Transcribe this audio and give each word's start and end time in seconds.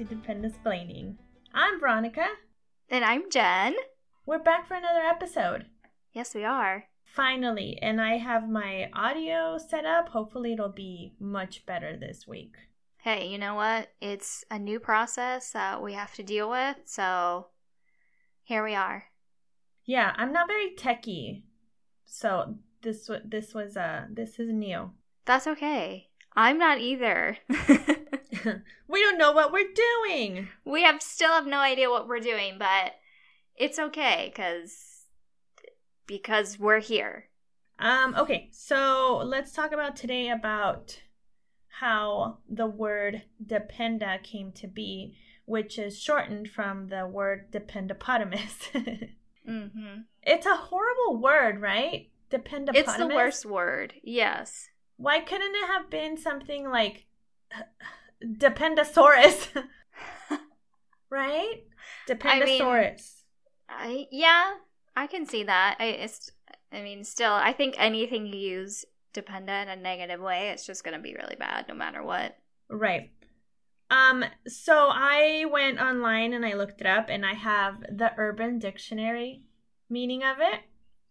Hello, 0.00 0.08
and 0.08 0.20
welcome 0.20 0.24
to 0.24 0.32
Dependence 0.32 0.56
Blaming. 0.64 1.18
I'm 1.52 1.78
Veronica. 1.78 2.26
And 2.88 3.04
I'm 3.04 3.30
Jen. 3.30 3.74
We're 4.24 4.38
back 4.38 4.66
for 4.66 4.74
another 4.74 5.00
episode. 5.00 5.66
Yes, 6.12 6.34
we 6.34 6.42
are. 6.42 6.84
Finally, 7.04 7.78
and 7.82 8.00
I 8.00 8.16
have 8.16 8.48
my 8.48 8.88
audio 8.94 9.58
set 9.58 9.84
up. 9.84 10.08
Hopefully, 10.08 10.54
it'll 10.54 10.70
be 10.70 11.12
much 11.20 11.66
better 11.66 11.98
this 11.98 12.26
week. 12.26 12.54
Hey, 12.96 13.28
you 13.28 13.36
know 13.36 13.54
what? 13.54 13.88
It's 14.00 14.42
a 14.50 14.58
new 14.58 14.80
process 14.80 15.50
that 15.52 15.82
we 15.82 15.92
have 15.92 16.14
to 16.14 16.22
deal 16.22 16.48
with, 16.48 16.76
so 16.86 17.48
here 18.42 18.64
we 18.64 18.74
are. 18.74 19.04
Yeah, 19.84 20.14
I'm 20.16 20.32
not 20.32 20.48
very 20.48 20.74
techy, 20.76 21.44
so 22.06 22.54
this 22.82 23.10
this 23.22 23.52
was 23.52 23.76
uh 23.76 24.06
this 24.10 24.38
is 24.38 24.50
new. 24.50 24.92
That's 25.26 25.46
okay. 25.46 26.09
I'm 26.42 26.56
not 26.56 26.78
either. 26.78 27.36
we 28.88 29.00
don't 29.02 29.18
know 29.18 29.32
what 29.32 29.52
we're 29.52 29.68
doing. 30.06 30.48
we 30.64 30.84
have 30.84 31.02
still 31.02 31.32
have 31.32 31.46
no 31.46 31.58
idea 31.58 31.90
what 31.90 32.08
we're 32.08 32.18
doing, 32.20 32.54
but 32.58 32.94
it's 33.56 33.78
okay 33.78 34.32
cuz 34.34 35.04
because 36.06 36.58
we're 36.58 36.80
here. 36.80 37.28
Um, 37.78 38.14
okay, 38.16 38.48
so 38.52 39.20
let's 39.24 39.52
talk 39.52 39.72
about 39.72 39.96
today 39.96 40.30
about 40.30 41.00
how 41.80 42.38
the 42.48 42.66
word 42.66 43.22
dependa 43.44 44.22
came 44.22 44.50
to 44.52 44.66
be, 44.66 45.16
which 45.44 45.78
is 45.78 46.00
shortened 46.00 46.48
from 46.50 46.88
the 46.88 47.06
word 47.06 47.50
dependopotamus. 47.52 48.70
Mhm. 49.48 50.04
it's 50.22 50.46
a 50.46 50.56
horrible 50.56 51.16
word, 51.20 51.60
right? 51.60 52.08
Dependopotamus. 52.30 52.76
It's 52.76 52.96
the 52.96 53.08
worst 53.08 53.44
word. 53.46 53.94
Yes. 54.02 54.69
Why 55.00 55.20
couldn't 55.20 55.54
it 55.54 55.66
have 55.66 55.88
been 55.88 56.18
something 56.18 56.68
like 56.68 57.06
Dependosaurus? 58.22 59.48
right? 61.10 61.62
Dependosaurus. 62.06 63.22
I 63.68 64.06
yeah, 64.10 64.54
I 64.94 65.06
can 65.06 65.24
see 65.24 65.44
that. 65.44 65.76
I 65.80 65.84
it's 65.84 66.32
I 66.72 66.82
mean, 66.82 67.02
still, 67.04 67.32
I 67.32 67.52
think 67.52 67.74
anything 67.78 68.26
you 68.26 68.38
use 68.38 68.84
dependent 69.12 69.70
in 69.70 69.78
a 69.78 69.82
negative 69.82 70.20
way, 70.20 70.50
it's 70.50 70.66
just 70.66 70.84
going 70.84 70.96
to 70.96 71.02
be 71.02 71.14
really 71.14 71.36
bad 71.38 71.66
no 71.68 71.74
matter 71.74 72.02
what. 72.02 72.36
Right. 72.68 73.10
Um, 73.90 74.24
so 74.46 74.88
I 74.92 75.46
went 75.50 75.80
online 75.80 76.32
and 76.32 76.46
I 76.46 76.54
looked 76.54 76.80
it 76.80 76.86
up 76.86 77.06
and 77.08 77.26
I 77.26 77.34
have 77.34 77.80
the 77.80 78.12
urban 78.16 78.58
dictionary 78.60 79.42
meaning 79.88 80.22
of 80.22 80.36
it. 80.38 80.60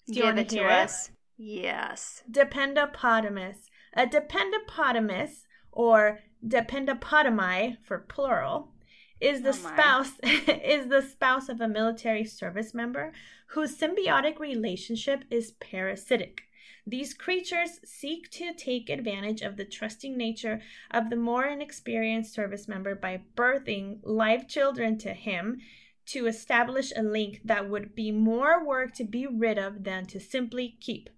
Do 0.08 0.14
you 0.14 0.22
Give 0.22 0.26
wanna 0.26 0.42
it 0.42 0.50
to 0.50 0.56
hear 0.56 0.70
us. 0.70 1.12
Yes. 1.38 2.24
Dependopotamus. 2.32 3.69
A 3.94 4.06
dependopotamus 4.06 5.46
or 5.72 6.20
dependopotami 6.46 7.78
for 7.84 8.00
plural 8.00 8.72
is 9.20 9.42
the 9.42 9.50
Oh 9.50 9.52
spouse 9.52 10.12
is 10.24 10.88
the 10.88 11.02
spouse 11.02 11.50
of 11.50 11.60
a 11.60 11.68
military 11.68 12.24
service 12.24 12.74
member 12.74 13.12
whose 13.48 13.78
symbiotic 13.78 14.40
relationship 14.40 15.26
is 15.30 15.52
parasitic. 15.60 16.44
These 16.88 17.14
creatures 17.14 17.80
seek 17.84 18.32
to 18.32 18.54
take 18.54 18.90
advantage 18.90 19.42
of 19.42 19.58
the 19.58 19.66
trusting 19.66 20.18
nature 20.18 20.62
of 20.90 21.10
the 21.10 21.16
more 21.16 21.46
inexperienced 21.46 22.34
service 22.34 22.68
member 22.68 22.96
by 22.96 23.22
birthing 23.36 24.00
live 24.04 24.48
children 24.48 24.98
to 25.00 25.14
him 25.14 25.60
to 26.08 26.26
establish 26.26 26.92
a 26.96 27.04
link 27.04 27.42
that 27.46 27.70
would 27.70 27.94
be 27.94 28.12
more 28.12 28.66
work 28.66 28.94
to 28.96 29.04
be 29.04 29.28
rid 29.28 29.60
of 29.60 29.84
than 29.84 30.06
to 30.08 30.20
simply 30.20 30.78
keep. 30.80 31.10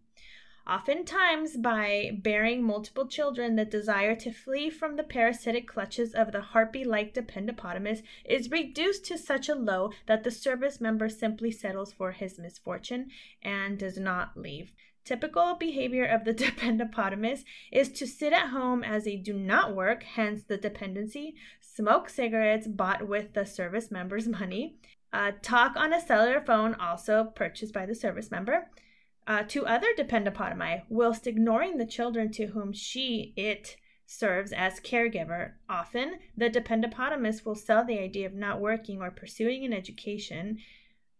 Oftentimes, 0.68 1.58
by 1.58 2.12
bearing 2.22 2.64
multiple 2.64 3.08
children, 3.08 3.56
the 3.56 3.66
desire 3.66 4.16
to 4.18 4.32
flee 4.32 4.70
from 4.70 4.96
the 4.96 5.04
parasitic 5.04 5.68
clutches 5.68 6.14
of 6.14 6.32
the 6.32 6.42
harpy 6.42 6.84
like 6.84 7.16
dependopotamus 7.16 8.04
is 8.26 8.52
reduced 8.52 9.04
to 9.06 9.18
such 9.18 9.50
a 9.50 9.56
low 9.56 9.92
that 10.06 10.24
the 10.24 10.30
service 10.30 10.80
member 10.80 11.10
simply 11.10 11.50
settles 11.50 11.92
for 11.92 12.12
his 12.12 12.38
misfortune 12.38 13.10
and 13.42 13.80
does 13.80 13.98
not 13.98 14.38
leave. 14.38 14.72
Typical 15.04 15.56
behavior 15.56 16.06
of 16.06 16.26
the 16.26 16.34
dependopotamus 16.34 17.44
is 17.72 17.90
to 17.90 18.06
sit 18.06 18.32
at 18.32 18.50
home 18.50 18.84
as 18.84 19.06
they 19.06 19.16
do 19.16 19.34
not 19.34 19.76
work, 19.76 20.04
hence 20.04 20.44
the 20.44 20.58
dependency, 20.58 21.34
smoke 21.60 22.08
cigarettes 22.08 22.68
bought 22.68 23.08
with 23.08 23.34
the 23.34 23.46
service 23.46 23.90
member's 23.90 24.28
money, 24.28 24.78
uh, 25.12 25.32
talk 25.42 25.76
on 25.76 25.92
a 25.92 26.00
cellular 26.00 26.40
phone 26.40 26.76
also 26.76 27.26
purchased 27.36 27.74
by 27.74 27.86
the 27.86 27.96
service 27.96 28.30
member, 28.30 28.70
uh, 29.32 29.44
to 29.44 29.66
other 29.66 29.88
dependopotami, 29.98 30.82
whilst 30.90 31.26
ignoring 31.26 31.78
the 31.78 31.86
children 31.86 32.30
to 32.30 32.48
whom 32.48 32.74
she, 32.74 33.32
it, 33.38 33.78
serves 34.06 34.52
as 34.52 34.82
caregiver. 34.82 35.54
Often, 35.70 36.16
the 36.36 36.50
dependopotamus 36.50 37.46
will 37.46 37.56
sell 37.56 37.86
the 37.86 37.98
idea 37.98 38.28
of 38.28 38.34
not 38.34 38.60
working 38.60 39.02
or 39.02 39.10
pursuing 39.10 39.64
an 39.64 39.72
education, 39.72 40.58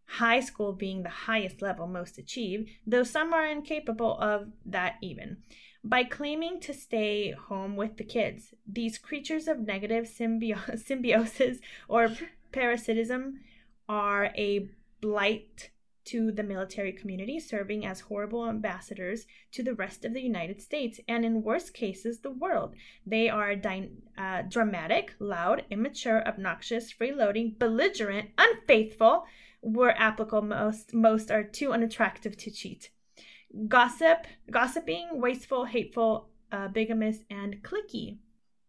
high 0.04 0.42
school 0.42 0.74
being 0.74 1.04
the 1.04 1.10
highest 1.10 1.62
level 1.62 1.88
most 1.88 2.18
achieved, 2.18 2.70
though 2.86 3.04
some 3.04 3.34
are 3.34 3.48
incapable 3.48 4.18
of 4.20 4.52
that 4.66 4.96
even. 5.02 5.38
By 5.82 6.04
claiming 6.04 6.60
to 6.62 6.74
stay 6.74 7.32
home 7.32 7.78
with 7.78 7.96
the 7.96 8.04
kids, 8.04 8.54
these 8.68 8.98
creatures 8.98 9.48
of 9.48 9.60
negative 9.60 10.04
symbio- 10.04 10.78
symbiosis 10.86 11.60
or 11.88 12.10
parasitism 12.52 13.40
are 13.88 14.34
a 14.36 14.68
blight 15.00 15.70
to 16.12 16.32
the 16.32 16.44
military 16.44 16.92
community, 16.92 17.40
serving 17.40 17.86
as 17.86 18.02
horrible 18.02 18.48
ambassadors 18.48 19.26
to 19.52 19.64
the 19.64 19.74
rest 19.74 20.04
of 20.04 20.14
the 20.14 20.22
United 20.22 20.62
States 20.62 21.00
and, 21.08 21.24
in 21.24 21.44
worst 21.44 21.74
cases, 21.74 22.20
the 22.20 22.32
world. 22.32 22.76
They 23.06 23.30
are 23.30 23.56
dy- 23.56 23.92
uh, 24.18 24.44
dramatic, 24.44 25.14
loud, 25.20 25.64
immature, 25.70 26.28
obnoxious, 26.28 26.92
freeloading, 26.92 27.58
belligerent, 27.58 28.30
unfaithful. 28.38 29.26
Where 29.64 29.96
applicable, 29.96 30.42
most 30.42 30.92
most 30.92 31.30
are 31.30 31.44
too 31.44 31.72
unattractive 31.72 32.36
to 32.38 32.50
cheat. 32.50 32.90
Gossip, 33.68 34.26
gossiping, 34.50 35.22
wasteful, 35.22 35.66
hateful, 35.66 36.30
uh, 36.52 36.68
bigamous, 36.70 37.18
and 37.30 37.62
clicky. 37.62 38.18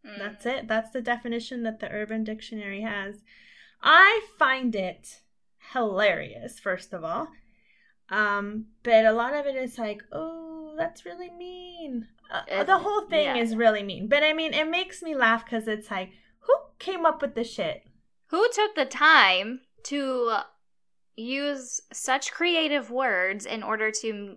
Mm. 0.07 0.19
That's 0.19 0.45
it. 0.45 0.69
That's 0.69 0.91
the 0.91 1.01
definition 1.01 1.63
that 1.63 1.81
the 1.81 1.91
Urban 1.91 2.25
Dictionary 2.25 2.83
has. 2.83 3.23
I 3.83 4.27
find 4.39 4.77
it 4.77 5.23
hilarious, 5.73 6.59
first 6.59 6.93
of 6.93 7.05
all. 7.05 7.29
Um, 8.09 8.67
but 8.83 9.05
a 9.05 9.13
lot 9.13 9.35
of 9.35 9.47
it 9.47 9.57
is 9.57 9.79
like, 9.79 10.03
oh, 10.13 10.75
that's 10.77 11.05
really 11.05 11.31
mean. 11.31 12.09
Uh, 12.31 12.65
the 12.65 12.79
whole 12.79 13.07
thing 13.07 13.37
yeah. 13.37 13.43
is 13.43 13.57
really 13.57 13.83
mean. 13.83 14.09
But 14.09 14.23
I 14.23 14.33
mean, 14.33 14.55
it 14.55 14.69
makes 14.69 15.03
me 15.03 15.15
laugh 15.15 15.45
because 15.45 15.69
it's 15.69 15.91
like, 15.91 16.11
who 16.41 16.55
came 16.79 17.07
up 17.07 17.23
with 17.23 17.35
this 17.35 17.51
shit? 17.51 17.85
Who 18.27 18.49
took 18.53 18.75
the 18.75 18.87
time 18.87 19.61
to 19.85 20.39
use 21.17 21.81
such 21.93 22.33
creative 22.33 22.91
words 22.91 23.45
in 23.45 23.63
order 23.63 23.91
to 23.91 24.37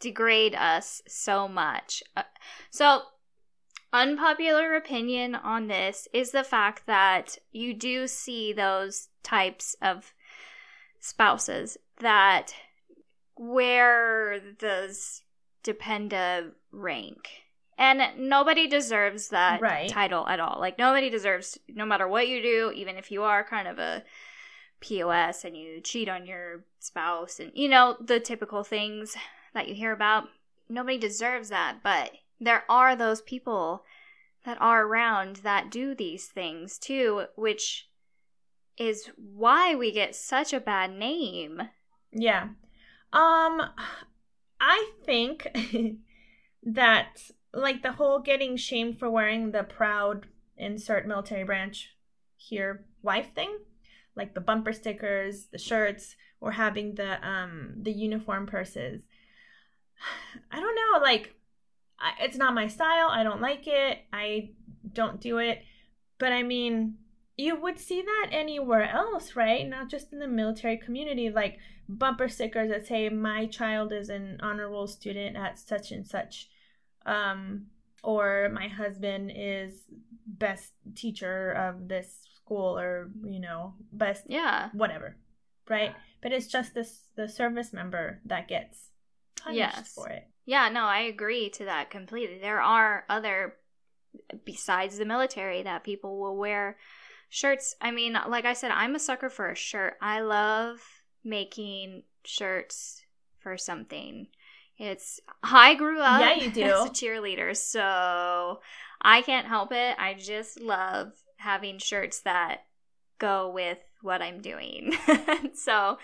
degrade 0.00 0.54
us 0.54 1.02
so 1.06 1.46
much? 1.46 2.02
Uh, 2.16 2.22
so, 2.70 3.02
unpopular 3.92 4.74
opinion 4.74 5.34
on 5.34 5.68
this 5.68 6.08
is 6.12 6.32
the 6.32 6.44
fact 6.44 6.86
that 6.86 7.38
you 7.52 7.74
do 7.74 8.06
see 8.06 8.52
those 8.52 9.08
types 9.22 9.76
of 9.80 10.12
spouses 11.04 11.76
that 11.98 12.54
wear 13.36 14.40
this 14.58 15.22
dependa 15.62 16.50
rank. 16.72 17.28
And 17.76 18.00
nobody 18.16 18.66
deserves 18.68 19.28
that 19.28 19.60
Right. 19.60 19.88
title 19.88 20.26
at 20.26 20.40
all. 20.40 20.58
Like 20.58 20.78
nobody 20.78 21.10
deserves 21.10 21.58
no 21.68 21.84
matter 21.84 22.08
what 22.08 22.28
you 22.28 22.40
do, 22.40 22.72
even 22.74 22.96
if 22.96 23.10
you 23.10 23.22
are 23.22 23.44
kind 23.44 23.68
of 23.68 23.78
a 23.78 24.02
POS 24.80 25.44
and 25.44 25.54
you 25.56 25.82
cheat 25.82 26.08
on 26.08 26.24
your 26.26 26.64
spouse 26.78 27.38
and 27.38 27.50
you 27.54 27.68
know 27.68 27.96
the 28.00 28.20
typical 28.20 28.64
things 28.64 29.14
that 29.52 29.68
you 29.68 29.74
hear 29.74 29.92
about. 29.92 30.28
Nobody 30.70 30.96
deserves 30.96 31.50
that, 31.50 31.78
but 31.82 32.12
there 32.40 32.64
are 32.68 32.96
those 32.96 33.20
people 33.20 33.84
that 34.44 34.56
are 34.60 34.86
around 34.86 35.36
that 35.36 35.70
do 35.70 35.94
these 35.94 36.28
things 36.28 36.78
too, 36.78 37.26
which 37.36 37.88
is 38.78 39.10
why 39.16 39.74
we 39.74 39.92
get 39.92 40.14
such 40.14 40.52
a 40.52 40.60
bad 40.60 40.92
name. 40.92 41.62
Yeah. 42.12 42.48
Um 43.12 43.62
I 44.60 44.90
think 45.04 45.46
that 46.62 47.20
like 47.52 47.82
the 47.82 47.92
whole 47.92 48.18
getting 48.18 48.56
shamed 48.56 48.98
for 48.98 49.10
wearing 49.10 49.50
the 49.50 49.62
proud 49.62 50.26
insert 50.56 51.06
military 51.06 51.44
branch 51.44 51.90
here 52.36 52.84
wife 53.02 53.34
thing, 53.34 53.58
like 54.16 54.34
the 54.34 54.40
bumper 54.40 54.72
stickers, 54.72 55.46
the 55.46 55.58
shirts, 55.58 56.16
or 56.40 56.52
having 56.52 56.94
the 56.94 57.26
um 57.26 57.74
the 57.80 57.92
uniform 57.92 58.46
purses. 58.46 59.02
I 60.50 60.60
don't 60.60 60.74
know, 60.74 61.02
like 61.02 61.34
I, 61.98 62.24
it's 62.24 62.36
not 62.36 62.54
my 62.54 62.66
style. 62.68 63.08
I 63.08 63.22
don't 63.22 63.40
like 63.40 63.66
it. 63.66 63.98
I 64.12 64.50
don't 64.92 65.20
do 65.20 65.38
it. 65.38 65.62
But 66.18 66.32
I 66.32 66.42
mean, 66.42 66.96
you 67.36 67.56
would 67.56 67.78
see 67.78 68.00
that 68.02 68.28
anywhere 68.32 68.88
else, 68.88 69.34
right? 69.36 69.66
Not 69.68 69.88
just 69.90 70.12
in 70.12 70.18
the 70.18 70.28
military 70.28 70.76
community, 70.76 71.30
like 71.30 71.58
bumper 71.88 72.28
stickers 72.28 72.70
that 72.70 72.86
say 72.86 73.08
my 73.08 73.46
child 73.46 73.92
is 73.92 74.08
an 74.08 74.38
honor 74.42 74.68
roll 74.70 74.86
student 74.86 75.36
at 75.36 75.58
such 75.58 75.90
and 75.92 76.06
such 76.06 76.48
um 77.04 77.66
or 78.02 78.48
my 78.54 78.68
husband 78.68 79.30
is 79.34 79.74
best 80.26 80.72
teacher 80.94 81.50
of 81.52 81.86
this 81.86 82.20
school 82.34 82.78
or 82.78 83.10
you 83.26 83.38
know 83.38 83.74
best 83.92 84.22
yeah 84.28 84.70
whatever 84.72 85.16
right 85.68 85.94
but 86.22 86.32
it's 86.32 86.46
just 86.46 86.72
this 86.72 87.10
the 87.16 87.28
service 87.28 87.74
member 87.74 88.18
that 88.24 88.48
gets 88.48 88.88
punished 89.36 89.58
Yes. 89.58 89.92
for 89.94 90.08
it 90.08 90.26
Yeah, 90.46 90.70
no, 90.70 90.84
I 90.84 91.00
agree 91.00 91.50
to 91.50 91.66
that 91.66 91.90
completely. 91.90 92.38
There 92.38 92.60
are 92.62 93.04
other, 93.10 93.56
besides 94.44 94.98
the 94.98 95.04
military, 95.04 95.62
that 95.62 95.84
people 95.84 96.18
will 96.18 96.36
wear 96.36 96.76
shirts. 97.34 97.74
I 97.80 97.90
mean, 97.90 98.16
like 98.28 98.44
I 98.44 98.52
said, 98.52 98.70
I'm 98.70 98.94
a 98.94 99.00
sucker 99.00 99.28
for 99.28 99.50
a 99.50 99.56
shirt. 99.56 99.94
I 100.00 100.20
love 100.20 100.80
making 101.24 102.04
shirts 102.24 103.02
for 103.40 103.58
something. 103.58 104.28
It's, 104.78 105.20
I 105.42 105.74
grew 105.74 106.00
up 106.00 106.20
Yeah, 106.20 106.34
you 106.34 106.50
do. 106.50 106.62
as 106.62 106.86
a 106.86 106.90
cheerleader, 106.90 107.56
so 107.56 108.60
I 109.02 109.22
can't 109.22 109.48
help 109.48 109.72
it. 109.72 109.96
I 109.98 110.14
just 110.14 110.60
love 110.60 111.12
having 111.36 111.78
shirts 111.78 112.20
that 112.20 112.66
go 113.18 113.50
with 113.50 113.78
what 114.00 114.22
I'm 114.22 114.40
doing. 114.40 114.94
so 115.54 115.98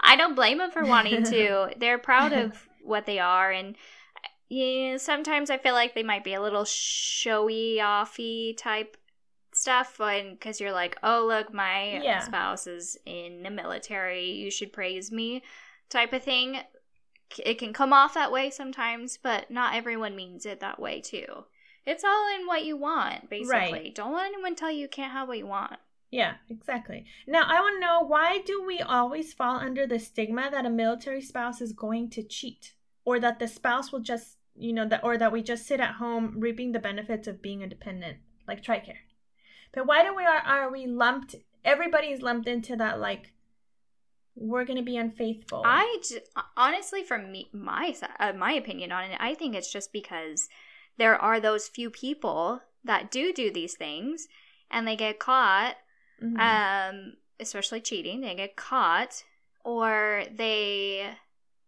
I 0.00 0.16
don't 0.16 0.34
blame 0.34 0.58
them 0.58 0.70
for 0.70 0.84
wanting 0.84 1.24
to. 1.24 1.70
They're 1.78 1.98
proud 1.98 2.34
of 2.34 2.68
what 2.82 3.06
they 3.06 3.18
are 3.18 3.50
and 3.50 3.74
yeah, 4.50 4.98
sometimes 4.98 5.48
I 5.48 5.56
feel 5.56 5.72
like 5.72 5.94
they 5.94 6.02
might 6.02 6.22
be 6.22 6.34
a 6.34 6.42
little 6.42 6.66
showy 6.66 7.78
offy 7.80 8.54
type 8.54 8.98
stuff 9.56 10.00
and 10.00 10.38
because 10.38 10.60
you're 10.60 10.72
like, 10.72 10.96
oh 11.02 11.24
look, 11.26 11.52
my 11.52 12.00
Yeah. 12.02 12.20
spouse 12.20 12.66
is 12.66 12.96
in 13.06 13.42
the 13.42 13.50
military, 13.50 14.30
you 14.32 14.50
should 14.50 14.72
praise 14.72 15.12
me 15.12 15.42
type 15.88 16.12
of 16.12 16.22
thing. 16.22 16.60
It 17.44 17.58
can 17.58 17.72
come 17.72 17.92
off 17.92 18.14
that 18.14 18.32
way 18.32 18.50
sometimes, 18.50 19.18
but 19.22 19.50
not 19.50 19.74
everyone 19.74 20.14
means 20.14 20.46
it 20.46 20.60
that 20.60 20.78
way 20.78 21.00
too. 21.00 21.44
It's 21.86 22.04
all 22.04 22.34
in 22.38 22.46
what 22.46 22.64
you 22.64 22.76
want, 22.76 23.28
basically. 23.28 23.50
Right. 23.72 23.94
Don't 23.94 24.14
let 24.14 24.26
anyone 24.26 24.54
tell 24.54 24.70
you 24.70 24.80
you 24.80 24.88
can't 24.88 25.12
have 25.12 25.28
what 25.28 25.38
you 25.38 25.46
want. 25.46 25.76
Yeah, 26.10 26.34
exactly. 26.48 27.06
Now, 27.26 27.42
I 27.46 27.60
want 27.60 27.76
to 27.76 27.80
know 27.80 28.00
why 28.06 28.38
do 28.38 28.62
we 28.64 28.78
always 28.80 29.34
fall 29.34 29.56
under 29.56 29.86
the 29.86 29.98
stigma 29.98 30.48
that 30.50 30.64
a 30.64 30.70
military 30.70 31.20
spouse 31.20 31.60
is 31.60 31.72
going 31.72 32.08
to 32.10 32.22
cheat 32.22 32.74
or 33.04 33.18
that 33.20 33.38
the 33.40 33.48
spouse 33.48 33.90
will 33.90 34.00
just, 34.00 34.36
you 34.54 34.72
know, 34.72 34.86
that 34.88 35.02
or 35.02 35.18
that 35.18 35.32
we 35.32 35.42
just 35.42 35.66
sit 35.66 35.80
at 35.80 35.94
home 35.96 36.36
reaping 36.38 36.72
the 36.72 36.78
benefits 36.78 37.26
of 37.26 37.42
being 37.42 37.62
independent, 37.62 38.18
like 38.46 38.62
TRICARE. 38.62 38.98
But 39.74 39.86
why 39.86 40.02
do 40.04 40.14
we 40.14 40.24
are 40.24 40.38
are 40.38 40.70
we 40.70 40.86
lumped 40.86 41.34
everybody's 41.64 42.20
lumped 42.22 42.46
into 42.48 42.76
that 42.76 43.00
like 43.00 43.32
we're 44.36 44.64
going 44.64 44.78
to 44.78 44.82
be 44.84 44.96
unfaithful. 44.96 45.62
I 45.64 45.98
j- 46.08 46.20
honestly, 46.56 47.04
from 47.04 47.30
me, 47.30 47.48
my 47.52 47.94
uh, 48.18 48.32
my 48.32 48.52
opinion 48.52 48.90
on 48.90 49.04
it, 49.04 49.16
I 49.20 49.34
think 49.34 49.54
it's 49.54 49.72
just 49.72 49.92
because 49.92 50.48
there 50.98 51.16
are 51.16 51.38
those 51.40 51.68
few 51.68 51.88
people 51.88 52.60
that 52.84 53.10
do 53.10 53.32
do 53.32 53.52
these 53.52 53.76
things, 53.76 54.26
and 54.70 54.86
they 54.86 54.96
get 54.96 55.18
caught, 55.20 55.76
Mhm. 56.22 56.38
um, 56.40 57.12
especially 57.38 57.80
cheating. 57.80 58.20
They 58.22 58.34
get 58.34 58.56
caught, 58.56 59.22
or 59.64 60.24
they 60.34 61.14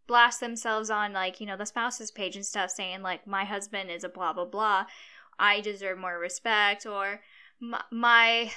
blast 0.09 0.41
themselves 0.41 0.91
on 0.91 1.13
like 1.13 1.41
you 1.41 1.47
know 1.47 1.57
the 1.57 1.67
spouse's 1.67 2.11
page 2.11 2.35
and 2.35 2.45
stuff, 2.45 2.71
saying 2.71 3.03
like 3.03 3.27
my 3.29 3.45
husband 3.45 3.91
is 3.91 4.03
a 4.03 4.09
blah 4.09 4.33
blah 4.33 4.45
blah. 4.45 4.87
I 5.39 5.61
deserve 5.61 5.99
more 5.99 6.19
respect, 6.19 6.85
or 6.85 7.21
my, 7.61 7.83
my 7.91 8.51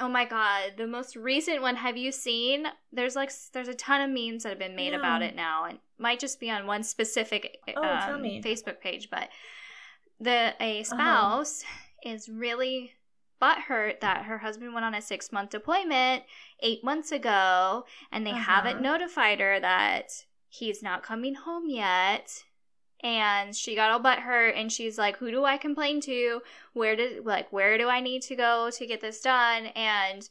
oh 0.00 0.08
my 0.08 0.24
god 0.24 0.72
the 0.76 0.86
most 0.86 1.16
recent 1.16 1.62
one 1.62 1.76
have 1.76 1.96
you 1.96 2.10
seen? 2.12 2.66
There's 2.92 3.16
like 3.16 3.30
there's 3.52 3.68
a 3.68 3.74
ton 3.74 4.00
of 4.00 4.10
memes 4.10 4.42
that 4.42 4.50
have 4.50 4.58
been 4.58 4.76
made 4.76 4.94
about 4.94 5.22
it 5.22 5.34
now 5.36 5.64
and 5.64 5.78
might 5.98 6.20
just 6.20 6.40
be 6.40 6.50
on 6.50 6.66
one 6.66 6.82
specific 6.82 7.58
Oh, 7.76 7.82
um, 7.82 8.22
facebook 8.42 8.80
page 8.80 9.08
but 9.10 9.28
the 10.20 10.54
a 10.60 10.82
spouse 10.82 11.64
is 12.04 12.28
really 12.28 12.92
butthurt 13.40 14.00
that 14.00 14.24
her 14.24 14.38
husband 14.38 14.72
went 14.72 14.84
on 14.86 14.94
a 14.94 15.02
six 15.02 15.30
month 15.32 15.50
deployment 15.50 16.22
eight 16.60 16.82
months 16.82 17.12
ago 17.12 17.84
and 18.12 18.26
they 18.26 18.30
haven't 18.32 18.74
Uh-huh. 18.76 18.82
notified 18.98 19.40
her 19.40 19.60
that 19.60 20.24
he's 20.48 20.82
not 20.82 21.02
coming 21.02 21.34
home 21.34 21.68
yet 21.68 22.44
and 23.02 23.54
she 23.54 23.74
got 23.74 23.90
all 23.90 23.98
but 23.98 24.20
hurt 24.20 24.54
and 24.56 24.72
she's 24.72 24.98
like 24.98 25.16
who 25.18 25.30
do 25.30 25.44
i 25.44 25.56
complain 25.56 26.00
to? 26.02 26.40
Where 26.72 26.96
did 26.96 27.24
like 27.24 27.52
where 27.52 27.78
do 27.78 27.88
i 27.88 28.00
need 28.00 28.22
to 28.22 28.36
go 28.36 28.70
to 28.70 28.86
get 28.86 29.00
this 29.00 29.20
done? 29.20 29.66
And 29.66 30.28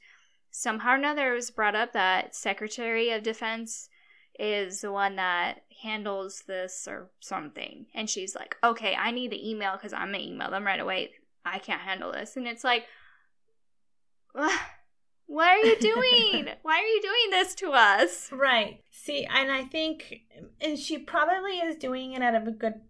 somehow 0.51 0.91
or 0.91 0.95
another 0.95 1.33
it 1.33 1.35
was 1.35 1.51
brought 1.51 1.75
up 1.75 1.93
that 1.93 2.35
secretary 2.35 3.11
of 3.11 3.23
defense 3.23 3.89
is 4.39 4.81
the 4.81 4.91
one 4.91 5.15
that 5.17 5.63
handles 5.81 6.43
this 6.47 6.87
or 6.89 7.09
something. 7.19 7.85
And 7.93 8.09
she's 8.09 8.35
like 8.35 8.55
okay 8.63 8.95
i 8.95 9.11
need 9.11 9.31
the 9.31 9.49
email 9.49 9.73
because 9.73 9.93
i'm 9.93 10.11
gonna 10.11 10.23
email 10.23 10.51
them 10.51 10.65
right 10.65 10.79
away. 10.79 11.11
I 11.45 11.59
can't 11.59 11.81
handle 11.81 12.11
this. 12.11 12.37
And 12.37 12.47
it's 12.47 12.63
like 12.63 12.85
what 15.27 15.47
are 15.47 15.57
you 15.57 15.77
doing 15.79 16.47
why 16.61 16.79
are 16.79 16.87
you 16.87 17.01
doing 17.01 17.31
this 17.31 17.55
to 17.55 17.71
us 17.71 18.31
Right. 18.31 18.81
See, 18.91 19.25
and 19.25 19.51
I 19.51 19.63
think, 19.63 20.21
and 20.61 20.77
she 20.77 20.97
probably 20.97 21.59
is 21.59 21.75
doing 21.75 22.13
it 22.13 22.21
out 22.21 22.35
of 22.35 22.47
a 22.47 22.51
good, 22.51 22.81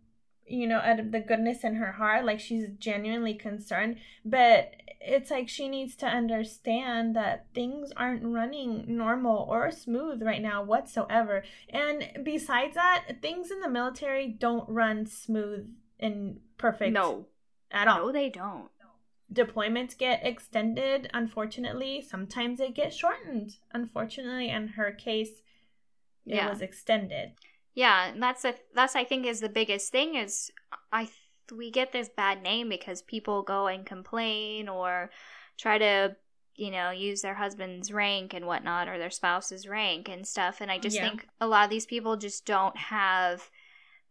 you 0.45 0.67
know, 0.67 0.77
out 0.77 0.99
of 0.99 1.11
the 1.11 1.19
goodness 1.19 1.63
in 1.63 1.75
her 1.75 1.93
heart. 1.93 2.25
Like 2.25 2.39
she's 2.39 2.69
genuinely 2.77 3.33
concerned. 3.33 3.97
But 4.23 4.75
it's 5.01 5.29
like 5.29 5.49
she 5.49 5.67
needs 5.67 5.95
to 5.97 6.05
understand 6.05 7.15
that 7.15 7.47
things 7.53 7.91
aren't 7.97 8.23
running 8.23 8.85
normal 8.87 9.45
or 9.49 9.71
smooth 9.71 10.21
right 10.23 10.41
now 10.41 10.63
whatsoever. 10.63 11.43
And 11.69 12.09
besides 12.23 12.75
that, 12.75 13.05
things 13.21 13.51
in 13.51 13.61
the 13.61 13.69
military 13.69 14.27
don't 14.27 14.69
run 14.69 15.05
smooth 15.05 15.69
and 15.99 16.39
perfect 16.57 16.91
no 16.93 17.25
at 17.71 17.87
all 17.87 18.07
no 18.07 18.11
they 18.11 18.29
don't 18.29 18.69
deployments 19.33 19.97
get 19.97 20.25
extended 20.25 21.09
unfortunately 21.13 22.01
sometimes 22.01 22.59
they 22.59 22.69
get 22.69 22.93
shortened 22.93 23.57
unfortunately 23.73 24.49
in 24.49 24.67
her 24.69 24.91
case 24.91 25.41
it 26.27 26.35
Yeah. 26.35 26.49
was 26.49 26.61
extended 26.61 27.33
Yeah, 27.73 28.07
and 28.07 28.21
that's 28.23 28.45
a 28.45 28.55
that's 28.73 28.95
I 28.95 29.03
think 29.03 29.25
is 29.25 29.41
the 29.41 29.49
biggest 29.49 29.91
thing 29.91 30.15
is 30.15 30.51
I 30.91 31.09
we 31.51 31.71
get 31.71 31.91
this 31.91 32.09
bad 32.09 32.41
name 32.41 32.69
because 32.69 33.01
people 33.01 33.43
go 33.43 33.67
and 33.67 33.85
complain 33.85 34.69
or 34.69 35.09
try 35.57 35.77
to 35.77 36.15
you 36.55 36.71
know 36.71 36.91
use 36.91 37.21
their 37.21 37.35
husband's 37.35 37.91
rank 37.91 38.33
and 38.33 38.45
whatnot 38.45 38.87
or 38.87 38.97
their 38.97 39.09
spouse's 39.09 39.67
rank 39.67 40.07
and 40.09 40.25
stuff 40.27 40.61
and 40.61 40.71
I 40.71 40.77
just 40.79 40.95
Yeah. 40.95 41.09
think 41.09 41.27
a 41.41 41.47
lot 41.47 41.65
of 41.65 41.69
these 41.69 41.85
people 41.85 42.15
just 42.15 42.45
don't 42.45 42.77
have 42.77 43.49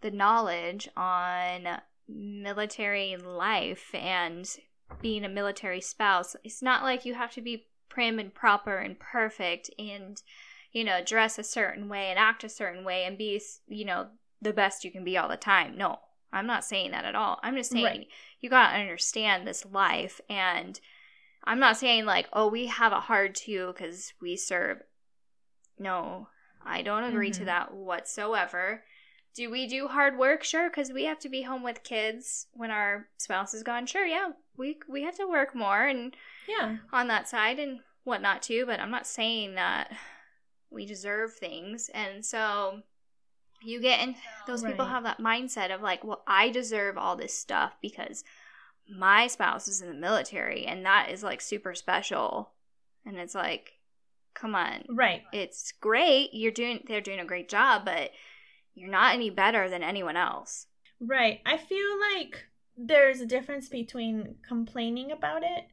the 0.02 0.10
knowledge 0.10 0.88
on 0.96 1.80
military 2.08 3.16
life 3.16 3.94
and 3.94 4.46
being 5.00 5.24
a 5.24 5.28
military 5.28 5.80
spouse. 5.80 6.36
It's 6.44 6.62
not 6.62 6.82
like 6.82 7.04
you 7.04 7.14
have 7.14 7.32
to 7.32 7.40
be 7.40 7.66
prim 7.88 8.18
and 8.18 8.34
proper 8.34 8.78
and 8.78 8.98
perfect 8.98 9.70
and 9.78 10.20
you 10.72 10.82
know 10.82 11.00
dress 11.04 11.38
a 11.38 11.44
certain 11.44 11.88
way 11.88 12.06
and 12.10 12.18
act 12.18 12.42
a 12.42 12.48
certain 12.48 12.84
way 12.84 13.04
and 13.04 13.16
be 13.16 13.40
you 13.68 13.84
know 13.84 14.08
the 14.42 14.52
best 14.52 14.84
you 14.84 14.90
can 14.90 15.04
be 15.04 15.16
all 15.16 15.28
the 15.28 15.36
time. 15.36 15.76
No, 15.76 15.98
I'm 16.32 16.46
not 16.46 16.64
saying 16.64 16.90
that 16.90 17.04
at 17.04 17.14
all. 17.14 17.38
I'm 17.42 17.56
just 17.56 17.70
saying 17.70 17.84
Right. 17.84 18.08
you 18.40 18.50
got 18.50 18.72
to 18.72 18.78
understand 18.78 19.46
this 19.46 19.64
life 19.66 20.20
and 20.28 20.80
I'm 21.44 21.60
not 21.60 21.76
saying 21.76 22.04
like 22.04 22.28
oh 22.32 22.48
we 22.48 22.66
have 22.66 22.92
it 22.92 23.00
hard 23.00 23.34
too 23.34 23.74
cuz 23.76 24.12
we 24.20 24.36
serve. 24.36 24.82
No, 25.78 26.28
I 26.64 26.82
don't 26.82 27.04
agree 27.04 27.30
to 27.32 27.42
Mhm. 27.42 27.46
that 27.46 27.74
whatsoever. 27.74 28.84
Do 29.34 29.50
we 29.50 29.66
do 29.66 29.88
hard 29.88 30.16
work? 30.16 30.44
Sure, 30.44 30.70
because 30.70 30.92
we 30.92 31.04
have 31.04 31.18
to 31.20 31.28
be 31.28 31.42
home 31.42 31.62
with 31.62 31.82
kids 31.82 32.46
when 32.52 32.70
our 32.70 33.08
spouse 33.16 33.52
is 33.52 33.64
gone. 33.64 33.86
Sure, 33.86 34.06
yeah, 34.06 34.30
we 34.56 34.78
we 34.88 35.02
have 35.02 35.16
to 35.16 35.26
work 35.26 35.54
more 35.54 35.86
and 35.86 36.14
yeah 36.48 36.76
on 36.92 37.08
that 37.08 37.28
side 37.28 37.58
and 37.58 37.80
whatnot 38.04 38.42
too. 38.42 38.64
But 38.66 38.80
I'm 38.80 38.92
not 38.92 39.06
saying 39.06 39.56
that 39.56 39.92
we 40.70 40.86
deserve 40.86 41.34
things, 41.34 41.90
and 41.92 42.24
so 42.24 42.82
you 43.62 43.80
get 43.80 44.00
in. 44.00 44.14
Those 44.46 44.62
people 44.62 44.84
have 44.86 45.04
that 45.04 45.18
mindset 45.18 45.74
of 45.74 45.82
like, 45.82 46.04
well, 46.04 46.22
I 46.26 46.50
deserve 46.50 46.96
all 46.96 47.16
this 47.16 47.36
stuff 47.36 47.76
because 47.82 48.22
my 48.88 49.26
spouse 49.26 49.66
is 49.66 49.80
in 49.80 49.88
the 49.88 49.94
military, 49.94 50.66
and 50.66 50.84
that 50.86 51.10
is 51.10 51.22
like 51.22 51.40
super 51.40 51.74
special. 51.74 52.50
And 53.06 53.16
it's 53.16 53.34
like, 53.34 53.72
come 54.34 54.54
on, 54.54 54.84
right 54.88 55.22
it's 55.32 55.72
great. 55.72 56.30
You're 56.32 56.52
doing 56.52 56.84
they're 56.86 57.00
doing 57.00 57.20
a 57.20 57.24
great 57.24 57.48
job, 57.48 57.84
but 57.84 58.10
you're 58.74 58.90
not 58.90 59.14
any 59.14 59.30
better 59.30 59.68
than 59.68 59.82
anyone 59.82 60.16
else. 60.16 60.66
right 61.00 61.40
i 61.46 61.56
feel 61.56 61.90
like 62.14 62.44
there's 62.76 63.20
a 63.20 63.26
difference 63.26 63.68
between 63.68 64.34
complaining 64.46 65.12
about 65.12 65.42
it 65.42 65.64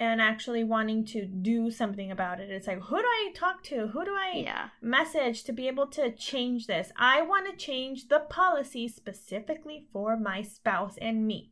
and 0.00 0.20
actually 0.20 0.62
wanting 0.62 1.04
to 1.04 1.26
do 1.26 1.70
something 1.70 2.10
about 2.12 2.38
it 2.40 2.48
it's 2.50 2.68
like 2.68 2.80
who 2.82 2.96
do 2.98 3.04
i 3.04 3.32
talk 3.34 3.62
to 3.64 3.88
who 3.88 4.04
do 4.04 4.12
i 4.14 4.32
Yeah. 4.36 4.68
message 4.80 5.42
to 5.44 5.52
be 5.52 5.66
able 5.66 5.88
to 5.88 6.12
change 6.12 6.66
this. 6.68 6.92
I 6.96 7.22
want 7.22 7.46
to 7.50 7.56
change 7.56 8.06
the 8.08 8.20
policy 8.20 8.86
specifically 8.88 9.86
for 9.92 10.16
my 10.16 10.42
spouse 10.42 10.96
and 11.00 11.26
me. 11.26 11.50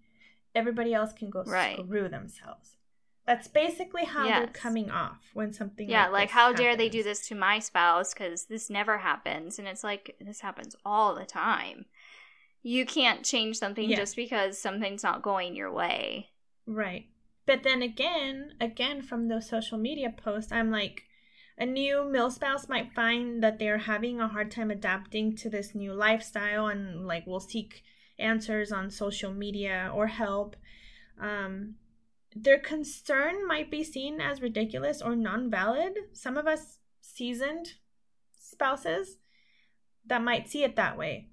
Everybody 0.55 0.95
else 0.95 1.13
can 1.13 1.29
go 1.31 1.43
Right. 1.45 1.77
screw 1.79 2.09
themselves. 2.09 2.76
That's 3.27 3.49
basically 3.49 4.05
how 4.05 4.27
they're 4.27 4.47
coming 4.47 4.91
off 4.91 5.19
when 5.35 5.53
something 5.53 5.89
Yeah, 5.91 6.05
like, 6.05 6.13
like 6.13 6.31
how 6.31 6.53
dare 6.53 6.77
they 6.77 6.89
do 6.89 7.03
this 7.03 7.27
to 7.29 7.35
my 7.35 7.59
spouse 7.59 8.15
cuz 8.15 8.45
this 8.47 8.71
never 8.71 8.99
happens 8.99 9.59
and 9.59 9.67
it's 9.67 9.83
like 9.83 10.15
this 10.21 10.41
happens 10.41 10.77
all 10.85 11.15
the 11.15 11.27
time. 11.27 11.87
you 12.63 12.85
can't 12.85 13.25
change 13.25 13.57
something 13.59 13.91
Yeah. 13.91 13.97
just 13.97 14.17
because 14.17 14.59
something's 14.59 15.05
not 15.05 15.23
going 15.23 15.55
your 15.55 15.71
way. 15.73 16.31
Right. 16.67 17.07
But 17.45 17.63
then 17.63 17.81
again, 17.81 18.55
again 18.61 19.03
from 19.03 19.29
those 19.29 19.49
social 19.49 19.79
media 19.79 20.11
posts, 20.11 20.51
I'm 20.51 20.71
like, 20.73 21.05
a 21.59 21.65
new 21.65 22.05
mill 22.05 22.31
spouse 22.31 22.69
might 22.69 22.93
find 22.93 23.41
that 23.43 23.59
they're 23.61 23.79
having 23.79 24.21
a 24.21 24.27
hard 24.27 24.51
time 24.51 24.71
adapting 24.73 25.37
to 25.37 25.49
this 25.49 25.77
new 25.77 25.93
lifestyle 25.95 26.67
and 26.67 27.07
like 27.07 27.25
will 27.27 27.39
seek 27.41 27.85
answers 28.19 28.73
on 28.73 28.91
social 28.91 29.33
media 29.33 29.91
or 29.95 30.09
help. 30.09 30.57
Um, 31.21 31.77
their 32.43 32.59
concern 32.59 33.47
might 33.47 33.71
be 33.71 33.83
seen 33.83 34.21
as 34.21 34.43
ridiculous 34.43 35.01
or 35.01 35.17
non 35.17 35.51
valid. 35.51 35.95
Some 36.13 36.37
of 36.37 36.47
us 36.47 36.79
seasoned 37.01 37.75
spouses 38.39 39.17
that 40.07 40.23
might 40.23 40.49
see 40.49 40.63
it 40.63 40.77
that 40.77 40.99
way. 40.99 41.29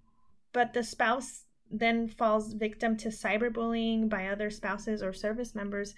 But 0.54 0.74
the 0.74 0.84
spouse 0.84 1.44
then 1.70 2.08
falls 2.08 2.54
victim 2.54 2.96
to 2.98 3.10
cyberbullying 3.10 4.08
by 4.08 4.28
other 4.28 4.50
spouses 4.50 5.02
or 5.02 5.12
service 5.14 5.56
members 5.56 5.94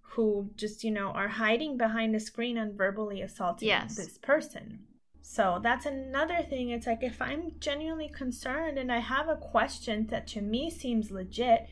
who 0.00 0.50
just, 0.56 0.84
you 0.84 0.90
know, 0.90 1.08
are 1.08 1.28
hiding 1.28 1.76
behind 1.76 2.14
a 2.14 2.20
screen 2.20 2.58
and 2.58 2.76
verbally 2.76 3.22
assaulting 3.22 3.68
Yes. 3.68 3.96
this 3.96 4.18
person. 4.18 4.84
So 5.22 5.58
that's 5.62 5.86
another 5.86 6.42
thing. 6.42 6.68
It's 6.68 6.86
like 6.86 7.02
if 7.02 7.20
I'm 7.20 7.52
genuinely 7.58 8.08
concerned 8.10 8.78
and 8.78 8.92
I 8.92 8.98
have 8.98 9.28
a 9.28 9.36
question 9.36 10.06
that 10.08 10.26
to 10.28 10.42
me 10.42 10.70
seems 10.70 11.10
legit, 11.10 11.66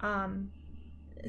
um, 0.00 0.50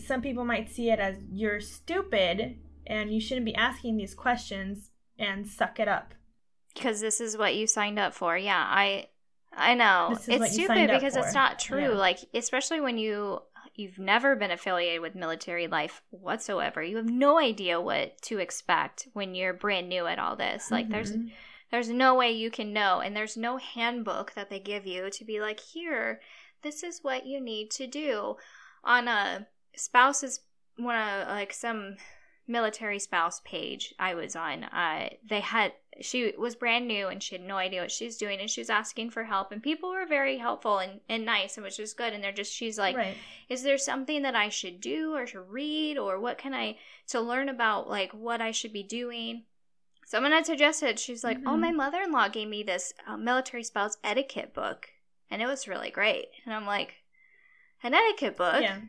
some 0.06 0.22
people 0.22 0.46
might 0.46 0.70
see 0.72 0.90
it 0.90 1.00
as 1.00 1.18
you're 1.32 1.60
stupid 1.62 2.58
and 2.86 3.14
you 3.14 3.20
shouldn't 3.20 3.46
be 3.46 3.56
asking 3.56 3.98
these 3.98 4.14
questions 4.16 4.92
and 5.20 5.48
suck 5.48 5.80
it 5.80 5.88
up. 5.88 6.14
because 6.74 7.02
this 7.02 7.20
is 7.20 7.38
what 7.38 7.56
you 7.56 7.66
signed 7.68 7.98
up 8.00 8.14
for. 8.14 8.38
Yeah, 8.38 8.64
I 8.68 9.08
I 9.52 9.74
know. 9.74 10.10
This 10.14 10.28
is 10.28 10.40
what 10.40 10.46
It's 10.48 10.54
stupid 10.54 10.90
because 10.92 11.14
for. 11.14 11.20
it's 11.22 11.34
not 11.34 11.58
true. 11.60 11.82
Yeah. 11.82 11.88
Like 11.90 12.20
especially 12.34 12.80
when 12.82 12.98
you 12.98 13.42
you've 13.74 13.98
never 14.00 14.36
been 14.36 14.52
affiliated 14.52 15.02
with 15.02 15.16
military 15.16 15.68
life 15.68 16.02
whatsoever. 16.10 16.82
You 16.84 16.98
have 16.98 17.10
no 17.10 17.38
idea 17.40 17.80
what 17.82 18.20
to 18.24 18.40
expect 18.40 19.08
when 19.14 19.36
you're 19.36 19.54
brand 19.54 19.88
new 19.90 20.06
at 20.08 20.18
all 20.20 20.36
this. 20.36 20.70
Like 20.72 20.90
there's 20.90 21.12
Mhm. 21.16 21.32
there's 21.72 21.90
no 21.90 22.16
way 22.16 22.32
you 22.32 22.50
can 22.52 22.72
know 22.74 23.00
and 23.02 23.16
there's 23.16 23.36
no 23.38 23.58
handbook 23.58 24.34
that 24.34 24.50
they 24.50 24.60
give 24.60 24.86
you 24.86 25.10
to 25.10 25.26
be 25.26 25.40
like 25.42 25.60
here 25.60 26.22
this 26.64 26.82
is 26.84 27.04
what 27.04 27.26
you 27.26 27.40
need 27.42 27.70
to 27.72 27.86
do 27.88 28.36
on 28.84 29.08
a 29.08 29.48
spouse's 29.78 30.42
one 30.78 30.96
of 30.96 31.28
like 31.28 31.54
some 31.54 31.96
military 32.50 32.98
spouse 33.00 33.42
page 33.44 33.94
i 34.00 34.14
was 34.14 34.36
on 34.36 34.64
uh 34.64 35.10
they 35.28 35.42
had 35.42 35.74
she 36.00 36.34
was 36.38 36.56
brand 36.56 36.88
new 36.88 37.08
and 37.08 37.22
she 37.22 37.36
had 37.36 37.44
no 37.44 37.58
idea 37.58 37.82
what 37.82 37.92
she 37.92 38.06
was 38.06 38.16
doing 38.16 38.40
and 38.40 38.50
she 38.50 38.62
was 38.62 38.70
asking 38.70 39.10
for 39.10 39.26
help 39.26 39.52
and 39.52 39.62
people 39.62 39.90
were 39.90 40.06
very 40.06 40.38
helpful 40.38 40.78
and, 40.80 41.02
and 41.10 41.26
nice 41.26 41.58
and 41.58 41.64
which 41.66 41.78
was 41.78 41.94
good 41.94 42.14
and 42.14 42.24
they're 42.24 42.32
just 42.32 42.54
she's 42.54 42.78
like 42.78 42.96
right. 42.96 43.18
is 43.50 43.64
there 43.64 43.78
something 43.78 44.22
that 44.22 44.36
I 44.36 44.50
should 44.50 44.80
do 44.80 45.14
or 45.14 45.26
to 45.26 45.42
read 45.42 45.98
or 45.98 46.20
what 46.20 46.38
can 46.38 46.54
I 46.54 46.78
to 47.08 47.20
learn 47.20 47.50
about 47.50 47.90
like 47.90 48.14
what 48.14 48.42
I 48.42 48.52
should 48.52 48.72
be 48.74 48.84
doing? 48.84 49.44
Someone 50.06 50.32
had 50.32 50.46
suggested 50.46 51.00
she's 51.00 51.24
like, 51.24 51.40
"Oh, 51.46 51.58
Mhm. 51.58 51.60
my 51.60 51.72
mother-in-law 51.72 52.30
gave 52.30 52.48
me 52.48 52.64
this 52.64 52.94
uh, 53.06 53.18
military 53.18 53.64
spouse 53.64 53.98
etiquette 54.06 54.54
book, 54.54 54.90
and 55.30 55.42
it 55.42 55.48
was 55.48 55.68
really 55.68 55.90
great." 55.92 56.28
And 56.46 56.54
I'm 56.54 56.66
like, 56.66 57.04
"An 57.84 57.94
etiquette 57.94 58.38
book?" 58.38 58.62
Yeah. 58.62 58.80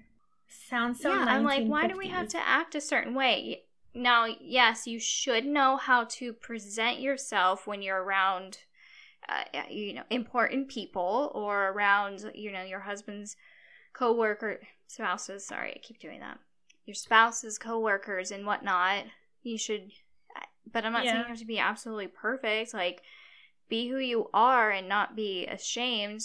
Sounds 0.48 1.00
so 1.00 1.10
yeah, 1.10 1.26
I'm 1.28 1.44
like, 1.44 1.66
why 1.66 1.86
do 1.86 1.96
we 1.96 2.08
have 2.08 2.28
to 2.28 2.38
act 2.38 2.74
a 2.74 2.80
certain 2.80 3.14
way? 3.14 3.62
Now, 3.94 4.26
yes, 4.40 4.86
you 4.86 4.98
should 4.98 5.44
know 5.44 5.76
how 5.76 6.04
to 6.04 6.32
present 6.32 7.00
yourself 7.00 7.66
when 7.66 7.82
you're 7.82 8.02
around, 8.02 8.58
uh, 9.28 9.44
you 9.68 9.94
know, 9.94 10.04
important 10.10 10.68
people 10.68 11.32
or 11.34 11.70
around, 11.70 12.30
you 12.34 12.52
know, 12.52 12.62
your 12.62 12.80
husband's 12.80 13.36
co-worker 13.92 14.60
spouses. 14.86 15.46
Sorry, 15.46 15.72
I 15.74 15.78
keep 15.82 15.98
doing 15.98 16.20
that. 16.20 16.38
Your 16.86 16.94
spouse's 16.94 17.58
co-workers 17.58 18.30
and 18.30 18.46
whatnot. 18.46 19.04
You 19.42 19.58
should, 19.58 19.92
but 20.70 20.84
I'm 20.84 20.92
not 20.92 21.04
saying 21.04 21.16
you 21.16 21.24
have 21.24 21.38
to 21.38 21.44
be 21.44 21.58
absolutely 21.58 22.08
perfect. 22.08 22.72
Like, 22.72 23.02
be 23.68 23.88
who 23.88 23.98
you 23.98 24.30
are 24.32 24.70
and 24.70 24.88
not 24.88 25.16
be 25.16 25.46
ashamed. 25.46 26.22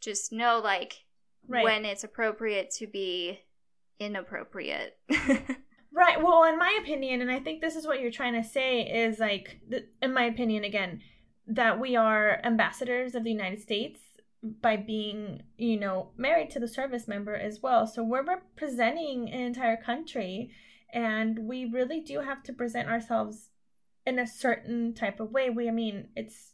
Just 0.00 0.32
know, 0.32 0.60
like, 0.62 1.04
Right. 1.48 1.64
when 1.64 1.84
it's 1.84 2.04
appropriate 2.04 2.70
to 2.78 2.86
be 2.86 3.40
inappropriate. 3.98 4.96
Right. 5.90 6.22
Well, 6.22 6.44
in 6.44 6.58
my 6.58 6.78
opinion, 6.80 7.22
and 7.22 7.30
I 7.30 7.40
think 7.40 7.60
this 7.60 7.74
is 7.74 7.84
what 7.84 8.00
you're 8.00 8.12
trying 8.12 8.40
to 8.40 8.48
say 8.48 8.82
is 8.82 9.18
like, 9.18 9.58
th- 9.68 9.86
in 10.00 10.12
my 10.14 10.24
opinion, 10.26 10.62
again, 10.62 11.00
that 11.48 11.80
we 11.80 11.96
are 11.96 12.38
ambassadors 12.44 13.16
of 13.16 13.24
the 13.24 13.32
United 13.32 13.60
States 13.60 13.98
by 14.62 14.76
being, 14.76 15.42
you 15.56 15.80
know, 15.80 16.10
married 16.16 16.50
to 16.50 16.60
the 16.60 16.68
service 16.68 17.08
member 17.08 17.34
as 17.34 17.60
well. 17.62 17.84
So 17.86 18.04
we're 18.04 18.22
representing 18.22 19.28
an 19.32 19.40
entire 19.40 19.76
country, 19.76 20.50
and 20.92 21.36
we 21.48 21.64
really 21.64 22.00
do 22.00 22.20
have 22.20 22.44
to 22.44 22.52
present 22.52 22.88
ourselves 22.88 23.48
in 24.06 24.20
a 24.20 24.26
certain 24.26 24.94
type 24.94 25.18
of 25.18 25.32
way. 25.32 25.50
We, 25.50 25.68
I 25.68 25.72
mean, 25.72 26.10
it's 26.14 26.52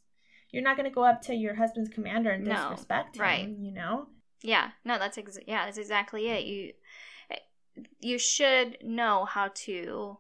you're 0.53 0.63
not 0.63 0.77
going 0.79 0.89
to 0.89 0.95
go 0.95 1.05
up 1.05 1.21
to 1.23 1.35
your 1.35 1.57
husband's 1.57 1.91
commander 1.91 2.31
and 2.31 2.45
No, 2.45 2.55
disrespect 2.55 3.17
him, 3.17 3.23
right. 3.23 3.49
you 3.49 3.73
know. 3.73 4.07
Yeah, 4.45 4.71
no, 4.85 4.99
that's 4.99 5.19
ex- 5.19 5.39
yeah, 5.47 5.65
that's 5.65 5.79
exactly 5.79 6.29
it. 6.29 6.45
You 6.45 6.73
eh, 7.31 7.39
you 8.01 8.19
should 8.19 8.77
know 8.83 9.25
how 9.25 9.49
to 9.67 10.19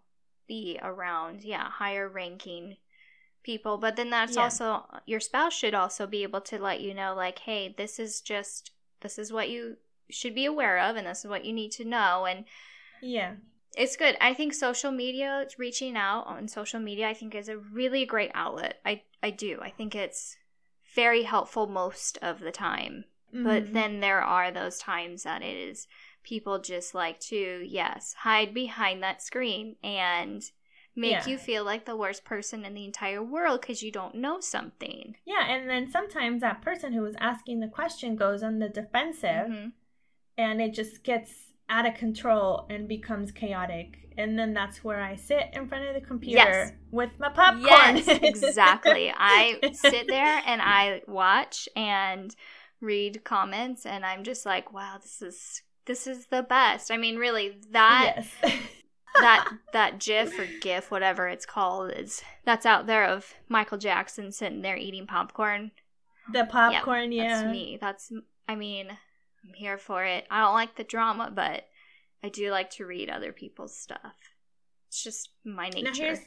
be 0.49 0.79
around 0.83 1.43
yeah 1.45 1.71
higher 1.71 2.09
ranking 2.09 2.77
people, 3.43 3.79
but 3.79 3.97
then 3.97 4.11
that's 4.11 4.37
Yeah. 4.37 4.45
also 4.45 4.85
your 5.07 5.21
spouse 5.21 5.53
should 5.55 5.75
also 5.75 6.07
be 6.07 6.23
able 6.23 6.41
to 6.43 6.59
let 6.59 6.81
you 6.81 6.95
know 6.95 7.15
like, 7.15 7.41
hey, 7.41 7.75
this 7.77 7.99
is 7.99 8.21
just 8.21 8.73
this 9.01 9.19
is 9.19 9.33
what 9.33 9.51
you 9.51 9.77
should 10.11 10.35
be 10.35 10.47
aware 10.47 10.79
of, 10.79 10.97
and 10.97 11.07
this 11.07 11.21
is 11.25 11.31
what 11.31 11.45
you 11.45 11.53
need 11.53 11.73
to 11.73 11.85
know, 11.85 12.25
and 12.25 12.45
Yeah. 13.03 13.35
it's 13.77 13.97
good. 13.97 14.17
I 14.21 14.35
think 14.35 14.55
social 14.55 14.91
media, 14.93 15.47
reaching 15.59 15.97
out 15.97 16.27
on 16.27 16.49
social 16.49 16.81
media, 16.81 17.09
I 17.09 17.15
think 17.15 17.35
is 17.35 17.49
a 17.49 17.59
really 17.59 18.07
great 18.07 18.31
outlet. 18.35 18.81
I 18.87 19.03
I 19.23 19.31
do. 19.31 19.61
I 19.63 19.71
think 19.71 19.95
it's 19.95 20.37
very 20.95 21.25
helpful 21.25 21.67
most 21.67 22.19
of 22.23 22.41
the 22.41 22.53
time. 22.53 23.05
But 23.35 23.65
Mhm. 23.67 23.73
then 23.73 24.01
there 24.01 24.21
are 24.23 24.51
those 24.53 24.79
times 24.79 25.25
that 25.25 25.43
it 25.43 25.57
is 25.57 25.89
people 26.23 26.59
just 26.61 26.95
like 26.95 27.19
to 27.21 27.63
yes 27.67 28.15
hide 28.15 28.55
behind 28.55 29.03
that 29.03 29.21
screen 29.21 29.77
and 29.83 30.43
make 30.97 31.11
Yeah. 31.11 31.27
you 31.27 31.37
feel 31.37 31.65
like 31.65 31.85
the 31.85 31.97
worst 31.97 32.25
person 32.25 32.65
in 32.65 32.75
the 32.75 32.85
entire 32.85 33.23
world 33.23 33.61
because 33.61 33.83
you 33.83 33.91
don't 33.91 34.15
know 34.15 34.39
something. 34.41 35.17
Yeah, 35.25 35.45
and 35.47 35.69
then 35.69 35.91
sometimes 35.91 36.41
that 36.43 36.63
person 36.63 36.93
who 36.93 37.03
was 37.03 37.17
asking 37.19 37.59
the 37.61 37.69
question 37.69 38.15
goes 38.15 38.43
on 38.43 38.61
the 38.61 38.69
defensive 38.69 39.49
Mhm. 39.49 39.73
and 40.39 40.63
it 40.63 40.73
just 40.73 41.03
gets 41.03 41.53
out 41.69 41.87
of 41.87 41.95
control 41.95 42.67
and 42.71 42.87
becomes 42.87 43.33
chaotic. 43.33 43.99
And 44.17 44.39
then 44.39 44.55
that's 44.55 44.85
where 44.85 45.01
I 45.03 45.17
sit 45.17 45.51
in 45.55 45.67
front 45.67 45.87
of 45.87 45.95
the 45.95 46.01
computer 46.01 46.37
Yes. 46.39 46.73
with 46.93 47.11
my 47.19 47.31
popcorn. 47.31 47.97
Yes, 47.97 48.07
exactly. 48.07 49.13
I 49.15 49.59
sit 49.73 50.07
there 50.07 50.41
and 50.47 50.63
I 50.63 51.03
watch 51.09 51.69
and 51.75 52.35
read 52.85 53.25
comments 53.25 53.87
and 53.87 54.05
I'm 54.05 54.25
just 54.25 54.47
like, 54.47 54.73
wow, 54.73 54.99
this 55.01 55.23
is 55.23 55.63
this 55.87 56.07
is 56.07 56.27
the 56.27 56.43
best. 56.43 56.91
I 56.91 56.97
mean, 56.97 57.17
really 57.17 57.59
that 57.73 58.27
yes. 58.43 58.55
that 59.21 59.49
that 59.73 59.99
gif 59.99 60.39
or 60.39 60.47
gif 60.61 60.91
whatever 60.91 61.29
it's 61.29 61.47
called 61.47 61.93
is 61.95 62.23
that's 62.45 62.67
out 62.67 62.87
there 62.87 63.07
of 63.07 63.35
Michael 63.49 63.79
Jackson 63.79 64.33
sitting 64.33 64.63
there 64.63 64.77
eating 64.77 65.07
popcorn. 65.07 65.73
the 66.33 66.45
popcorn, 66.45 67.13
Yep, 67.13 67.25
yeah. 67.25 67.43
That's 67.43 67.53
me. 67.53 67.79
That's 67.81 68.13
I 68.49 68.55
mean, 68.55 68.89
I'm 68.91 69.55
here 69.55 69.79
for 69.79 70.05
it. 70.05 70.27
I 70.31 70.41
don't 70.41 70.55
like 70.55 70.77
the 70.77 70.85
drama, 70.85 71.33
but 71.35 71.65
I 72.23 72.29
do 72.29 72.51
like 72.51 72.71
to 72.71 72.87
read 72.87 73.11
other 73.11 73.33
people's 73.33 73.77
stuff. 73.77 74.15
It's 74.89 75.03
just 75.03 75.31
my 75.45 75.69
nature. 75.69 76.19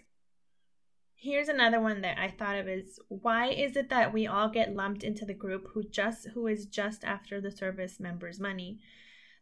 Here's 1.20 1.50
another 1.50 1.82
one 1.82 2.02
that 2.02 2.20
I 2.20 2.30
thought 2.30 2.58
of 2.58 2.68
is 2.68 3.00
why 3.08 3.48
is 3.48 3.76
it 3.76 3.90
that 3.90 4.14
we 4.14 4.28
all 4.28 4.50
get 4.50 4.76
lumped 4.76 5.04
into 5.04 5.26
the 5.26 5.34
group 5.34 5.70
who 5.74 5.84
just 5.84 6.28
who 6.30 6.46
is 6.46 6.68
just 6.68 7.04
after 7.04 7.42
the 7.42 7.52
service 7.52 8.00
members' 8.00 8.40
money? 8.40 8.80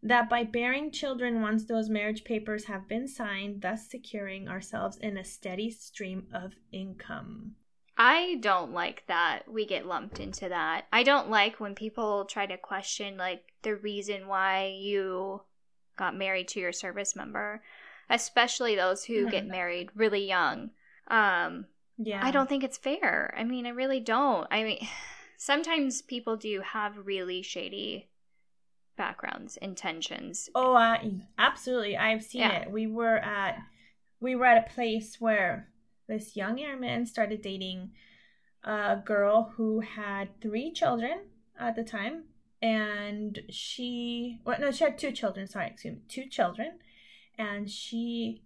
That 0.01 0.29
by 0.29 0.46
bearing 0.46 0.89
children 0.89 1.41
once 1.41 1.65
those 1.65 1.89
marriage 1.89 2.24
papers 2.24 2.65
have 2.65 2.88
been 2.88 3.10
signed, 3.10 3.62
thus 3.62 3.89
securing 3.89 4.48
ourselves 4.48 4.98
in 4.98 5.17
a 5.17 5.25
steady 5.25 5.70
stream 5.70 6.27
of 6.34 6.53
income. 6.72 7.55
I 7.98 8.38
don't 8.39 8.72
like 8.72 9.03
that 9.08 9.44
we 9.48 9.65
get 9.65 9.86
lumped 9.86 10.20
into 10.20 10.48
that. 10.48 10.86
I 10.94 11.03
don't 11.03 11.29
like 11.29 11.60
when 11.60 11.75
people 11.75 12.24
try 12.24 12.46
to 12.46 12.58
question 12.58 13.17
like 13.17 13.44
the 13.63 13.75
reason 13.75 14.27
why 14.27 14.77
you 14.79 15.41
got 15.98 16.15
married 16.15 16.48
to 16.50 16.60
your 16.62 16.72
service 16.72 17.15
member, 17.17 17.63
especially 18.10 18.75
those 18.75 19.03
who 19.03 19.29
get 19.29 19.46
married 19.46 19.89
really 19.94 20.25
young. 20.25 20.72
Um 21.07 21.65
Yeah. 21.97 22.21
I 22.24 22.31
don't 22.31 22.50
think 22.50 22.63
it's 22.63 22.77
fair. 22.77 23.33
I 23.38 23.43
mean, 23.43 23.65
I 23.65 23.69
really 23.69 24.00
don't. 24.00 24.47
I 24.51 24.63
mean, 24.63 24.88
sometimes 25.38 26.01
people 26.01 26.35
do 26.38 26.62
have 26.62 27.05
really 27.05 27.41
shady 27.41 28.09
backgrounds, 28.97 29.57
intentions. 29.57 30.50
Oh, 30.55 30.74
uh, 30.74 30.97
absolutely. 31.38 31.97
I've 31.97 32.24
seen 32.24 32.41
Yeah. 32.41 32.62
it. 32.62 32.71
We 32.71 32.88
were 32.88 33.17
at 33.17 33.57
we 34.21 34.35
were 34.35 34.45
at 34.45 34.65
a 34.69 34.74
place 34.74 35.17
where 35.19 35.69
this 36.07 36.35
young 36.35 36.59
airman 36.59 37.05
started 37.05 37.41
dating 37.41 37.91
a 38.63 38.95
girl 39.03 39.53
who 39.57 39.81
had 39.81 40.29
three 40.41 40.71
children 40.71 41.25
at 41.59 41.75
the 41.75 41.83
time, 41.83 42.24
and 42.62 43.39
she 43.50 44.39
well 44.45 44.59
no 44.59 44.71
she 44.71 44.83
had 44.85 44.97
two 44.97 45.12
children 45.12 45.45
sorry 45.47 45.67
excuse 45.67 45.95
me 45.95 46.01
two 46.07 46.25
children 46.27 46.79
and 47.38 47.69
she 47.69 48.41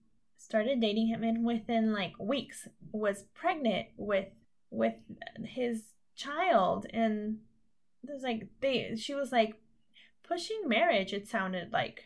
started 0.50 0.82
dating 0.82 1.08
him 1.08 1.24
and 1.24 1.46
within 1.46 1.94
like 1.94 2.14
weeks 2.20 2.68
was 2.92 3.26
pregnant 3.36 3.86
with 3.98 4.26
with 4.72 4.96
his 5.44 5.84
child 6.16 6.88
and 6.92 7.38
it 8.04 8.12
was 8.12 8.24
like 8.24 8.48
they 8.60 8.96
she 8.96 9.14
was 9.14 9.32
like 9.32 9.54
pushing 10.28 10.62
marriage 10.66 11.14
it 11.14 11.28
sounded 11.28 11.72
like 11.72 12.06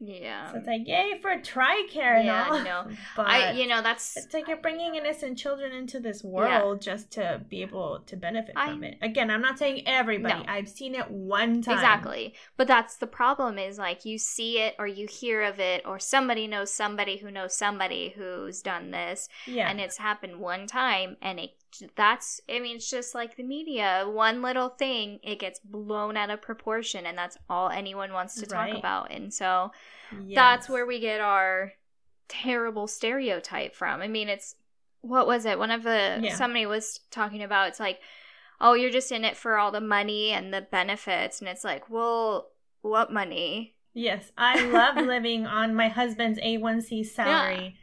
Yeah. 0.00 0.52
so 0.52 0.58
it's 0.58 0.66
like 0.66 0.86
yay 0.86 1.18
for 1.20 1.30
TRICARE 1.36 2.24
Yeah, 2.24 2.54
and 2.54 2.68
all 2.68 2.84
no. 2.86 2.90
but 3.16 3.26
I 3.26 3.52
you 3.52 3.66
know 3.66 3.82
that's 3.82 4.16
it's 4.16 4.32
like 4.32 4.46
you're 4.46 4.56
bringing 4.56 4.94
innocent 4.94 5.36
children 5.36 5.72
into 5.72 5.98
this 5.98 6.22
world 6.22 6.80
just 6.80 7.10
to 7.12 7.40
be 7.48 7.62
able 7.62 8.00
to 8.06 8.16
benefit 8.16 8.52
I- 8.56 8.70
from 8.70 8.84
it. 8.84 8.98
Again, 9.02 9.30
I'm 9.30 9.42
not 9.42 9.58
saying 9.58 9.82
everybody. 9.86 10.44
No. 10.46 10.52
I've 10.52 10.68
seen 10.68 10.94
it 10.94 11.10
one 11.10 11.62
time. 11.62 11.74
Exactly. 11.74 12.34
But 12.56 12.68
that's 12.68 12.96
the 12.96 13.06
problem 13.08 13.58
is 13.58 13.76
like 13.78 14.04
you 14.04 14.18
see 14.18 14.60
it 14.60 14.76
or 14.78 14.86
you 14.86 15.08
hear 15.08 15.42
of 15.42 15.58
it 15.58 15.82
or 15.84 15.98
somebody 15.98 16.46
knows 16.46 16.72
somebody 16.72 17.16
who 17.16 17.30
knows 17.30 17.54
somebody 17.54 18.14
who's 18.16 18.62
done 18.62 18.92
this 18.92 19.28
Yeah. 19.46 19.68
and 19.68 19.80
it's 19.80 19.96
happened 19.98 20.38
one 20.38 20.66
time 20.68 21.16
and 21.20 21.40
it 21.40 21.50
that's 21.96 22.40
I 22.48 22.60
mean 22.60 22.76
it's 22.76 22.90
just 22.90 23.14
like 23.14 23.36
the 23.36 23.42
media 23.42 24.04
one 24.08 24.42
little 24.42 24.70
thing 24.70 25.20
it 25.22 25.38
gets 25.38 25.60
blown 25.60 26.16
out 26.16 26.30
of 26.30 26.40
proportion 26.42 27.04
and 27.06 27.16
that's 27.16 27.36
all 27.48 27.68
anyone 27.68 28.12
wants 28.12 28.34
to 28.40 28.46
talk 28.46 28.66
Right. 28.66 28.78
about 28.78 29.10
and 29.12 29.32
so 29.32 29.70
Yes. 30.10 30.34
that's 30.34 30.68
where 30.68 30.86
we 30.86 30.98
get 31.00 31.20
our 31.20 31.72
terrible 32.28 32.86
stereotype 32.86 33.74
from. 33.74 34.00
I 34.00 34.08
mean, 34.08 34.28
it's 34.28 34.54
what 35.00 35.26
was 35.26 35.44
it? 35.46 35.58
One 35.58 35.70
of 35.70 35.82
the 35.82 36.18
Yeah. 36.22 36.34
somebody 36.34 36.66
was 36.66 37.00
talking 37.10 37.42
about. 37.42 37.68
It's 37.68 37.80
like, 37.80 38.00
oh, 38.60 38.74
you're 38.74 38.90
just 38.90 39.12
in 39.12 39.24
it 39.24 39.36
for 39.36 39.56
all 39.56 39.70
the 39.70 39.80
money 39.80 40.30
and 40.30 40.52
the 40.52 40.60
benefits, 40.62 41.40
and 41.40 41.48
it's 41.48 41.64
like, 41.64 41.88
well, 41.88 42.50
what 42.82 43.12
money? 43.12 43.74
Yes, 43.94 44.30
I 44.36 44.60
love 44.66 44.96
living 44.96 45.46
on 45.46 45.74
my 45.74 45.88
husband's 45.88 46.38
A1C 46.40 47.04
salary. 47.14 47.76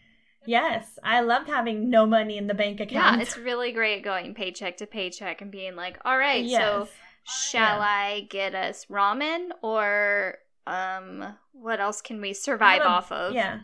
Yes, 0.45 0.97
I 1.03 1.21
loved 1.21 1.47
having 1.47 1.89
no 1.89 2.05
money 2.05 2.37
in 2.37 2.47
the 2.47 2.53
bank 2.53 2.79
account. 2.79 3.17
Yeah, 3.17 3.21
it's 3.21 3.37
really 3.37 3.71
great 3.71 4.03
going 4.03 4.33
paycheck 4.33 4.77
to 4.77 4.87
paycheck 4.87 5.41
and 5.41 5.51
being 5.51 5.75
like, 5.75 5.97
all 6.05 6.17
right, 6.17 6.43
yes. 6.43 6.61
so 6.61 6.87
shall 7.23 7.77
Yeah. 7.79 7.85
I 7.85 8.27
get 8.29 8.53
us 8.55 8.85
ramen 8.85 9.49
or 9.61 10.37
um, 10.67 11.35
what 11.53 11.79
else 11.79 12.01
can 12.01 12.21
we 12.21 12.33
survive 12.33 12.81
a- 12.81 12.87
off 12.87 13.11
of? 13.11 13.33
Yeah. 13.33 13.59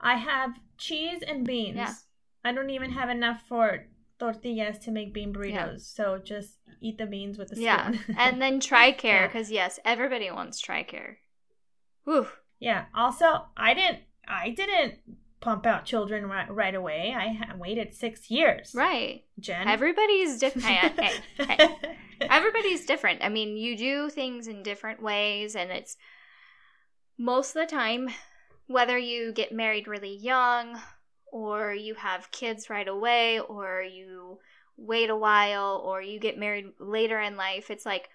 I 0.00 0.14
have 0.16 0.50
cheese 0.76 1.22
and 1.26 1.44
beans. 1.46 1.76
Yeah. 1.76 1.92
I 2.44 2.52
don't 2.52 2.70
even 2.70 2.90
have 2.92 3.08
enough 3.10 3.42
for 3.48 3.86
tortillas 4.20 4.78
to 4.78 4.90
make 4.90 5.12
bean 5.12 5.32
burritos. 5.32 5.52
Yeah. 5.52 5.76
So 5.78 6.18
just 6.22 6.58
eat 6.80 6.98
the 6.98 7.06
beans 7.06 7.36
with 7.38 7.48
the 7.48 7.56
spoon. 7.56 7.64
Yeah, 7.66 7.92
and 8.16 8.40
then 8.40 8.60
TRICARE 8.68 9.26
because 9.26 9.50
yes, 9.50 9.80
everybody 9.84 10.30
wants 10.30 10.62
TRICARE. 10.62 11.16
Whew. 12.04 12.28
Yeah. 12.60 12.86
Also, 12.94 13.44
I 13.56 13.74
didn't. 13.74 13.98
I 14.26 14.50
didn't 14.50 14.94
pump 15.40 15.66
out 15.66 15.84
children 15.84 16.26
right, 16.26 16.52
right 16.52 16.74
away. 16.74 17.14
I 17.16 17.54
waited 17.56 17.94
six 17.94 18.30
years. 18.30 18.72
Right. 18.74 19.24
Jen. 19.38 19.68
Everybody's 19.68 20.38
different. 20.38 20.66
hey, 20.66 20.90
hey, 21.38 21.44
hey. 21.56 21.76
Everybody's 22.22 22.84
different. 22.86 23.22
I 23.22 23.28
mean, 23.28 23.56
you 23.56 23.76
do 23.76 24.10
things 24.10 24.48
in 24.48 24.62
different 24.62 25.00
ways, 25.02 25.54
and 25.54 25.70
it's 25.70 25.96
most 27.16 27.54
of 27.56 27.62
the 27.68 27.74
time, 27.74 28.08
whether 28.66 28.98
you 28.98 29.32
get 29.32 29.52
married 29.52 29.86
really 29.86 30.16
young, 30.16 30.78
or 31.30 31.72
you 31.74 31.94
have 31.94 32.30
kids 32.32 32.68
right 32.70 32.88
away, 32.88 33.38
or 33.38 33.82
you 33.82 34.38
wait 34.76 35.10
a 35.10 35.16
while, 35.16 35.80
or 35.84 36.02
you 36.02 36.18
get 36.18 36.38
married 36.38 36.66
later 36.80 37.20
in 37.20 37.36
life, 37.36 37.70
it's 37.70 37.86
like 37.86 38.08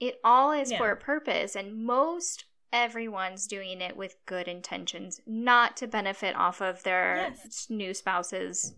it 0.00 0.18
all 0.24 0.52
is 0.52 0.70
Yeah. 0.72 0.78
for 0.78 0.90
a 0.90 0.96
purpose, 0.96 1.54
and 1.56 1.84
most 1.84 2.44
everyone's 2.72 3.46
doing 3.46 3.80
it 3.80 3.96
with 3.96 4.16
good 4.26 4.48
intentions, 4.48 5.20
not 5.26 5.76
to 5.78 5.86
benefit 5.86 6.36
off 6.36 6.60
of 6.60 6.82
their 6.82 7.16
Yes. 7.30 7.68
new 7.70 7.94
spouse's 7.94 8.74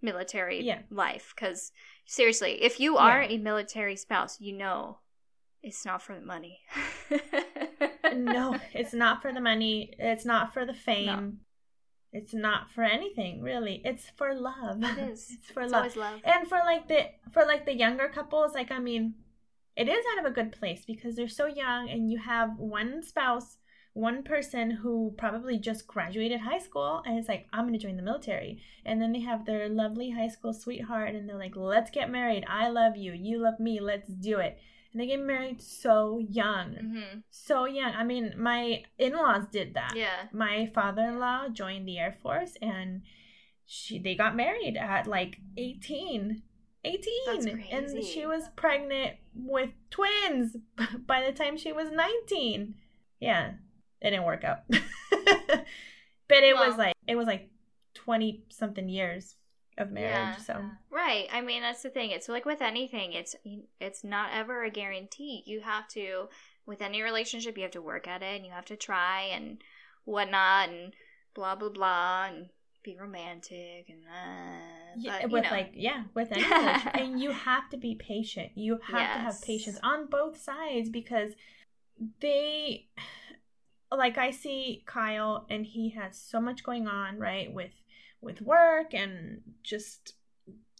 military 0.00 0.62
Yeah. 0.62 0.82
life. 0.90 1.32
Because 1.34 1.72
seriously, 2.06 2.62
if 2.62 2.80
you 2.80 2.96
are 2.96 3.22
Yeah. 3.22 3.30
a 3.36 3.38
military 3.38 3.96
spouse, 3.96 4.40
you 4.40 4.52
know 4.52 5.00
it's 5.62 5.84
not 5.84 6.00
for 6.02 6.14
the 6.18 6.24
money. 6.24 6.60
no, 8.14 8.58
it's 8.72 8.94
not 8.94 9.20
for 9.22 9.32
the 9.32 9.40
money. 9.40 9.92
It's 9.98 10.24
not 10.24 10.52
for 10.54 10.64
the 10.64 10.74
fame. 10.74 11.40
It's 12.12 12.32
not 12.32 12.70
for 12.70 12.82
anything 12.84 13.42
really. 13.42 13.82
It's 13.84 14.08
for 14.16 14.34
love. 14.34 14.82
It 14.82 14.98
is. 15.10 15.30
It's 15.38 15.50
for 15.50 15.62
It's 15.62 15.72
love. 15.72 15.80
always 15.82 15.96
love. 15.96 16.20
And 16.24 16.48
for 16.48 16.58
like 16.58 16.88
the 16.88 17.06
for 17.32 17.44
like 17.44 17.66
the 17.66 17.74
younger 17.76 18.08
couples, 18.08 18.54
like 18.54 18.70
I 18.70 18.78
mean, 18.78 19.14
it 19.78 19.88
is 19.88 20.04
out 20.12 20.24
of 20.24 20.30
a 20.30 20.34
good 20.34 20.50
place 20.52 20.82
because 20.86 21.14
they're 21.16 21.28
so 21.28 21.46
young 21.46 21.88
and 21.88 22.10
you 22.10 22.18
have 22.18 22.50
one 22.58 23.02
spouse, 23.02 23.58
one 23.94 24.22
person 24.22 24.70
who 24.82 25.14
probably 25.16 25.58
just 25.58 25.86
graduated 25.86 26.40
high 26.40 26.58
school 26.58 27.02
and 27.06 27.18
it's 27.18 27.28
like, 27.28 27.46
I'm 27.52 27.66
gonna 27.66 27.78
join 27.78 27.96
the 27.96 28.02
military. 28.10 28.60
And 28.84 29.00
then 29.00 29.12
they 29.12 29.20
have 29.20 29.44
their 29.46 29.68
lovely 29.68 30.10
high 30.10 30.28
school 30.28 30.52
sweetheart 30.52 31.14
and 31.14 31.28
they're 31.28 31.38
like, 31.38 31.56
Let's 31.56 31.90
get 31.90 32.10
married. 32.10 32.44
I 32.48 32.68
love 32.68 32.96
you. 32.96 33.12
You 33.12 33.38
love 33.38 33.58
me. 33.60 33.80
Let's 33.80 34.08
do 34.08 34.38
it. 34.38 34.58
And 34.92 35.00
they 35.00 35.06
get 35.06 35.20
married 35.20 35.60
so 35.60 36.18
young. 36.18 36.74
hmm 36.74 37.18
So 37.30 37.66
young. 37.66 37.92
I 37.94 38.04
mean, 38.04 38.34
my 38.36 38.82
in 38.98 39.12
laws 39.12 39.44
did 39.52 39.74
that 39.74 39.92
Yeah. 39.96 40.24
my 40.32 40.70
father-in-law 40.74 41.50
joined 41.50 41.86
the 41.86 41.98
air 41.98 42.16
force 42.22 42.54
and 42.62 43.02
she 43.66 43.98
they 43.98 44.14
got 44.14 44.34
married 44.34 44.76
at 44.76 45.06
like 45.06 45.38
18 45.56 46.42
18 46.84 47.02
That's 47.26 47.46
and 47.96 48.04
she 48.04 48.24
was 48.24 48.44
pregnant 48.56 49.16
with 49.38 49.70
twins 49.90 50.56
by 51.06 51.24
the 51.24 51.32
time 51.32 51.56
she 51.56 51.72
was 51.72 51.90
19 51.90 52.74
yeah 53.20 53.52
it 54.00 54.10
didn't 54.10 54.24
work 54.24 54.44
out 54.44 54.60
but 54.68 56.42
it 56.42 56.56
was 56.56 56.76
like 56.76 56.94
it 57.06 57.16
was 57.16 57.26
like 57.26 57.48
20 57.94 58.44
something 58.50 58.88
years 58.88 59.36
of 59.76 59.90
marriage 59.90 60.12
Yeah. 60.12 60.36
so 60.38 60.62
Right. 60.90 61.28
I 61.32 61.40
mean, 61.40 61.62
that's 61.62 61.82
the 61.82 61.90
thing. 61.90 62.10
It's 62.10 62.28
like 62.28 62.44
with 62.44 62.60
anything, 62.60 63.12
it's 63.12 63.36
it's 63.80 64.02
not 64.02 64.30
ever 64.34 64.64
a 64.64 64.70
guarantee. 64.70 65.44
You 65.46 65.60
have 65.60 65.86
to 65.88 66.28
with 66.66 66.82
any 66.82 67.02
relationship, 67.02 67.56
you 67.56 67.62
have 67.62 67.72
to 67.72 67.80
work 67.82 68.08
at 68.08 68.22
it 68.22 68.36
and 68.36 68.44
you 68.44 68.50
have 68.52 68.64
to 68.66 68.76
try 68.76 69.22
and 69.32 69.62
whatnot 70.04 70.68
and 70.70 70.94
blah 71.34 71.54
blah 71.54 71.68
blah 71.68 72.26
and 72.26 72.48
be 72.82 72.96
romantic 73.00 73.88
and 73.88 74.02
uh, 74.06 74.77
yeah, 74.96 75.18
but, 75.22 75.30
with 75.30 75.44
know. 75.44 75.50
like 75.50 75.72
yeah 75.74 76.04
with 76.14 76.30
any 76.32 76.44
and 76.94 77.20
you 77.20 77.30
have 77.30 77.68
to 77.70 77.76
be 77.76 77.94
patient 77.94 78.50
you 78.54 78.78
have 78.82 79.14
to 79.14 79.22
have 79.22 79.42
patience 79.42 79.78
on 79.82 80.06
both 80.06 80.40
sides 80.40 80.88
because 80.88 81.32
they 82.20 82.86
like 83.96 84.18
i 84.18 84.30
see 84.30 84.82
kyle 84.86 85.46
and 85.48 85.64
he 85.66 85.90
has 85.90 86.18
so 86.18 86.40
much 86.40 86.62
going 86.62 86.86
on 86.86 87.18
right 87.18 87.52
with 87.52 87.72
with 88.20 88.42
work 88.42 88.92
and 88.92 89.40
just 89.62 90.14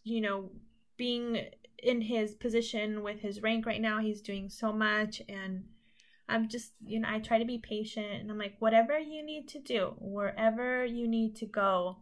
you 0.04 0.20
know 0.20 0.50
being 0.96 1.46
in 1.82 2.00
his 2.00 2.34
position 2.34 3.02
with 3.02 3.20
his 3.20 3.42
rank 3.42 3.64
right 3.64 3.80
now 3.80 4.00
he's 4.00 4.20
doing 4.20 4.48
so 4.48 4.72
much 4.72 5.22
and 5.28 5.64
i'm 6.28 6.48
just 6.48 6.72
you 6.84 6.98
know 6.98 7.08
i 7.10 7.18
try 7.18 7.38
to 7.38 7.44
be 7.44 7.58
patient 7.58 8.20
and 8.20 8.30
i'm 8.30 8.38
like 8.38 8.56
whatever 8.58 8.98
you 8.98 9.22
need 9.22 9.48
to 9.48 9.58
do 9.60 9.94
wherever 9.98 10.84
you 10.84 11.06
need 11.06 11.36
to 11.36 11.46
go 11.46 11.96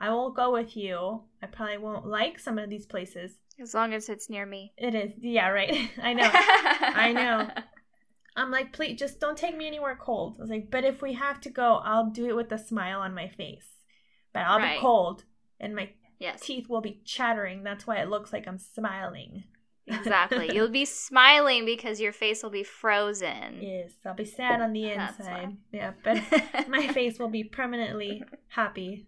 i 0.00 0.10
will 0.10 0.30
go 0.30 0.50
with 0.52 0.76
you 0.76 1.20
i 1.42 1.46
probably 1.46 1.78
won't 1.78 2.06
like 2.06 2.38
some 2.38 2.58
of 2.58 2.68
these 2.70 2.86
places 2.86 3.32
as 3.60 3.74
long 3.74 3.92
as 3.92 4.08
it's 4.08 4.30
near 4.30 4.46
me. 4.46 4.72
it 4.78 4.94
is 4.94 5.12
yeah 5.20 5.48
right 5.48 5.90
i 6.02 6.12
know 6.12 6.30
I 6.32 7.12
know. 7.12 7.48
I'm 8.36 8.50
like, 8.52 8.72
please, 8.72 8.98
just 8.98 9.18
don't 9.20 9.36
take 9.36 9.56
me 9.56 9.66
anywhere 9.66 9.98
cold. 10.00 10.36
I 10.38 10.42
was 10.42 10.50
like, 10.50 10.70
but 10.70 10.84
if 10.84 11.02
we 11.02 11.14
have 11.14 11.40
to 11.42 11.50
go, 11.50 11.80
I'll 11.84 12.10
do 12.10 12.26
it 12.26 12.36
with 12.36 12.50
a 12.52 12.58
smile 12.58 13.00
on 13.00 13.12
my 13.12 13.28
face. 13.28 13.66
But 14.32 14.40
I'll 14.46 14.58
Right. 14.58 14.76
be 14.76 14.80
cold 14.80 15.24
and 15.58 15.74
my 15.74 15.90
yes. 16.18 16.40
teeth 16.40 16.68
will 16.68 16.80
be 16.80 17.00
chattering. 17.04 17.64
That's 17.64 17.86
why 17.86 17.96
it 17.96 18.08
looks 18.08 18.32
like 18.32 18.46
I'm 18.46 18.58
smiling. 18.58 19.44
Exactly. 19.86 20.50
You'll 20.54 20.68
be 20.70 20.84
smiling 20.84 21.64
because 21.66 22.00
your 22.00 22.12
face 22.12 22.42
will 22.42 22.50
be 22.50 22.62
frozen. 22.62 23.58
yes, 23.60 23.90
I'll 24.06 24.14
be 24.14 24.24
sad 24.24 24.60
on 24.62 24.72
the 24.72 24.84
That's 24.94 25.18
inside. 25.18 25.48
why. 25.48 25.56
Yeah, 25.72 25.92
but 26.04 26.68
my 26.68 26.86
face 26.88 27.18
will 27.18 27.28
be 27.30 27.44
permanently 27.44 28.22
happy. 28.48 29.06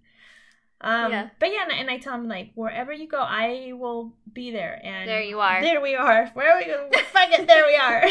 Um, 0.82 1.12
Yeah. 1.12 1.28
but 1.38 1.52
yeah, 1.52 1.62
and, 1.62 1.72
and 1.72 1.90
I 1.90 1.98
tell 1.98 2.14
him 2.14 2.28
like, 2.28 2.50
wherever 2.54 2.92
you 2.92 3.06
go, 3.08 3.18
I 3.20 3.72
will 3.74 4.14
be 4.32 4.50
there. 4.50 4.80
And 4.84 5.08
There 5.08 5.22
you 5.22 5.38
are. 5.40 5.62
There 5.62 5.80
we 5.80 5.94
are. 5.94 6.28
Where 6.34 6.52
are 6.52 6.58
we 6.58 6.64
going? 6.66 6.90
Fuck 7.12 7.28
it, 7.30 7.46
there 7.46 7.66
we 7.66 7.76
are. 7.76 8.04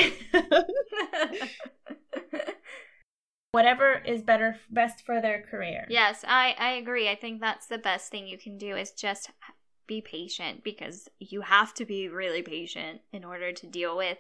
whatever 3.52 4.02
is 4.06 4.22
better 4.22 4.58
best 4.70 5.06
for 5.06 5.22
their 5.22 5.42
career. 5.42 5.86
yes, 5.90 6.24
I 6.28 6.56
I 6.58 6.70
agree. 6.72 7.10
I 7.10 7.16
think 7.16 7.42
that's 7.42 7.68
the 7.68 7.78
best 7.78 8.10
thing 8.12 8.28
you 8.28 8.38
can 8.38 8.58
do 8.58 8.76
is 8.76 8.92
just 8.92 9.30
be 9.88 10.00
patient 10.02 10.64
because 10.64 11.10
you 11.20 11.42
have 11.42 11.74
to 11.74 11.86
be 11.86 12.08
really 12.08 12.42
patient 12.42 13.02
in 13.12 13.26
order 13.26 13.52
to 13.52 13.68
deal 13.68 13.98
with 13.98 14.18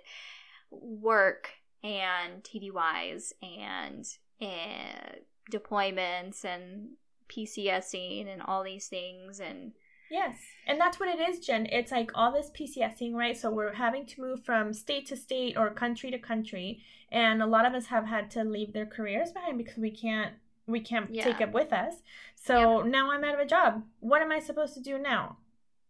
work 0.69 1.49
and 1.83 2.43
TDYs 2.43 3.31
and 3.41 4.05
uh, 4.41 5.15
deployments 5.51 6.43
and 6.43 6.89
PCSing 7.31 8.31
and 8.31 8.41
all 8.41 8.63
these 8.63 8.87
things 8.87 9.39
and 9.39 9.71
Yes. 10.09 10.35
And 10.67 10.77
that's 10.77 10.99
what 10.99 11.07
it 11.07 11.21
is, 11.29 11.39
Jen. 11.39 11.67
It's 11.67 11.89
like 11.89 12.11
all 12.15 12.33
this 12.33 12.49
PCSing, 12.51 13.13
right? 13.13 13.37
So 13.37 13.49
we're 13.49 13.71
having 13.75 14.05
to 14.07 14.19
move 14.21 14.43
from 14.43 14.73
state 14.73 15.05
to 15.05 15.15
state 15.15 15.55
or 15.55 15.69
country 15.69 16.11
to 16.11 16.19
country. 16.19 16.83
And 17.13 17.41
a 17.41 17.45
lot 17.45 17.65
of 17.65 17.73
us 17.73 17.85
have 17.85 18.05
had 18.07 18.29
to 18.31 18.43
leave 18.43 18.73
their 18.73 18.85
careers 18.85 19.31
behind 19.31 19.57
because 19.57 19.77
we 19.77 19.89
can't 19.91 20.33
we 20.67 20.79
can't 20.81 21.09
Yeah. 21.13 21.23
take 21.23 21.39
it 21.41 21.51
with 21.53 21.71
us. 21.73 21.95
So 22.35 22.79
Yep. 22.79 22.87
now 22.91 23.11
I'm 23.11 23.23
out 23.23 23.33
of 23.35 23.39
a 23.39 23.45
job. 23.45 23.83
What 24.01 24.21
am 24.21 24.31
I 24.31 24.39
supposed 24.39 24.73
to 24.75 24.81
do 24.81 24.97
now? 24.97 25.37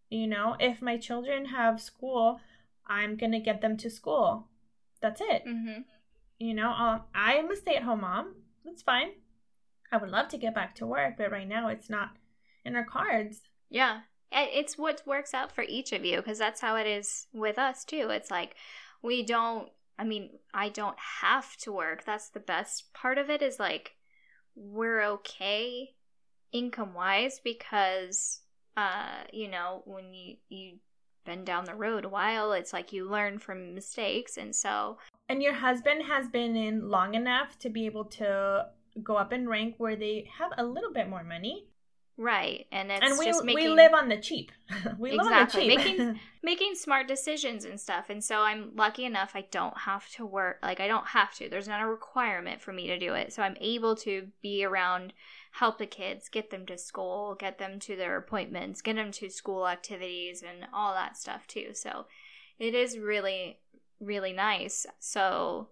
You 0.09 0.27
know, 0.27 0.55
if 0.59 0.81
my 0.81 0.97
children 0.97 1.45
have 1.45 1.81
school, 1.81 2.39
I'm 2.85 3.15
gonna 3.17 3.39
get 3.39 3.61
them 3.61 3.75
to 3.77 3.89
school. 3.89 4.47
That's 5.01 5.19
it. 5.21 5.45
Mm-hmm. 5.45 5.81
You 6.39 6.53
know, 6.53 6.71
um, 6.71 7.01
I'm 7.15 7.49
a 7.51 7.55
stay 7.55 7.75
at 7.75 7.83
home 7.83 8.01
mom. 8.01 8.35
That's 8.65 8.81
fine. 8.83 9.11
I 9.91 9.97
would 9.97 10.09
love 10.09 10.29
to 10.29 10.37
get 10.37 10.55
back 10.55 10.75
to 10.75 10.87
work, 10.87 11.15
but 11.17 11.31
right 11.31 11.47
now 11.47 11.67
it's 11.67 11.89
not 11.89 12.11
in 12.63 12.75
our 12.75 12.85
cards. 12.85 13.41
Yeah. 13.69 14.01
It's 14.31 14.77
what 14.77 15.03
works 15.05 15.33
out 15.33 15.51
for 15.51 15.63
each 15.63 15.91
of 15.91 16.05
you 16.05 16.17
because 16.17 16.37
that's 16.37 16.61
how 16.61 16.77
it 16.77 16.87
is 16.87 17.27
with 17.33 17.59
us 17.59 17.83
too. 17.83 18.09
It's 18.09 18.31
like 18.31 18.55
we 19.01 19.23
don't, 19.23 19.69
I 19.99 20.05
mean, 20.05 20.29
I 20.53 20.69
don't 20.69 20.97
have 21.21 21.57
to 21.57 21.73
work. 21.73 22.05
That's 22.05 22.29
the 22.29 22.39
best 22.39 22.93
part 22.93 23.17
of 23.17 23.29
it 23.29 23.41
is 23.41 23.59
like 23.59 23.95
we're 24.55 25.03
okay 25.03 25.95
income 26.53 26.93
wise 26.93 27.41
because, 27.43 28.39
uh, 28.77 29.23
you 29.33 29.49
know, 29.49 29.81
when 29.85 30.13
you, 30.13 30.37
you, 30.47 30.73
been 31.23 31.43
down 31.45 31.65
the 31.65 31.75
road 31.75 32.03
a 32.03 32.09
while 32.09 32.51
it's 32.51 32.73
like 32.73 32.91
you 32.91 33.07
learn 33.07 33.37
from 33.37 33.75
mistakes 33.75 34.37
and 34.37 34.55
so 34.55 34.97
And 35.29 35.43
your 35.43 35.53
husband 35.53 36.01
has 36.07 36.27
been 36.27 36.55
in 36.55 36.89
long 36.89 37.13
enough 37.13 37.59
to 37.59 37.69
be 37.69 37.85
able 37.85 38.05
to 38.05 38.65
go 39.03 39.15
up 39.15 39.31
in 39.33 39.47
rank 39.47 39.75
where 39.77 39.95
they 39.95 40.27
have 40.39 40.51
a 40.57 40.63
little 40.65 40.91
bit 40.93 41.07
more 41.09 41.23
money. 41.23 41.67
right 42.17 42.67
and 42.71 42.91
it's 42.91 43.01
and 43.05 43.17
we 43.17 43.25
just 43.25 43.43
making 43.43 43.63
we 43.69 43.75
live 43.75 43.93
on 43.93 44.09
the 44.09 44.17
cheap. 44.17 44.51
we 44.99 45.11
Exactly. 45.13 45.17
live 45.17 45.25
on 45.25 45.45
the 45.45 45.51
cheap. 45.51 45.67
Making- 45.97 46.19
making 46.43 46.75
smart 46.75 47.07
decisions 47.07 47.65
and 47.65 47.79
stuff. 47.79 48.09
And 48.09 48.23
so 48.23 48.39
I'm 48.41 48.71
lucky 48.75 49.05
enough 49.05 49.31
I 49.33 49.45
don't 49.51 49.77
have 49.77 50.07
to 50.15 50.25
work 50.25 50.57
like 50.61 50.79
I 50.79 50.87
don't 50.87 51.07
have 51.07 51.33
to. 51.35 51.47
There's 51.49 51.67
not 51.67 51.81
a 51.81 51.87
requirement 51.87 52.61
for 52.61 52.73
me 52.73 52.87
to 52.87 52.99
do 52.99 53.13
it. 53.13 53.31
So 53.33 53.41
I'm 53.43 53.55
able 53.61 53.95
to 53.97 54.27
be 54.41 54.63
around, 54.65 55.13
help 55.51 55.77
the 55.77 55.85
kids, 55.85 56.29
get 56.29 56.49
them 56.49 56.65
to 56.65 56.77
school, 56.77 57.35
get 57.35 57.57
them 57.59 57.79
to 57.79 57.95
their 57.95 58.17
appointments, 58.17 58.81
get 58.81 58.95
them 58.97 59.11
to 59.13 59.29
school 59.29 59.67
activities 59.67 60.43
and 60.43 60.67
all 60.73 60.93
that 60.93 61.15
stuff 61.17 61.47
too. 61.47 61.69
So 61.73 62.05
it 62.59 62.73
is 62.75 62.97
really 62.99 63.57
really 63.99 64.33
nice. 64.33 64.85
So 64.99 65.69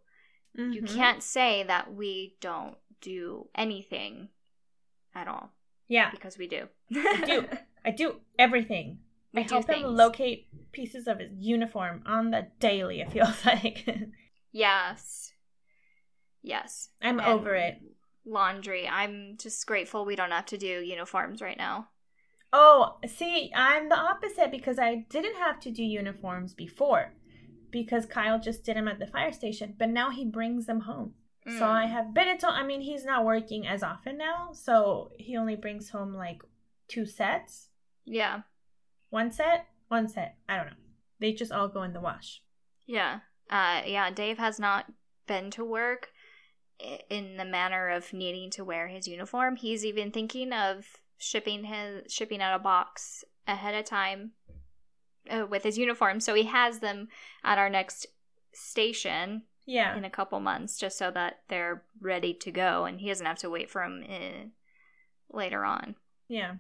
you 0.56 0.82
Mhm. 0.84 0.96
can't 0.96 1.24
say 1.24 1.64
that 1.64 1.94
we 1.94 2.36
don't 2.42 2.78
do 3.02 3.48
anything 3.56 4.30
at 5.16 5.28
all 5.28 5.52
Yeah, 5.88 6.12
because 6.12 6.38
we 6.38 6.48
do. 6.48 6.68
I 6.96 7.22
do. 7.26 7.46
I 7.86 7.92
do 7.92 8.16
everything. 8.38 9.00
We 9.34 9.42
I 9.42 9.46
do 9.46 9.56
help 9.56 9.70
him 9.70 9.84
locate 9.84 10.48
pieces 10.72 11.08
of 11.08 11.20
his 11.20 11.32
uniform 11.38 12.04
on 12.06 12.32
the 12.32 12.48
daily. 12.60 13.02
It 13.02 13.12
feels 13.12 13.46
like 13.46 13.88
Yes. 14.52 15.32
Yes. 16.42 16.90
I'm 17.02 17.20
And 17.20 17.28
over 17.28 17.56
it. 17.56 17.80
Laundry. 18.26 18.88
I'm 18.88 19.38
just 19.40 19.66
grateful 19.66 20.06
we 20.06 20.16
don't 20.16 20.32
have 20.32 20.46
to 20.48 20.58
do 20.58 20.82
uniforms 20.82 21.42
right 21.42 21.58
now. 21.58 21.90
Oh, 22.52 22.98
see, 23.08 23.52
I'm 23.56 23.90
the 23.90 23.98
opposite 23.98 24.50
because 24.52 24.80
I 24.80 25.06
didn't 25.10 25.36
have 25.38 25.60
to 25.62 25.72
do 25.72 25.84
uniforms 25.84 26.54
before 26.54 27.14
because 27.72 28.06
Kyle 28.08 28.40
just 28.40 28.64
did 28.64 28.76
them 28.76 28.88
at 28.88 28.98
the 28.98 29.06
fire 29.06 29.32
station, 29.32 29.76
but 29.78 29.90
now 29.90 30.10
he 30.10 30.26
brings 30.26 30.66
them 30.66 30.82
home. 30.82 31.14
So 31.58 31.66
Mm. 31.66 31.82
I 31.84 31.86
have, 31.88 32.14
but 32.14 32.28
it's, 32.28 32.44
I 32.44 32.64
mean, 32.64 32.82
he's 32.82 33.06
not 33.06 33.26
working 33.26 33.66
as 33.68 33.82
often 33.84 34.18
now, 34.18 34.52
so 34.54 35.12
he 35.18 35.36
only 35.38 35.56
brings 35.56 35.90
home 35.90 36.14
like 36.14 36.42
two 36.88 37.06
sets, 37.06 37.70
Yeah. 38.06 38.42
one 39.10 39.32
set, 39.32 39.68
one 39.88 40.08
set. 40.08 40.38
I 40.48 40.58
don't 40.58 40.68
know. 40.68 40.74
They 41.20 41.34
just 41.34 41.52
all 41.52 41.68
go 41.68 41.84
in 41.84 41.94
the 41.94 42.02
wash. 42.02 42.44
Yeah. 42.86 43.22
Uh 43.50 43.82
yeah, 43.86 44.12
Dave 44.12 44.38
has 44.38 44.60
not 44.60 44.92
been 45.28 45.50
to 45.52 45.66
work 45.66 46.12
in 47.10 47.38
the 47.38 47.46
manner 47.46 47.90
of 47.90 48.14
needing 48.14 48.50
to 48.52 48.64
wear 48.64 48.88
his 48.88 49.08
uniform. 49.08 49.56
He's 49.56 49.84
even 49.86 50.12
thinking 50.12 50.54
of 50.54 50.86
shipping 51.18 51.66
his 51.66 52.12
shipping 52.14 52.42
out 52.42 52.56
a 52.56 52.64
box 52.64 53.24
ahead 53.48 53.76
of 53.76 53.86
time 53.86 54.32
uh, 55.30 55.46
with 55.50 55.64
his 55.64 55.78
uniform 55.78 56.20
so 56.20 56.34
he 56.34 56.44
has 56.44 56.80
them 56.80 57.08
at 57.44 57.58
our 57.58 57.70
next 57.70 58.06
station 58.54 59.44
Yeah. 59.70 59.96
in 59.96 60.04
a 60.04 60.10
couple 60.10 60.40
months 60.40 60.78
just 60.80 60.98
so 60.98 61.12
that 61.12 61.42
they're 61.48 61.84
ready 62.02 62.34
to 62.34 62.52
go 62.52 62.86
and 62.86 63.00
he 63.00 63.08
doesn't 63.10 63.26
have 63.26 63.38
to 63.40 63.50
wait 63.50 63.70
for 63.70 63.82
them 63.84 64.02
in, 64.04 64.12
eh, 64.12 64.44
later 65.32 65.64
on. 65.64 65.96
Yeah. 66.28 66.56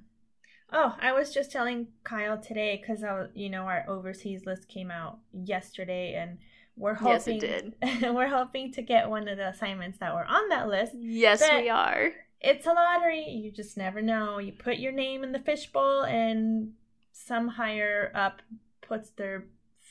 Oh, 0.71 0.95
I 1.01 1.11
was 1.13 1.33
just 1.33 1.51
telling 1.51 1.87
Kyle 2.03 2.37
today 2.39 2.79
because 2.79 3.03
uh, 3.03 3.27
you 3.33 3.49
know 3.49 3.63
our 3.63 3.85
overseas 3.89 4.45
list 4.45 4.67
came 4.67 4.91
out 4.91 5.17
yesterday, 5.33 6.13
and 6.13 6.37
we're 6.75 6.91
Yes, 7.03 7.25
hoping 7.25 7.37
it 7.41 7.75
did. 7.81 8.01
we're 8.13 8.27
hoping 8.27 8.71
to 8.73 8.83
get 8.83 9.09
one 9.09 9.27
of 9.27 9.37
the 9.37 9.47
assignments 9.49 9.97
that 9.97 10.13
were 10.13 10.25
on 10.25 10.49
that 10.49 10.67
list. 10.67 10.93
Yes, 10.95 11.39
But- 11.39 11.61
we 11.63 11.69
are. 11.69 12.11
It's 12.41 12.65
a 12.67 12.71
lottery. 12.71 13.25
You 13.29 13.51
just 13.51 13.75
never 13.77 14.01
know. 14.01 14.37
You 14.37 14.53
put 14.53 14.77
your 14.77 14.91
name 14.93 15.23
in 15.23 15.31
the 15.31 15.39
fishbowl, 15.39 16.03
and 16.03 16.73
some 17.11 17.47
higher 17.49 18.11
up 18.13 18.41
puts 18.81 19.09
their 19.09 19.45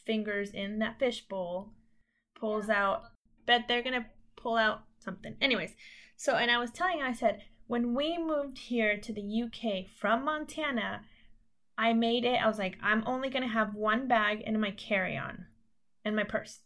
fingers 0.07 0.51
in 0.53 0.79
that 0.79 0.99
fishbowl, 0.99 1.73
pulls 2.39 2.69
out. 2.69 3.05
Bet 3.47 3.67
they're 3.69 3.83
gonna 3.83 4.07
pull 4.37 4.57
out 4.57 4.83
something. 4.99 5.37
Anyways, 5.41 5.75
so 6.17 6.37
and 6.37 6.51
I 6.51 6.59
was 6.59 6.71
telling, 6.71 7.03
I 7.03 7.13
said 7.13 7.43
when 7.67 7.95
we 7.95 8.19
moved 8.19 8.59
here 8.59 8.97
to 8.99 9.13
the 9.13 9.43
UK 9.43 9.89
from 10.01 10.25
Montana, 10.25 11.03
I 11.77 11.93
made 11.93 12.25
it. 12.25 12.43
I 12.43 12.49
was 12.49 12.59
like, 12.59 12.77
I'm 12.83 13.05
only 13.07 13.31
gonna 13.31 13.49
have 13.49 13.75
one 13.75 14.09
bag 14.09 14.41
in 14.41 14.59
my 14.61 14.71
carry-on, 14.73 15.47
and 16.05 16.17
my 16.17 16.25
purse. 16.25 16.61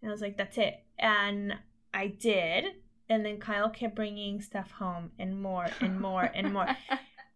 And 0.00 0.10
I 0.10 0.12
was 0.12 0.20
like, 0.20 0.36
that's 0.36 0.58
it. 0.58 0.74
And 0.98 1.54
I 1.92 2.08
did. 2.08 2.64
And 3.08 3.24
then 3.24 3.38
Kyle 3.38 3.70
kept 3.70 3.96
bringing 3.96 4.40
stuff 4.40 4.70
home 4.70 5.10
and 5.18 5.40
more 5.40 5.66
and 5.80 6.00
more 6.00 6.30
and 6.34 6.52
more. 6.52 6.68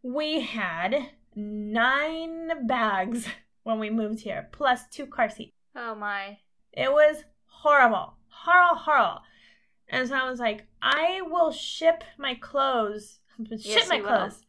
We 0.00 0.40
had 0.42 1.10
nine 1.34 2.66
bags 2.68 3.26
when 3.64 3.80
we 3.80 3.90
moved 3.90 4.20
here, 4.20 4.48
plus 4.52 4.86
two 4.92 5.06
car 5.06 5.28
seats. 5.28 5.52
oh 5.74 5.96
my. 5.96 6.38
It 6.72 6.90
was 6.92 7.24
horrible. 7.62 8.14
Horrible, 8.28 8.78
horrible. 8.78 9.20
And 9.88 10.08
so 10.08 10.14
I 10.16 10.28
was 10.30 10.38
like, 10.38 10.66
I 10.82 11.20
will 11.22 11.50
ship 11.52 12.04
my 12.18 12.34
clothes, 12.34 13.18
ship 13.48 13.58
Yes, 13.64 13.88
my 13.88 13.96
you 13.96 14.02
will. 14.02 14.08
clothes 14.08 14.40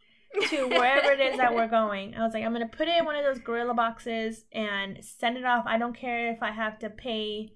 to 0.49 0.67
wherever 0.67 1.11
it 1.11 1.19
is 1.19 1.37
that 1.37 1.55
we're 1.55 1.67
going. 1.79 2.15
I 2.15 2.23
was 2.23 2.33
like, 2.33 2.43
I'm 2.43 2.53
going 2.53 2.67
to 2.69 2.77
put 2.77 2.87
it 2.87 2.97
in 2.97 3.05
one 3.05 3.15
of 3.15 3.23
those 3.23 3.39
gorilla 3.39 3.73
boxes 3.73 4.45
and 4.51 5.03
send 5.03 5.37
it 5.37 5.45
off. 5.45 5.63
I 5.65 5.77
don't 5.77 5.95
care 5.97 6.31
if 6.31 6.43
I 6.43 6.51
have 6.51 6.77
to 6.79 6.89
pay 6.89 7.53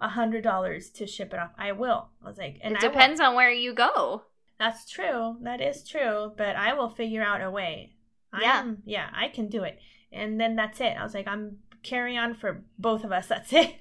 a 0.00 0.08
hundred 0.08 0.42
dollars 0.42 0.90
to 0.90 1.06
ship 1.06 1.32
it 1.34 1.38
off. 1.38 1.50
I 1.58 1.72
will. 1.72 2.08
I 2.24 2.28
was 2.28 2.38
like, 2.38 2.58
and 2.62 2.74
it 2.74 2.80
depends 2.80 3.20
on 3.20 3.34
where 3.34 3.52
you 3.52 3.74
go. 3.74 4.22
that's 4.58 4.90
true. 4.90 5.36
That 5.42 5.60
is 5.60 5.86
true. 5.86 6.32
But 6.36 6.56
I 6.56 6.72
will 6.72 6.88
figure 6.88 7.22
out 7.22 7.42
a 7.42 7.50
way. 7.50 7.94
Yeah. 8.40 8.60
I'm, 8.60 8.78
yeah, 8.86 9.10
I 9.14 9.28
can 9.28 9.48
do 9.48 9.62
it. 9.64 9.78
And 10.12 10.40
then 10.40 10.56
that's 10.56 10.80
it. 10.80 10.96
I 10.98 11.02
was 11.04 11.14
like, 11.14 11.28
I'm 11.28 11.58
carry 11.82 12.16
on 12.16 12.34
for 12.34 12.62
both 12.78 13.04
of 13.04 13.12
us. 13.12 13.26
That's 13.28 13.52
it. 13.52 13.76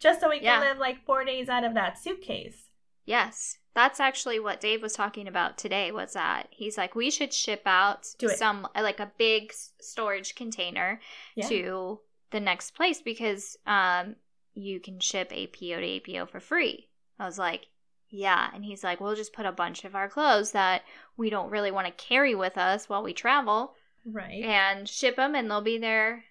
Just 0.00 0.20
so 0.20 0.28
we 0.28 0.36
can 0.38 0.44
Yeah. 0.44 0.60
live 0.60 0.78
like 0.78 1.04
four 1.04 1.24
days 1.24 1.48
out 1.48 1.64
of 1.64 1.74
that 1.74 1.98
suitcase. 1.98 2.68
Yes. 3.04 3.58
That's 3.74 4.00
actually 4.00 4.38
what 4.38 4.60
Dave 4.60 4.82
was 4.82 4.92
talking 4.92 5.26
about 5.26 5.56
today 5.56 5.90
was 5.92 6.12
that 6.12 6.48
he's 6.50 6.76
like 6.76 6.94
we 6.94 7.10
should 7.10 7.32
ship 7.32 7.62
out 7.66 8.06
some 8.36 8.68
like 8.74 9.00
a 9.00 9.10
big 9.16 9.52
storage 9.80 10.34
container 10.34 11.00
Yeah. 11.34 11.48
to 11.48 12.00
the 12.30 12.40
next 12.40 12.72
place 12.72 13.00
because 13.00 13.56
um 13.66 14.16
you 14.54 14.78
can 14.80 15.00
ship 15.00 15.32
APO 15.32 15.80
to 15.80 15.86
APO 15.96 16.26
for 16.26 16.38
free. 16.40 16.88
I 17.18 17.24
was 17.24 17.38
like, 17.38 17.66
yeah, 18.10 18.50
and 18.54 18.62
he's 18.64 18.84
like, 18.84 19.00
we'll 19.00 19.16
just 19.16 19.32
put 19.32 19.46
a 19.46 19.52
bunch 19.52 19.84
of 19.84 19.94
our 19.94 20.08
clothes 20.08 20.52
that 20.52 20.82
we 21.16 21.30
don't 21.30 21.50
really 21.50 21.70
want 21.70 21.86
to 21.86 21.92
carry 22.04 22.34
with 22.34 22.58
us 22.58 22.86
while 22.88 23.02
we 23.02 23.14
travel 23.14 23.74
Right. 24.04 24.44
and 24.44 24.86
ship 24.86 25.16
them 25.16 25.34
and 25.34 25.50
they'll 25.50 25.62
be 25.62 25.78
there 25.78 26.24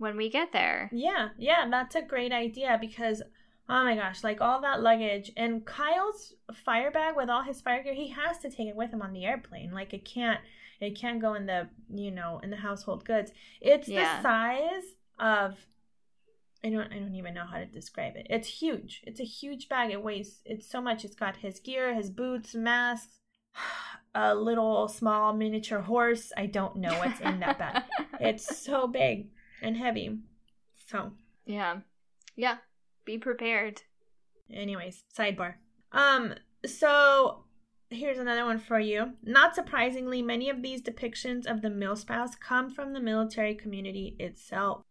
when 0.00 0.16
we 0.16 0.30
get 0.30 0.52
there. 0.52 0.88
Yeah, 0.92 1.28
yeah, 1.38 1.68
that's 1.70 1.94
a 1.94 2.02
great 2.02 2.32
idea 2.32 2.78
because 2.80 3.22
oh 3.68 3.84
my 3.84 3.94
gosh, 3.94 4.24
like 4.24 4.40
all 4.40 4.60
that 4.62 4.82
luggage 4.82 5.30
and 5.36 5.64
Kyle's 5.64 6.34
fire 6.64 6.90
bag 6.90 7.14
with 7.16 7.30
all 7.30 7.42
his 7.42 7.60
fire 7.60 7.82
gear, 7.84 7.94
he 7.94 8.08
has 8.08 8.38
to 8.38 8.50
take 8.50 8.66
it 8.66 8.74
with 8.74 8.90
him 8.90 9.00
on 9.02 9.12
the 9.12 9.24
airplane. 9.24 9.70
Like 9.72 9.94
it 9.94 10.04
can't 10.04 10.40
it 10.80 10.98
can't 10.98 11.20
go 11.20 11.34
in 11.34 11.46
the, 11.46 11.68
you 11.94 12.10
know, 12.10 12.40
in 12.42 12.50
the 12.50 12.56
household 12.56 13.04
goods. 13.04 13.30
It's 13.60 13.86
Yeah. 13.88 14.16
the 14.16 14.22
size 14.22 14.84
of 15.18 15.56
I 16.64 16.70
don't 16.70 16.92
I 16.92 16.98
don't 16.98 17.14
even 17.14 17.34
know 17.34 17.46
how 17.46 17.58
to 17.58 17.66
describe 17.66 18.16
it. 18.16 18.26
It's 18.28 18.48
huge. 18.48 19.02
It's 19.06 19.20
a 19.20 19.24
huge 19.24 19.68
bag. 19.68 19.90
It 19.92 20.02
weighs 20.02 20.40
it's 20.44 20.68
so 20.68 20.80
much. 20.80 21.04
It's 21.04 21.14
got 21.14 21.36
his 21.36 21.60
gear, 21.60 21.94
his 21.94 22.10
boots, 22.10 22.54
masks, 22.54 23.18
a 24.14 24.34
little 24.34 24.88
small 24.88 25.32
miniature 25.32 25.82
horse. 25.82 26.32
I 26.36 26.46
don't 26.46 26.76
know 26.76 26.98
what's 26.98 27.20
in 27.20 27.38
that 27.40 27.58
bag. 27.58 27.82
It's 28.20 28.58
so 28.58 28.86
big 28.88 29.28
and 29.62 29.76
heavy. 29.76 30.18
So, 30.86 31.12
yeah. 31.46 31.78
Yeah. 32.36 32.56
Be 33.04 33.18
prepared. 33.18 33.82
anyways, 34.52 35.04
sidebar. 35.16 35.54
Um, 35.92 36.34
so 36.66 37.44
here's 37.90 38.18
another 38.18 38.44
one 38.44 38.58
for 38.58 38.78
you. 38.80 39.12
Not 39.22 39.54
surprisingly, 39.54 40.22
many 40.22 40.48
of 40.50 40.62
these 40.62 40.82
depictions 40.82 41.46
of 41.46 41.62
the 41.62 41.70
mill 41.70 41.96
spouse 41.96 42.34
come 42.34 42.70
from 42.70 42.92
the 42.92 43.00
military 43.00 43.54
community 43.54 44.16
itself. 44.18 44.82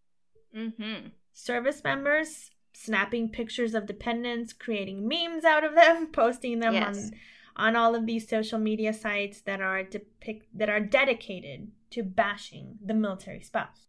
Mm-hmm. 0.56 1.08
Service 1.34 1.84
members 1.84 2.50
snapping 2.74 3.30
pictures 3.30 3.74
of 3.74 3.86
dependents, 3.86 4.54
creating 4.54 5.08
memes 5.08 5.44
out 5.44 5.64
of 5.64 5.76
them, 5.76 6.08
posting 6.14 6.60
them 6.60 6.74
Yes. 6.74 6.98
on 6.98 7.12
on 7.56 7.76
all 7.76 7.94
of 7.94 8.06
these 8.06 8.26
social 8.30 8.58
media 8.58 8.94
sites 8.94 9.42
that 9.42 9.60
are 9.60 9.84
depict 9.84 10.46
that 10.58 10.70
are 10.70 10.80
dedicated 10.80 11.70
to 11.90 12.02
bashing 12.04 12.78
the 12.84 12.94
military 12.94 13.42
spouse. 13.42 13.88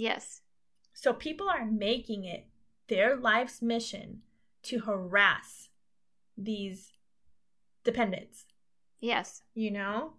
Yes. 0.00 0.40
So 0.94 1.12
people 1.12 1.48
are 1.48 1.64
making 1.66 2.24
it 2.24 2.46
their 2.88 3.16
life's 3.16 3.60
mission 3.62 4.22
to 4.64 4.80
harass 4.80 5.68
these 6.36 6.92
dependents, 7.84 8.46
Yes. 9.00 9.42
you 9.54 9.70
know? 9.70 10.14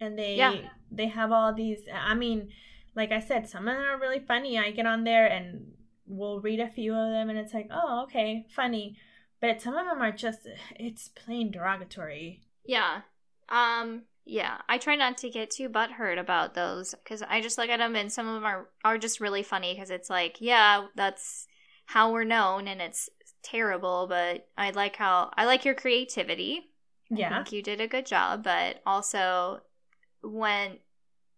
And 0.00 0.18
they 0.18 0.36
Yeah. 0.36 0.68
they 0.90 1.08
have 1.08 1.32
all 1.32 1.52
these 1.52 1.88
I 1.92 2.14
mean, 2.14 2.52
like 2.94 3.10
I 3.12 3.20
said, 3.20 3.48
some 3.48 3.66
of 3.68 3.74
them 3.74 3.84
are 3.84 3.98
really 3.98 4.20
funny. 4.20 4.58
I 4.58 4.70
get 4.70 4.86
on 4.86 5.04
there 5.04 5.26
and 5.26 5.76
we'll 6.06 6.40
read 6.40 6.60
a 6.60 6.68
few 6.68 6.94
of 6.94 7.10
them 7.10 7.30
and 7.30 7.38
it's 7.38 7.54
like, 7.54 7.68
"Oh, 7.70 8.02
okay, 8.04 8.46
funny." 8.50 8.96
But 9.40 9.60
some 9.60 9.76
of 9.76 9.86
them 9.86 10.00
are 10.00 10.12
just 10.12 10.46
it's 10.78 11.08
plain 11.08 11.50
derogatory. 11.50 12.42
Yeah. 12.64 13.02
Um. 13.48 14.04
Yeah. 14.26 14.58
I 14.68 14.78
try 14.78 14.96
not 14.96 15.18
to 15.18 15.30
get 15.30 15.50
too 15.50 15.68
butthurt 15.68 16.18
about 16.18 16.54
those 16.54 16.94
because 16.94 17.22
I 17.22 17.40
just 17.40 17.58
look 17.58 17.68
at 17.68 17.78
them 17.78 17.94
and 17.96 18.10
some 18.10 18.26
of 18.26 18.34
them 18.34 18.44
are 18.44 18.68
are 18.84 18.98
just 18.98 19.20
really 19.20 19.42
funny 19.42 19.74
because 19.74 19.90
it's 19.90 20.08
like, 20.10 20.38
yeah, 20.40 20.86
that's 20.94 21.46
how 21.86 22.10
we're 22.12 22.24
known 22.24 22.66
and 22.66 22.80
it's 22.80 23.10
terrible, 23.42 24.06
but 24.08 24.48
I 24.56 24.70
like 24.70 24.96
how 24.96 25.30
I 25.36 25.44
like 25.44 25.64
your 25.64 25.74
creativity. 25.74 26.70
Yeah. 27.10 27.30
I 27.30 27.34
think 27.36 27.52
you 27.52 27.62
did 27.62 27.80
a 27.80 27.86
good 27.86 28.06
job, 28.06 28.42
but 28.42 28.80
also 28.86 29.60
when 30.22 30.78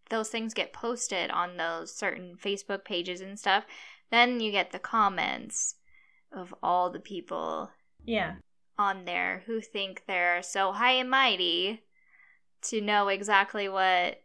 those 0.08 0.28
things 0.28 0.54
get 0.54 0.72
posted 0.72 1.30
on 1.32 1.56
those 1.56 1.92
certain 1.92 2.36
Facebook 2.40 2.84
pages 2.84 3.20
and 3.20 3.36
stuff, 3.36 3.64
then 4.12 4.38
you 4.38 4.52
get 4.52 4.70
the 4.70 4.78
comments 4.78 5.74
of 6.32 6.54
all 6.62 6.90
the 6.90 7.00
people 7.00 7.70
Yeah. 8.04 8.36
on 8.78 9.04
there 9.04 9.42
who 9.46 9.60
think 9.60 10.04
they're 10.06 10.42
so 10.42 10.70
high 10.70 10.92
and 10.92 11.10
mighty 11.10 11.82
to 12.70 12.80
know 12.80 13.08
exactly 13.08 13.68
what 13.68 14.22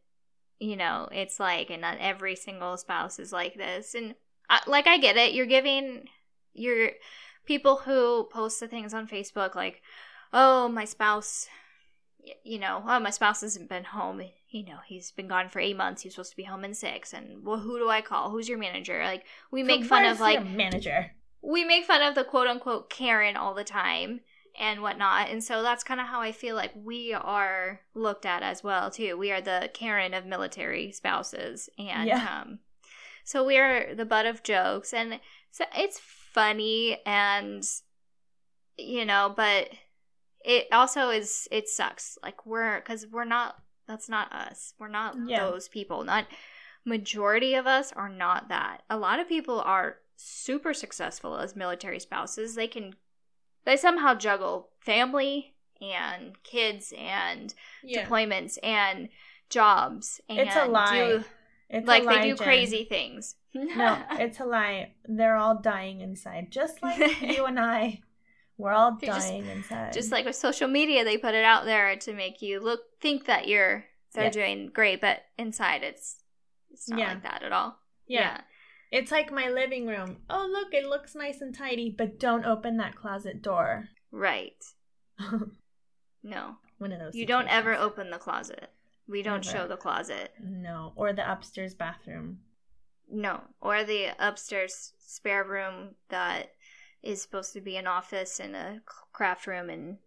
you 0.59 0.75
know 0.75 1.09
it's 1.11 1.39
like 1.39 1.69
and 1.69 1.81
not 1.81 1.97
every 1.99 2.35
single 2.35 2.77
spouse 2.77 3.19
is 3.19 3.31
like 3.31 3.55
this. 3.55 3.95
And 3.95 4.15
I, 4.49 4.59
like 4.67 4.87
i 4.87 4.97
get 4.97 5.17
it. 5.17 5.33
You're 5.33 5.45
giving 5.45 6.05
your 6.53 6.91
people 7.45 7.77
who 7.77 8.27
post 8.31 8.59
the 8.59 8.67
things 8.67 8.93
on 8.93 9.07
facebook 9.07 9.55
like 9.55 9.81
oh 10.33 10.67
my 10.67 10.85
spouse 10.85 11.47
you 12.43 12.59
know 12.59 12.83
oh 12.85 12.99
my 12.99 13.09
spouse 13.09 13.41
hasn't 13.41 13.69
been 13.69 13.83
home. 13.83 14.21
You 14.49 14.65
know 14.65 14.77
he's 14.85 15.11
been 15.11 15.27
gone 15.27 15.49
for 15.49 15.59
eight 15.59 15.77
months. 15.77 16.01
He's 16.01 16.13
supposed 16.13 16.31
to 16.31 16.37
be 16.37 16.43
home 16.43 16.65
in 16.65 16.73
six. 16.73 17.13
And 17.13 17.43
well 17.43 17.59
who 17.59 17.79
do 17.79 17.89
i 17.89 18.01
call? 18.01 18.29
Who's 18.29 18.49
your 18.49 18.57
manager? 18.57 19.01
Like 19.03 19.25
we 19.49 19.63
make 19.63 19.85
fun 19.85 20.05
of 20.05 20.19
like 20.19 20.45
manager. 20.45 21.11
we 21.41 21.63
make 21.63 21.85
fun 21.85 22.01
of 22.01 22.15
the 22.15 22.23
quote 22.23 22.47
unquote 22.47 22.89
Karen 22.89 23.35
all 23.37 23.53
the 23.53 23.63
time 23.63 24.21
and 24.59 24.81
whatnot. 24.81 25.29
And 25.29 25.43
so 25.43 25.63
that's 25.63 25.83
kind 25.83 25.99
of 25.99 26.07
how 26.07 26.21
I 26.21 26.31
feel 26.31 26.55
like 26.55 26.71
we 26.75 27.13
are 27.13 27.81
looked 27.93 28.25
at 28.25 28.43
as 28.43 28.63
well 28.63 28.91
too. 28.91 29.17
We 29.17 29.31
are 29.31 29.41
the 29.41 29.69
Karen 29.73 30.13
of 30.13 30.25
military 30.25 30.91
spouses. 30.91 31.69
And 31.77 32.07
Yeah. 32.07 32.41
um 32.41 32.59
so 33.23 33.45
we 33.45 33.57
are 33.57 33.93
the 33.93 34.05
butt 34.05 34.25
of 34.25 34.43
jokes 34.43 34.93
and 34.93 35.19
so 35.51 35.65
it's 35.75 35.99
funny 35.99 36.99
and 37.05 37.63
you 38.77 39.05
know, 39.05 39.33
but 39.35 39.69
it 40.43 40.67
also 40.71 41.09
is 41.09 41.47
it 41.51 41.67
sucks. 41.69 42.17
Like 42.23 42.45
we're 42.45 42.81
cuz 42.81 43.07
we're 43.11 43.25
not 43.25 43.55
that's 43.87 44.09
not 44.09 44.31
us. 44.33 44.73
We're 44.79 44.87
not 44.87 45.15
Yeah. 45.27 45.39
those 45.49 45.67
people. 45.67 46.03
Not 46.03 46.25
majority 46.85 47.53
of 47.55 47.67
us 47.67 47.91
are 47.93 48.09
not 48.09 48.47
that. 48.49 48.83
A 48.89 48.97
lot 48.97 49.19
of 49.19 49.27
people 49.27 49.61
are 49.61 49.99
super 50.15 50.73
successful 50.73 51.37
as 51.37 51.55
military 51.55 51.99
spouses. 51.99 52.55
They 52.55 52.67
can 52.67 52.95
they 53.65 53.77
somehow 53.77 54.13
juggle 54.15 54.69
family 54.79 55.53
and 55.81 56.41
kids 56.43 56.93
and 56.97 57.53
deployments 57.85 58.57
and 58.63 59.09
jobs 59.49 60.21
and 60.29 60.39
It's 60.39 60.55
a 60.55 60.65
lie. 60.65 60.91
do 61.17 61.23
It's 61.69 61.87
like 61.87 62.03
a 62.03 62.05
they 62.07 62.21
do 62.21 62.35
Jen. 62.35 62.37
crazy 62.37 62.83
things. 62.85 63.35
No, 63.53 64.01
it's 64.11 64.39
a 64.39 64.45
lie. 64.45 64.93
They're 65.05 65.35
all 65.35 65.55
dying 65.59 66.01
inside, 66.01 66.51
just 66.51 66.81
like 66.81 67.21
you 67.21 67.45
and 67.45 67.59
I. 67.59 68.01
We're 68.57 68.71
all 68.73 68.97
They're 68.99 69.09
just- 69.13 69.27
dying 69.29 69.45
inside. 69.47 69.91
just 69.93 70.11
like 70.11 70.25
with 70.25 70.35
social 70.35 70.67
media 70.67 71.03
they 71.03 71.17
put 71.17 71.33
it 71.33 71.43
out 71.43 71.65
there 71.65 71.95
to 71.95 72.13
make 72.13 72.41
you 72.41 72.59
look 72.59 72.81
think 73.01 73.25
that 73.25 73.47
you're 73.47 73.85
they're 74.13 74.25
Yes. 74.25 74.33
doing 74.33 74.69
great 74.73 75.01
but 75.01 75.21
inside 75.37 75.83
it's 75.83 76.21
it's 76.69 76.87
not 76.89 76.99
Yeah. 76.99 77.07
like 77.13 77.23
that 77.23 77.43
at 77.43 77.51
all 77.51 77.77
yeah. 78.07 78.41
It's 78.91 79.11
like 79.11 79.31
my 79.31 79.47
living 79.49 79.87
room. 79.87 80.17
Oh, 80.29 80.47
look, 80.51 80.73
it 80.73 80.85
looks 80.85 81.15
nice 81.15 81.39
and 81.41 81.55
tidy, 81.55 81.89
but 81.89 82.19
don't 82.19 82.45
open 82.45 82.77
that 82.77 82.95
closet 82.95 83.41
door. 83.41 83.89
right 84.11 84.61
no 86.23 86.55
One 86.77 86.91
of 86.91 86.99
those. 86.99 87.15
you 87.15 87.25
don't 87.25 87.47
ever 87.47 87.73
open 87.75 88.09
the 88.09 88.17
closet 88.17 88.69
we 89.07 89.21
don't 89.21 89.45
Never. 89.45 89.57
show 89.57 89.67
the 89.67 89.77
closet 89.77 90.33
No, 90.41 90.93
or 90.95 91.13
the 91.13 91.29
upstairs 91.29 91.73
bathroom. 91.73 92.39
no 93.09 93.41
or 93.61 93.83
the 93.83 94.09
upstairs 94.19 94.93
spare 94.99 95.43
room 95.43 95.95
that 96.09 96.53
is 97.03 97.21
supposed 97.21 97.53
to 97.53 97.61
be 97.61 97.77
an 97.77 97.87
office 97.87 98.39
and 98.39 98.55
a 98.55 98.81
craft 99.13 99.47
room 99.47 99.69
and 99.69 99.97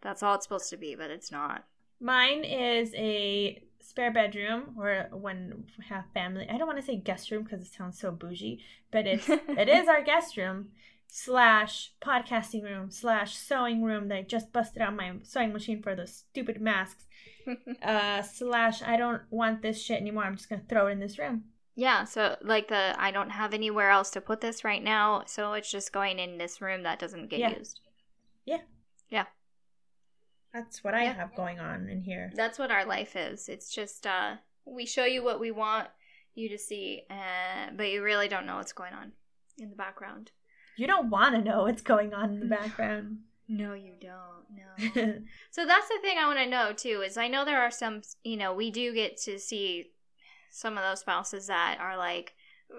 that's 0.00 0.22
all 0.22 0.34
it's 0.34 0.44
supposed 0.44 0.70
to 0.70 0.76
be 0.76 0.94
but 0.94 1.10
it's 1.10 1.30
not 1.32 1.64
Mine 2.00 2.42
is 2.44 2.92
a 2.94 3.62
spare 3.82 4.12
bedroom, 4.12 4.74
or 4.78 5.08
when 5.12 5.64
we 5.78 5.84
have 5.86 6.04
family. 6.14 6.46
I 6.48 6.56
don't 6.56 6.66
want 6.66 6.78
to 6.78 6.84
say 6.84 6.96
guest 6.96 7.30
room 7.30 7.42
because 7.44 7.60
it 7.60 7.72
sounds 7.72 7.98
so 7.98 8.10
bougie, 8.10 8.60
but 8.90 9.06
it's 9.06 9.28
it 9.28 9.68
is 9.68 9.88
our 9.88 10.02
guest 10.02 10.36
room 10.36 10.68
slash 11.08 11.92
podcasting 12.00 12.62
room 12.62 12.90
slash 12.90 13.36
sewing 13.36 13.82
room 13.82 14.08
that 14.08 14.16
I 14.16 14.22
just 14.22 14.52
busted 14.52 14.80
out 14.80 14.96
my 14.96 15.12
sewing 15.22 15.52
machine 15.52 15.82
for 15.82 15.94
those 15.94 16.12
stupid 16.14 16.60
masks. 16.60 17.04
Uh, 17.82 18.22
slash 18.22 18.82
I 18.82 18.96
don't 18.96 19.22
want 19.30 19.62
this 19.62 19.82
shit 19.82 20.00
anymore. 20.00 20.22
I'm 20.22 20.36
just 20.36 20.48
gonna 20.48 20.62
throw 20.68 20.86
it 20.86 20.92
in 20.92 21.00
this 21.00 21.18
room. 21.18 21.42
Yeah, 21.74 22.04
so 22.04 22.36
like 22.40 22.68
the 22.68 22.94
I 22.96 23.10
don't 23.10 23.30
have 23.30 23.52
anywhere 23.52 23.90
else 23.90 24.10
to 24.10 24.20
put 24.20 24.40
this 24.40 24.62
right 24.62 24.82
now, 24.82 25.24
so 25.26 25.54
it's 25.54 25.68
just 25.68 25.92
going 25.92 26.20
in 26.20 26.38
this 26.38 26.60
room 26.60 26.84
that 26.84 27.00
doesn't 27.00 27.30
get 27.30 27.40
used. 27.58 27.80
Yeah. 28.46 28.58
used. 29.10 29.24
That's 30.52 30.84
what 30.84 30.94
I 30.94 31.04
Yeah. 31.04 31.14
have 31.14 31.34
going 31.34 31.58
on 31.60 31.88
in 31.88 32.02
here. 32.02 32.30
That's 32.34 32.58
what 32.58 32.70
our 32.70 32.84
life 32.84 33.16
is. 33.16 33.48
It's 33.48 33.72
just 33.74 34.06
uh 34.06 34.36
we 34.64 34.86
show 34.86 35.04
you 35.04 35.24
what 35.24 35.40
we 35.40 35.50
want 35.50 35.88
you 36.34 36.48
to 36.48 36.58
see, 36.58 37.02
uh, 37.10 37.70
but 37.76 37.90
you 37.90 38.02
really 38.02 38.28
don't 38.28 38.46
know 38.46 38.56
what's 38.56 38.72
going 38.72 38.94
on 38.94 39.12
in 39.58 39.70
the 39.70 39.76
background. 39.76 40.30
You 40.76 40.86
don't 40.86 41.10
want 41.10 41.34
to 41.34 41.42
know 41.42 41.62
what's 41.64 41.82
going 41.82 42.14
on 42.14 42.30
in 42.32 42.40
the 42.40 42.46
background. 42.46 43.18
No, 43.48 43.74
you 43.74 43.92
don't. 44.00 44.94
No. 44.96 45.14
So 45.50 45.66
that's 45.66 45.88
the 45.88 45.98
thing 46.00 46.16
I 46.18 46.26
want 46.26 46.38
to 46.38 46.46
know 46.48 46.72
too 46.72 47.02
is 47.04 47.16
I 47.18 47.28
know 47.28 47.44
there 47.44 47.60
are 47.60 47.70
some, 47.70 48.00
you 48.24 48.36
know, 48.38 48.54
we 48.54 48.70
do 48.70 48.94
get 48.94 49.16
to 49.22 49.38
see 49.38 49.90
some 50.50 50.78
of 50.78 50.84
those 50.84 51.00
spouses 51.00 51.48
that 51.48 51.78
are 51.80 51.96
like 51.98 52.32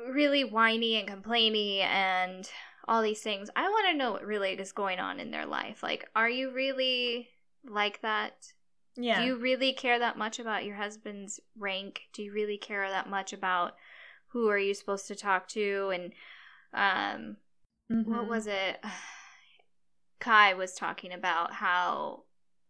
really 0.09 0.43
whiny 0.43 0.95
and 0.95 1.07
complainy 1.07 1.81
and 1.81 2.49
all 2.87 3.03
these 3.03 3.21
things. 3.21 3.49
I 3.55 3.69
want 3.69 3.87
to 3.91 3.97
know 3.97 4.11
what 4.13 4.25
really 4.25 4.51
is 4.53 4.71
going 4.71 4.99
on 4.99 5.19
in 5.19 5.29
their 5.31 5.45
life. 5.45 5.83
Like, 5.83 6.09
are 6.15 6.29
you 6.29 6.51
really 6.51 7.29
like 7.65 8.01
that? 8.01 8.53
yeah. 8.95 9.19
Do 9.19 9.25
you 9.25 9.35
really 9.37 9.73
care 9.73 9.97
that 9.99 10.17
much 10.17 10.39
about 10.39 10.65
your 10.65 10.75
husband's 10.75 11.39
rank? 11.57 12.01
Do 12.13 12.23
you 12.23 12.31
really 12.31 12.57
care 12.57 12.89
that 12.89 13.09
much 13.09 13.33
about 13.33 13.75
who 14.27 14.49
are 14.49 14.57
you 14.57 14.73
supposed 14.73 15.07
to 15.07 15.15
talk 15.15 15.47
to 15.49 15.91
and 15.93 16.13
um 16.73 17.37
what 18.05 18.25
Mhm. 18.25 18.27
was 18.27 18.47
it? 18.47 18.83
Kai 20.19 20.53
was 20.53 20.73
talking 20.73 21.11
about 21.11 21.53
how 21.53 22.23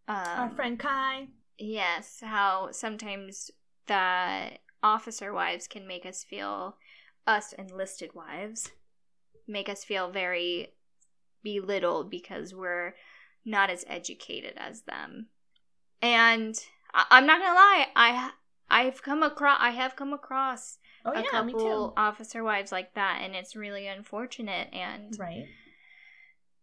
um, 0.07 0.15
our 0.17 0.49
friend 0.49 0.79
Kai? 0.79 1.27
Yes, 1.57 2.19
how 2.21 2.71
sometimes 2.71 3.51
that 3.87 4.59
officer 4.81 5.31
wives 5.33 5.67
can 5.67 5.87
make 5.87 6.05
us 6.05 6.23
feel 6.23 6.77
us 7.25 7.53
enlisted 7.53 8.13
wives 8.13 8.69
make 9.47 9.69
us 9.69 9.83
feel 9.83 10.09
very 10.11 10.73
belittled 11.41 12.09
because 12.09 12.53
we're 12.53 12.93
not 13.45 13.69
as 13.69 13.83
educated 13.87 14.53
as 14.57 14.81
them. 14.83 15.27
And 16.01 16.57
I- 16.93 17.05
I'm 17.11 17.25
not 17.25 17.39
gonna 17.39 17.55
lie, 17.55 17.87
I 17.95 18.31
I've 18.69 19.01
come 19.03 19.23
across 19.23 19.57
I 19.61 19.71
have 19.71 19.95
come 19.95 20.13
across 20.13 20.77
Oh 21.05 21.11
a 21.11 21.19
yeah, 21.19 21.29
couple 21.31 21.93
officer 21.97 22.43
wives 22.43 22.71
like 22.71 22.93
that, 22.93 23.19
and 23.21 23.35
it's 23.35 23.55
really 23.55 23.87
unfortunate. 23.87 24.69
And 24.73 25.17
Right. 25.19 25.45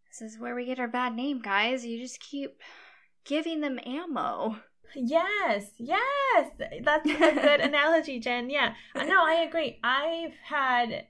this 0.09 0.23
is 0.23 0.39
where 0.39 0.55
we 0.55 0.65
get 0.65 0.81
our 0.81 0.89
bad 0.89 1.15
name, 1.15 1.41
guys. 1.41 1.85
You 1.85 1.99
just 2.01 2.21
keep 2.21 2.61
giving 3.25 3.61
them 3.61 3.79
ammo. 3.85 4.57
Yes, 4.95 5.71
yes. 5.79 6.51
That's 6.83 7.09
a 7.09 7.17
good 7.33 7.61
analogy, 7.71 8.19
Jen. 8.19 8.51
Yeah. 8.51 8.75
No, 8.97 9.25
I 9.25 9.45
agree. 9.47 9.79
I've 9.85 10.35
had 10.43 11.07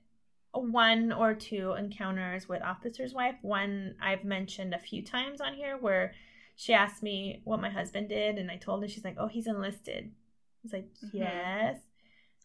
one 0.52 1.12
or 1.12 1.34
two 1.34 1.72
encounters 1.78 2.48
with 2.48 2.62
officer's 2.62 3.14
wife. 3.14 3.36
One 3.42 3.94
I've 4.00 4.24
mentioned 4.24 4.74
a 4.74 4.78
few 4.78 5.02
times 5.04 5.40
on 5.40 5.54
here 5.54 5.76
where 5.76 6.12
she 6.56 6.72
asked 6.74 7.02
me 7.02 7.40
what 7.44 7.60
my 7.60 7.70
husband 7.70 8.08
did, 8.08 8.36
and 8.36 8.50
I 8.50 8.56
told 8.56 8.82
her. 8.82 8.88
She's 8.88 9.04
like, 9.04 9.16
"Oh, 9.18 9.28
he's 9.28 9.46
enlisted." 9.46 10.06
I 10.06 10.60
was 10.62 10.72
like, 10.72 10.88
Mhm. 11.04 11.10
"Yes," 11.14 11.80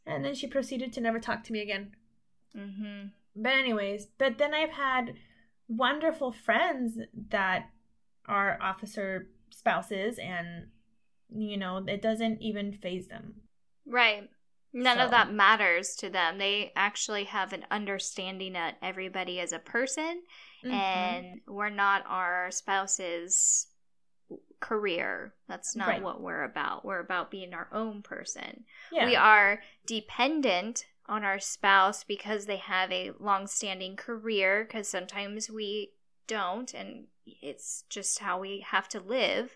and 0.05 0.23
then 0.23 0.35
she 0.35 0.47
proceeded 0.47 0.93
to 0.93 1.01
never 1.01 1.19
talk 1.19 1.43
to 1.45 1.53
me 1.53 1.61
again. 1.61 1.95
Mm-hmm. 2.55 3.07
But 3.35 3.53
anyways, 3.53 4.05
but 4.05 4.37
then 4.37 4.53
I've 4.53 4.71
had 4.71 5.15
wonderful 5.67 6.31
friends 6.31 6.97
that 7.29 7.69
are 8.27 8.61
officer 8.61 9.27
spouses, 9.49 10.17
and 10.19 10.69
you 11.29 11.57
know 11.57 11.83
it 11.85 12.01
doesn't 12.01 12.41
even 12.41 12.71
faze 12.71 13.07
them. 13.07 13.41
Right. 13.85 14.29
None 14.75 14.99
of 14.99 15.09
that 15.11 15.31
matters 15.31 15.95
to 15.97 16.09
them. 16.09 16.37
They 16.37 16.73
actually 16.75 17.23
have 17.25 17.53
an 17.53 17.65
understanding 17.71 18.53
that 18.53 18.77
everybody 18.81 19.39
is 19.39 19.53
a 19.53 19.59
person 19.59 20.23
Mhm. 20.63 20.71
and 20.71 21.41
we're 21.47 21.69
not 21.69 22.03
our 22.05 22.51
spouse's 22.51 23.67
career. 24.59 25.33
That's 25.47 25.75
not 25.75 25.87
Right. 25.87 26.01
what 26.01 26.19
we're 26.21 26.43
about. 26.43 26.83
We're 26.83 26.99
about 26.99 27.31
being 27.31 27.53
our 27.53 27.69
own 27.71 28.03
person. 28.03 28.65
yeah, 28.91 29.05
We 29.05 29.15
are 29.15 29.63
dependent 29.85 30.87
on 31.05 31.23
our 31.23 31.39
spouse 31.39 32.03
because 32.03 32.45
they 32.45 32.57
have 32.57 32.91
a 32.91 33.11
long-standing 33.11 33.95
career 33.95 34.65
because 34.65 34.89
sometimes 34.89 35.49
we 35.49 35.93
don't 36.27 36.73
and 36.73 37.07
it's 37.25 37.83
just 37.83 38.19
how 38.19 38.39
we 38.39 38.59
have 38.61 38.89
to 38.89 38.99
live. 38.99 39.55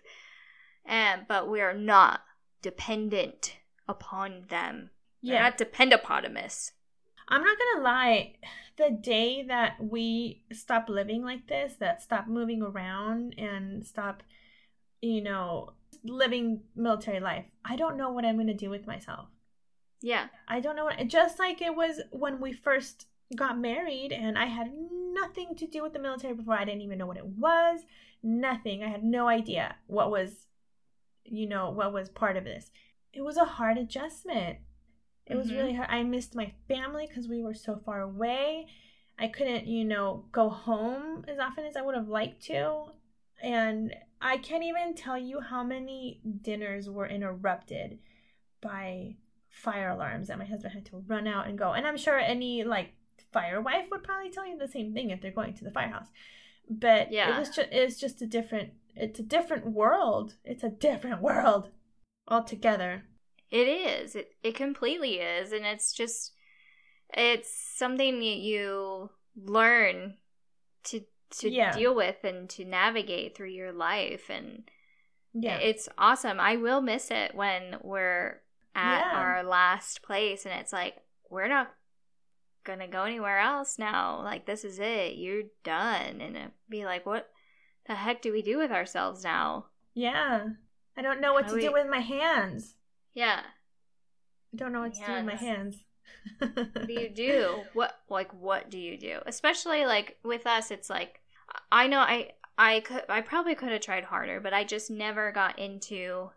And 0.84 1.26
but 1.28 1.48
we 1.48 1.60
are 1.60 1.74
not 1.74 2.24
dependent 2.62 3.58
upon 3.88 4.46
them. 4.46 4.90
Yeah. 5.22 5.42
not 5.42 5.58
dependopotamus. 5.58 6.72
I'm 7.28 7.44
not 7.44 7.56
gonna 7.58 7.84
lie. 7.84 8.34
The 8.76 8.90
day 8.90 9.44
that 9.46 9.76
we 9.78 10.42
stop 10.52 10.88
living 10.88 11.22
like 11.22 11.46
this, 11.46 11.74
that 11.80 12.02
stop 12.02 12.26
moving 12.26 12.62
around 12.62 13.34
and 13.38 13.86
stop, 13.86 14.22
you 15.00 15.22
know, 15.22 15.74
living 16.02 16.62
military 16.74 17.20
life, 17.20 17.44
I 17.64 17.76
don't 17.76 17.96
know 17.96 18.10
what 18.10 18.24
I'm 18.24 18.36
gonna 18.36 18.54
do 18.54 18.70
with 18.70 18.86
myself. 18.86 19.28
Yeah. 20.00 20.26
I 20.48 20.60
don't 20.60 20.76
know 20.76 20.84
what. 20.84 21.06
Just 21.08 21.38
like 21.38 21.60
it 21.60 21.76
was 21.76 22.00
when 22.10 22.40
we 22.40 22.52
first 22.52 23.06
got 23.36 23.58
married, 23.58 24.12
and 24.12 24.36
I 24.38 24.46
had 24.46 24.72
nothing 24.72 25.54
to 25.56 25.66
do 25.66 25.82
with 25.82 25.92
the 25.92 25.98
military 25.98 26.34
before. 26.34 26.54
I 26.54 26.64
didn't 26.64 26.82
even 26.82 26.98
know 26.98 27.06
what 27.06 27.16
it 27.16 27.26
was. 27.26 27.80
Nothing. 28.22 28.82
I 28.82 28.88
had 28.88 29.04
no 29.04 29.28
idea 29.28 29.76
what 29.86 30.10
was, 30.10 30.46
you 31.24 31.46
know, 31.48 31.70
what 31.70 31.92
was 31.92 32.08
part 32.08 32.36
of 32.36 32.44
this. 32.44 32.70
It 33.12 33.22
was 33.22 33.36
a 33.36 33.44
hard 33.44 33.78
adjustment. 33.78 34.58
It 35.30 35.36
was 35.36 35.50
Mhm. 35.50 35.56
really 35.56 35.74
hard. 35.74 35.88
I 35.90 36.02
missed 36.02 36.34
my 36.34 36.52
family 36.68 37.06
because 37.06 37.28
we 37.28 37.42
were 37.42 37.54
so 37.54 37.76
far 37.76 38.00
away. 38.02 38.66
I 39.18 39.28
couldn't, 39.28 39.66
you 39.66 39.84
know, 39.84 40.24
go 40.32 40.48
home 40.48 41.24
as 41.28 41.38
often 41.38 41.64
as 41.66 41.76
I 41.76 41.82
would 41.82 41.94
have 41.94 42.08
liked 42.08 42.42
to. 42.46 42.92
And 43.42 43.94
I 44.20 44.38
can't 44.38 44.64
even 44.64 44.94
tell 44.94 45.16
you 45.18 45.40
how 45.40 45.62
many 45.62 46.20
dinners 46.42 46.90
were 46.90 47.06
interrupted 47.06 47.98
by 48.60 49.16
fire 49.48 49.90
alarms 49.90 50.28
that 50.28 50.38
my 50.38 50.44
husband 50.44 50.74
had 50.74 50.86
to 50.86 50.98
run 51.06 51.26
out 51.26 51.46
and 51.46 51.58
go. 51.58 51.72
And 51.72 51.86
I'm 51.86 51.96
sure 51.96 52.18
any 52.18 52.64
like 52.64 52.94
fire 53.32 53.60
wife 53.60 53.86
would 53.90 54.02
probably 54.02 54.30
tell 54.30 54.46
you 54.46 54.58
the 54.58 54.68
same 54.68 54.92
thing 54.92 55.10
if 55.10 55.20
they're 55.20 55.30
going 55.30 55.54
to 55.54 55.64
the 55.64 55.70
firehouse. 55.70 56.08
But 56.68 57.10
Yeah. 57.12 57.34
it 57.34 57.38
was 57.38 57.50
just 57.54 57.68
it's 57.72 57.98
just 58.00 58.22
a 58.22 58.26
different 58.26 58.72
it's 58.96 59.20
a 59.20 59.22
different 59.22 59.66
world. 59.66 60.34
It's 60.44 60.64
a 60.64 60.70
different 60.70 61.22
world 61.22 61.70
altogether. 62.28 63.04
It 63.50 63.66
is. 63.66 64.14
It 64.14 64.36
it 64.42 64.54
completely 64.54 65.14
is, 65.20 65.52
and 65.52 65.64
it's 65.64 65.92
just 65.92 66.32
it's 67.12 67.52
something 67.76 68.18
that 68.20 68.24
you 68.38 69.10
learn 69.36 70.14
to 70.84 71.00
to 71.38 71.50
Yeah. 71.50 71.72
deal 71.72 71.94
with 71.94 72.22
and 72.24 72.48
to 72.50 72.64
navigate 72.64 73.36
through 73.36 73.50
your 73.50 73.72
life 73.72 74.30
and 74.30 74.68
Yeah. 75.32 75.58
it's 75.58 75.88
awesome. 75.98 76.40
I 76.40 76.56
will 76.56 76.80
miss 76.80 77.10
it 77.10 77.34
when 77.34 77.78
we're 77.82 78.42
at 78.74 79.00
Yeah. 79.00 79.18
our 79.18 79.42
last 79.42 80.02
place 80.02 80.44
and 80.46 80.58
it's 80.60 80.72
like 80.72 80.96
we're 81.28 81.46
not 81.48 81.72
gonna 82.64 82.88
go 82.88 83.04
anywhere 83.04 83.38
else 83.38 83.78
now. 83.78 84.20
Like 84.22 84.46
this 84.46 84.64
is 84.64 84.78
it. 84.80 85.14
You're 85.16 85.44
done. 85.64 86.20
And 86.20 86.36
it'd 86.36 86.52
be 86.68 86.84
like, 86.84 87.06
what 87.06 87.30
the 87.86 87.94
heck 87.94 88.22
do 88.22 88.32
we 88.32 88.42
do 88.42 88.58
with 88.58 88.70
ourselves 88.72 89.24
now? 89.24 89.66
yeah. 89.94 90.48
I 90.96 91.02
don't 91.02 91.20
know 91.20 91.32
what 91.32 91.44
How 91.44 91.50
to 91.50 91.56
we- 91.56 91.62
do 91.62 91.72
with 91.72 91.86
my 91.88 92.00
hands. 92.00 92.76
Yeah. 93.14 93.40
I 94.52 94.56
don't 94.56 94.72
know 94.72 94.80
what 94.80 94.94
to 94.94 95.06
do 95.06 95.12
with 95.12 95.24
my 95.24 95.36
hands. 95.36 95.76
what 96.38 96.86
do 96.86 96.92
you 96.92 97.08
do 97.14 97.62
what 97.72 98.00
like 98.08 98.32
what 98.34 98.70
do 98.70 98.78
you 98.78 98.98
do 98.98 99.20
especially 99.26 99.86
like 99.86 100.18
with 100.24 100.46
us 100.46 100.70
it's 100.70 100.90
like 100.90 101.20
i 101.70 101.86
know 101.86 102.00
i 102.00 102.30
i 102.58 102.80
could 102.80 103.02
i 103.08 103.20
probably 103.20 103.54
could 103.54 103.70
have 103.70 103.80
tried 103.80 104.04
harder 104.04 104.40
but 104.40 104.52
i 104.52 104.64
just 104.64 104.90
never 104.90 105.32
got 105.32 105.58
into 105.58 106.30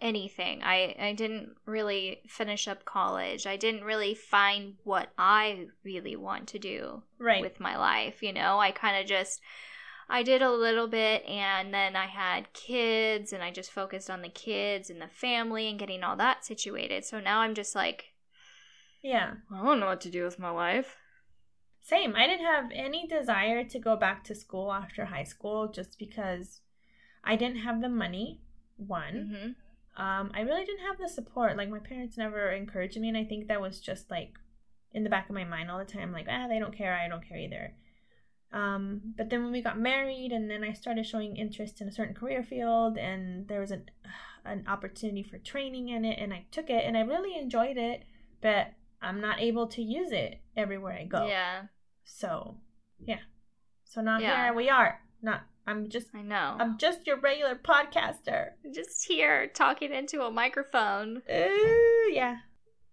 anything 0.00 0.62
i 0.62 0.94
i 0.98 1.12
didn't 1.12 1.50
really 1.66 2.20
finish 2.26 2.66
up 2.66 2.84
college 2.84 3.46
i 3.46 3.56
didn't 3.56 3.84
really 3.84 4.14
find 4.14 4.74
what 4.84 5.10
i 5.18 5.66
really 5.84 6.16
want 6.16 6.48
to 6.48 6.58
do 6.58 7.02
right. 7.18 7.42
with 7.42 7.60
my 7.60 7.76
life 7.76 8.22
you 8.22 8.32
know 8.32 8.58
i 8.58 8.70
kind 8.70 9.00
of 9.00 9.06
just 9.06 9.40
i 10.12 10.22
did 10.22 10.42
a 10.42 10.52
little 10.52 10.86
bit 10.86 11.24
and 11.24 11.74
then 11.74 11.96
i 11.96 12.06
had 12.06 12.52
kids 12.52 13.32
and 13.32 13.42
i 13.42 13.50
just 13.50 13.72
focused 13.72 14.08
on 14.08 14.22
the 14.22 14.28
kids 14.28 14.88
and 14.90 15.02
the 15.02 15.08
family 15.08 15.68
and 15.68 15.78
getting 15.78 16.04
all 16.04 16.16
that 16.16 16.44
situated 16.44 17.04
so 17.04 17.18
now 17.18 17.40
i'm 17.40 17.54
just 17.54 17.74
like 17.74 18.12
yeah. 19.02 19.34
I 19.52 19.64
don't 19.64 19.80
know 19.80 19.86
what 19.86 20.00
to 20.02 20.10
do 20.10 20.24
with 20.24 20.38
my 20.38 20.50
life. 20.50 20.96
Same. 21.82 22.14
I 22.14 22.26
didn't 22.26 22.46
have 22.46 22.70
any 22.72 23.08
desire 23.08 23.64
to 23.64 23.78
go 23.78 23.96
back 23.96 24.22
to 24.24 24.34
school 24.34 24.72
after 24.72 25.06
high 25.06 25.24
school 25.24 25.68
just 25.68 25.98
because 25.98 26.60
I 27.24 27.34
didn't 27.34 27.58
have 27.58 27.82
the 27.82 27.88
money. 27.88 28.40
One. 28.76 29.14
Mm-hmm. 29.14 30.02
Um, 30.02 30.30
I 30.34 30.40
really 30.40 30.64
didn't 30.64 30.86
have 30.86 30.98
the 30.98 31.08
support. 31.08 31.56
Like 31.56 31.68
my 31.68 31.80
parents 31.80 32.16
never 32.16 32.50
encouraged 32.52 32.98
me, 32.98 33.08
and 33.08 33.16
I 33.16 33.24
think 33.24 33.48
that 33.48 33.60
was 33.60 33.80
just 33.80 34.10
like 34.10 34.30
in 34.92 35.04
the 35.04 35.10
back 35.10 35.28
of 35.28 35.34
my 35.34 35.44
mind 35.44 35.70
all 35.70 35.78
the 35.78 35.84
time. 35.84 36.12
Like, 36.12 36.26
ah, 36.30 36.46
they 36.48 36.58
don't 36.58 36.76
care. 36.76 36.94
I 36.94 37.08
don't 37.08 37.26
care 37.26 37.38
either. 37.38 37.74
Um, 38.52 39.14
but 39.16 39.30
then 39.30 39.42
when 39.42 39.52
we 39.52 39.62
got 39.62 39.78
married, 39.78 40.30
and 40.32 40.50
then 40.50 40.62
I 40.62 40.72
started 40.72 41.06
showing 41.06 41.36
interest 41.36 41.80
in 41.80 41.88
a 41.88 41.92
certain 41.92 42.14
career 42.14 42.42
field, 42.42 42.98
and 42.98 43.48
there 43.48 43.60
was 43.60 43.70
an 43.70 43.90
an 44.44 44.64
opportunity 44.66 45.22
for 45.22 45.38
training 45.38 45.88
in 45.88 46.04
it, 46.04 46.18
and 46.18 46.34
I 46.34 46.44
took 46.50 46.68
it, 46.68 46.84
and 46.84 46.96
I 46.96 47.00
really 47.02 47.36
enjoyed 47.38 47.76
it. 47.76 48.02
But 48.40 48.72
I'm 49.00 49.20
not 49.20 49.40
able 49.40 49.68
to 49.68 49.82
use 49.82 50.10
it 50.12 50.40
everywhere 50.56 50.94
I 51.00 51.04
go. 51.04 51.26
Yeah, 51.26 51.62
So, 52.04 52.56
yeah. 53.04 53.20
So 53.84 54.00
now 54.00 54.18
Yeah. 54.18 54.44
here 54.46 54.54
we 54.54 54.68
are. 54.68 55.00
Not. 55.22 55.42
I'm 55.66 55.88
just. 55.88 56.08
I 56.14 56.22
know. 56.22 56.56
I'm 56.58 56.76
just 56.76 57.06
your 57.06 57.20
regular 57.20 57.54
podcaster. 57.54 58.50
just 58.74 59.06
here 59.06 59.46
talking 59.46 59.92
into 59.92 60.22
a 60.22 60.30
microphone. 60.30 61.22
Ooh, 61.32 62.10
yeah. 62.12 62.38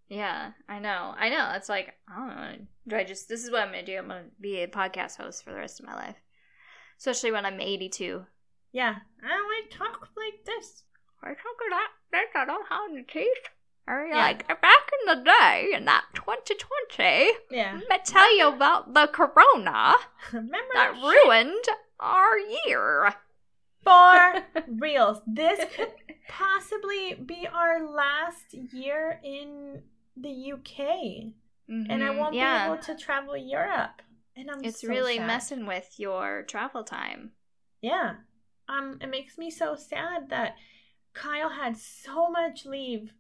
Yeah, 0.10 0.52
I 0.68 0.80
know. 0.80 1.14
I 1.18 1.30
know. 1.30 1.52
It's 1.56 1.70
like, 1.70 1.94
I 2.12 2.16
don't 2.18 2.36
know. 2.36 2.56
Do 2.88 2.96
I 2.96 3.04
just, 3.04 3.30
this 3.30 3.44
is 3.44 3.52
what 3.52 3.62
I'm 3.62 3.72
going 3.72 3.86
to 3.86 3.92
do. 3.92 3.98
I'm 3.98 4.08
going 4.08 4.24
to 4.26 4.30
be 4.42 4.62
a 4.64 4.68
podcast 4.68 5.18
host 5.18 5.44
for 5.44 5.52
the 5.52 5.58
rest 5.58 5.80
of 5.80 5.86
my 5.86 5.96
life. 5.96 6.16
Especially 6.98 7.32
when 7.32 7.46
I'm 7.46 7.62
82. 7.62 8.26
Yeah. 8.74 8.96
I 9.24 9.64
to 9.70 9.78
talk 9.78 10.08
like 10.18 10.46
this. 10.46 10.84
I 11.24 11.28
talk 11.30 11.38
like 11.72 11.90
that 12.12 12.42
I 12.42 12.46
don't 12.46 12.68
have 12.70 12.90
any 12.92 13.04
teeth. 13.04 13.50
Or 13.88 14.06
Yeah. 14.06 14.18
like, 14.18 14.48
back 14.48 14.92
in 15.02 15.18
the 15.18 15.24
day, 15.24 15.72
in 15.76 15.86
that 15.86 16.06
2020, 16.14 17.32
Yeah. 17.52 17.74
let 17.80 17.90
me 17.90 17.98
tell 18.06 18.36
you 18.38 18.48
about 18.50 18.94
the 18.94 19.08
corona 19.08 19.96
Remember 20.32 20.58
that 20.74 20.94
shit? 20.96 21.04
ruined 21.04 21.66
our 22.00 22.38
year. 22.66 23.14
For 23.84 24.44
reals. 24.68 25.22
This 25.26 25.60
could 25.76 25.94
possibly 26.28 27.14
be 27.14 27.48
our 27.52 27.88
last 27.90 28.54
year 28.54 29.20
in 29.24 29.82
the 30.22 30.54
UK. 30.54 31.34
And 31.68 32.04
I 32.04 32.10
Mhm, 32.10 32.18
won't 32.18 32.34
yeah. 32.34 32.66
be 32.68 32.74
able 32.74 32.82
to 32.84 32.96
travel 32.96 33.38
Europe. 33.38 34.02
And 34.36 34.50
I'm 34.50 34.64
It's 34.64 34.82
so 34.82 34.88
really 34.88 35.18
sad. 35.18 35.28
messing 35.28 35.66
with 35.66 36.00
your 36.00 36.44
travel 36.44 36.84
time. 36.84 37.34
Yeah. 37.82 38.18
Um, 38.68 38.98
it 39.02 39.08
makes 39.08 39.38
me 39.38 39.50
so 39.52 39.76
sad 39.76 40.30
that 40.30 40.56
Kyle 41.14 41.50
had 41.50 41.78
so 41.78 42.30
much 42.30 42.66
leave, 42.66 43.14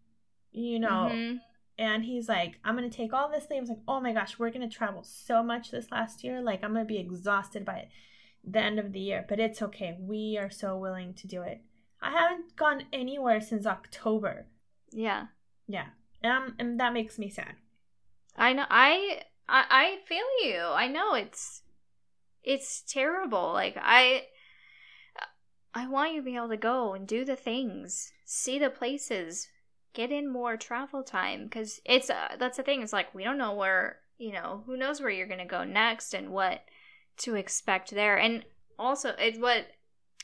you 0.51 0.79
know, 0.79 1.09
Mhm. 1.11 1.41
and 1.77 2.05
he's 2.05 2.27
like, 2.29 2.59
I'm 2.63 2.75
gonna 2.75 2.89
take 2.89 3.13
all 3.13 3.29
this 3.29 3.49
leave. 3.49 3.57
I 3.59 3.61
was 3.61 3.69
like, 3.69 3.83
oh 3.87 3.99
my 3.99 4.13
gosh, 4.13 4.37
we're 4.39 4.51
gonna 4.51 4.69
travel 4.69 5.03
so 5.03 5.41
much 5.43 5.71
this 5.71 5.91
last 5.91 6.23
year. 6.23 6.41
Like, 6.41 6.63
I'm 6.63 6.73
gonna 6.73 6.85
be 6.85 6.97
exhausted 6.99 7.65
by 7.65 7.89
the 8.43 8.59
end 8.59 8.79
of 8.79 8.93
the 8.93 8.99
year, 8.99 9.25
but 9.27 9.39
it's 9.39 9.61
okay. 9.61 9.97
We 9.99 10.37
are 10.37 10.49
so 10.49 10.77
willing 10.77 11.13
to 11.15 11.27
do 11.27 11.41
it. 11.41 11.61
I 12.01 12.11
haven't 12.11 12.55
gone 12.55 12.87
anywhere 12.93 13.41
since 13.41 13.65
October. 13.65 14.47
Yeah. 14.91 15.27
Yeah. 15.67 15.89
Um, 16.23 16.55
and 16.59 16.79
that 16.79 16.93
makes 16.93 17.17
me 17.17 17.29
sad. 17.29 17.55
I 18.35 18.53
know 18.53 18.65
I, 18.69 19.21
I 19.47 19.65
I 19.69 19.97
feel 20.05 20.25
you. 20.43 20.61
I 20.61 20.87
know 20.87 21.13
it's 21.13 21.63
it's 22.43 22.81
terrible. 22.81 23.53
Like 23.53 23.77
I 23.79 24.25
I 25.73 25.87
want 25.87 26.13
you 26.13 26.21
to 26.21 26.25
be 26.25 26.35
able 26.35 26.49
to 26.49 26.57
go 26.57 26.93
and 26.93 27.07
do 27.07 27.23
the 27.23 27.35
things, 27.35 28.11
see 28.25 28.57
the 28.57 28.69
places, 28.69 29.47
get 29.93 30.11
in 30.11 30.31
more 30.31 30.57
travel 30.57 31.03
time 31.03 31.49
cuz 31.49 31.81
it's 31.85 32.09
uh, 32.09 32.35
that's 32.37 32.57
the 32.57 32.63
thing. 32.63 32.81
It's 32.81 32.93
like 32.93 33.13
we 33.13 33.23
don't 33.23 33.37
know 33.37 33.53
where, 33.53 33.99
you 34.17 34.31
know, 34.31 34.63
who 34.65 34.77
knows 34.77 35.01
where 35.01 35.09
you're 35.09 35.27
going 35.27 35.39
to 35.39 35.45
go 35.45 35.63
next 35.63 36.13
and 36.13 36.31
what 36.31 36.63
to 37.17 37.35
expect 37.35 37.91
there. 37.91 38.17
And 38.17 38.45
also 38.77 39.09
it 39.09 39.39
what 39.39 39.67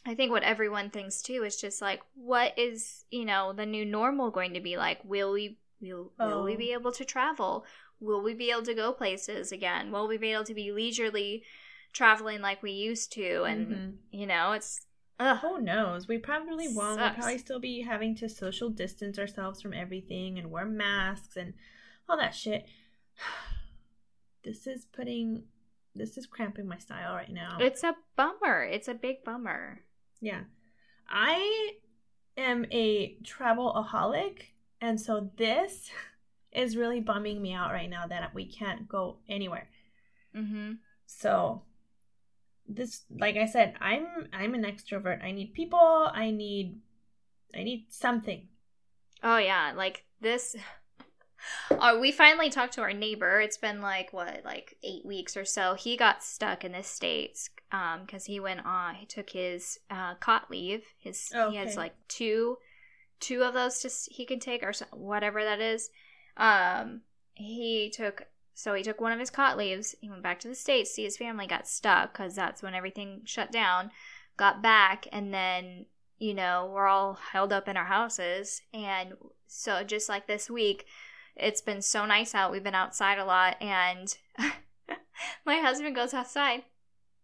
I 0.06 0.14
think 0.16 0.32
what 0.32 0.44
everyone 0.44 0.90
thinks 0.90 1.22
too 1.22 1.44
is 1.44 1.60
just 1.60 1.82
like, 1.82 2.02
what 2.16 2.58
is 2.58 3.06
you 3.12 3.26
know 3.26 3.54
the 3.54 3.66
new 3.66 3.86
normal 3.86 4.32
going 4.32 4.54
to 4.54 4.62
be 4.62 4.78
like? 4.78 5.04
Will 5.04 5.32
we 5.32 5.58
will 5.82 6.12
will 6.20 6.44
we 6.44 6.54
Oh. 6.54 6.58
be 6.58 6.74
able 6.74 6.92
to 6.94 7.06
travel? 7.06 7.66
Will 8.00 8.22
we 8.22 8.34
be 8.34 8.52
able 8.52 8.64
to 8.64 8.74
go 8.74 8.92
places 8.94 9.52
again? 9.52 9.92
Will 9.92 10.08
we 10.08 10.18
be 10.18 10.32
able 10.34 10.44
to 10.46 10.54
be 10.54 10.72
leisurely 10.72 11.44
traveling 11.94 12.42
like 12.42 12.62
we 12.62 12.72
used 12.72 13.12
to? 13.14 13.44
And 13.44 13.68
Mhm. 13.68 13.98
you 14.12 14.26
know, 14.28 14.52
it's 14.54 14.86
ugh. 15.20 15.38
Who 15.40 15.62
knows? 15.62 16.08
We 16.08 16.18
probably 16.18 16.68
won't. 16.68 17.00
We'll 17.00 17.10
probably 17.12 17.38
still 17.38 17.60
be 17.60 17.82
having 17.82 18.16
to 18.16 18.28
social 18.30 18.70
distance 18.70 19.18
ourselves 19.18 19.62
from 19.62 19.74
everything 19.74 20.38
and 20.38 20.52
wear 20.52 20.66
masks 20.66 21.38
and 21.38 21.54
all 22.10 22.18
that 22.18 22.36
shit. 22.36 22.66
This 24.44 24.68
is 24.68 24.86
putting, 24.86 25.46
this 25.96 26.18
is 26.18 26.28
cramping 26.28 26.68
my 26.68 26.78
style 26.78 27.16
right 27.16 27.32
now. 27.32 27.58
It's 27.60 27.84
a 27.84 27.96
bummer. 28.16 28.64
It's 28.64 28.88
a 28.88 28.94
big 28.94 29.24
bummer. 29.24 29.82
yeah. 30.22 30.44
I 31.10 31.78
am 32.38 32.66
a 32.72 33.16
travelaholic, 33.24 34.42
and 34.82 35.00
so 35.00 35.30
this 35.38 35.90
is 36.52 36.78
really 36.78 37.00
bumming 37.00 37.42
me 37.42 37.54
out 37.54 37.72
right 37.72 37.90
now 37.90 38.08
that 38.08 38.34
we 38.34 38.46
can't 38.46 38.88
go 38.88 39.18
anywhere. 39.28 39.68
Mm-hmm. 40.36 40.74
So 41.06 41.64
this 42.68 43.04
like 43.10 43.38
I 43.38 43.46
said, 43.46 43.76
I'm 43.80 44.28
I'm 44.34 44.54
an 44.54 44.64
extrovert. 44.64 45.24
I 45.24 45.32
need 45.32 45.54
people, 45.54 46.10
I 46.14 46.32
need 46.32 46.80
I 47.56 47.64
need 47.64 47.88
something. 47.90 48.48
Oh 49.24 49.38
yeah, 49.38 49.74
like 49.76 50.04
this. 50.22 50.56
Oh, 51.72 52.00
we 52.02 52.12
finally 52.12 52.50
talked 52.50 52.74
to 52.74 52.82
our 52.82 52.94
neighbor. 52.94 53.40
It's 53.40 53.58
been 53.58 53.82
like 53.82 54.14
what, 54.14 54.42
like 54.44 54.76
eight 54.84 55.06
weeks 55.06 55.38
or 55.38 55.46
so. 55.46 55.76
He 55.76 55.96
got 55.96 56.24
stuck 56.24 56.64
in 56.64 56.74
the 56.74 56.84
states 56.84 57.50
um 57.72 58.02
because 58.06 58.26
he 58.26 58.40
went 58.40 58.66
on. 58.66 58.96
He 58.96 59.06
took 59.06 59.30
his 59.30 59.80
uh, 59.90 60.16
cot 60.16 60.50
leave. 60.50 60.84
His 60.98 61.32
he 61.50 61.58
has 61.58 61.78
like 61.78 61.94
two, 62.08 62.58
two 63.20 63.44
of 63.44 63.54
those 63.54 63.84
s- 63.86 64.10
he 64.12 64.26
can 64.26 64.40
take 64.40 64.64
or 64.64 64.74
whatever 64.92 65.44
that 65.44 65.60
is. 65.60 65.90
Um, 66.38 67.02
he 67.34 67.90
took 67.90 68.28
so 68.54 68.74
he 68.74 68.84
took 68.84 69.02
one 69.02 69.12
of 69.12 69.20
his 69.20 69.30
cot 69.30 69.58
leaves. 69.58 69.96
He 70.00 70.10
went 70.10 70.24
back 70.24 70.40
to 70.40 70.48
the 70.48 70.56
states. 70.56 70.92
See 70.92 71.04
his 71.04 71.18
family 71.18 71.46
got 71.46 71.68
stuck 71.68 72.14
because 72.14 72.36
that's 72.36 72.64
when 72.64 72.74
everything 72.74 73.22
shut 73.26 73.52
down. 73.52 73.92
Got 74.38 74.62
back 74.62 75.08
and 75.12 75.34
then 75.34 75.86
you 76.18 76.34
know 76.34 76.70
we're 76.74 76.88
all 76.88 77.20
held 77.32 77.52
up 77.52 77.68
in 77.68 77.78
our 77.78 77.86
houses 77.86 78.62
and 78.74 79.14
so 79.48 79.84
just 79.84 80.08
like 80.08 80.28
this 80.28 80.50
week 80.50 80.86
it's 81.36 81.62
been 81.62 81.82
so 81.82 82.06
nice 82.06 82.34
out 82.34 82.52
we've 82.52 82.64
been 82.64 82.76
outside 82.76 83.18
a 83.18 83.26
lot 83.26 83.62
and 83.62 84.18
my 85.46 85.58
husband 85.58 85.96
goes 85.96 86.14
outside 86.14 86.64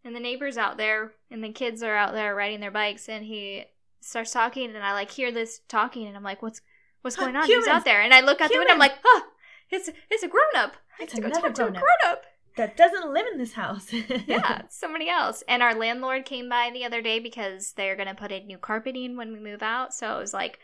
and 0.04 0.16
the 0.16 0.20
neighbors 0.20 0.58
out 0.58 0.78
there 0.78 1.14
and 1.30 1.44
the 1.44 1.52
kids 1.52 1.82
are 1.84 1.96
out 1.96 2.14
there 2.14 2.36
riding 2.36 2.60
their 2.60 2.72
bikes 2.72 3.08
and 3.08 3.26
he 3.26 3.64
starts 4.02 4.32
talking 4.32 4.76
and 4.76 4.84
i 4.84 4.94
like 4.94 5.12
hear 5.12 5.32
this 5.32 5.62
talking 5.68 6.08
and 6.08 6.18
i'm 6.18 6.24
like 6.24 6.42
what's 6.42 6.62
what's 7.02 7.16
going 7.16 7.36
on 7.36 7.46
Humans! 7.46 7.66
who's 7.66 7.74
out 7.74 7.86
there 7.86 8.02
and 8.02 8.14
i 8.14 8.22
look 8.22 8.42
out 8.42 8.52
the 8.52 8.58
window 8.58 8.74
i'm 8.74 8.80
Humans! 8.80 8.92
like 8.94 9.00
oh 9.06 9.24
it's 9.70 9.90
it's 10.10 10.24
a 10.24 10.28
grown-up 10.28 10.76
i 11.00 11.04
It's 11.04 11.14
another 11.14 11.34
talk 11.36 11.44
to 11.44 11.50
a 11.50 11.72
grown-up. 11.72 11.84
grown-up 11.84 12.24
That 12.58 12.76
doesn't 12.76 13.14
live 13.14 13.26
in 13.32 13.38
this 13.38 13.54
house. 13.54 13.94
yeah, 14.28 14.64
somebody 14.70 15.08
else. 15.10 15.42
And 15.48 15.64
our 15.64 15.74
landlord 15.74 16.26
came 16.26 16.50
by 16.50 16.70
the 16.74 16.84
other 16.84 17.02
day 17.02 17.20
because 17.20 17.72
they're 17.74 17.96
going 17.96 18.10
to 18.10 18.14
put 18.14 18.34
in 18.34 18.46
new 18.46 18.58
carpeting 18.58 19.16
when 19.16 19.32
we 19.32 19.40
move 19.40 19.64
out. 19.64 19.94
So 19.94 20.18
it 20.18 20.20
was 20.20 20.34
like 20.34 20.60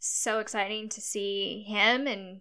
so 0.00 0.40
exciting 0.40 0.88
to 0.88 1.00
see 1.00 1.62
him 1.62 2.08
and 2.08 2.40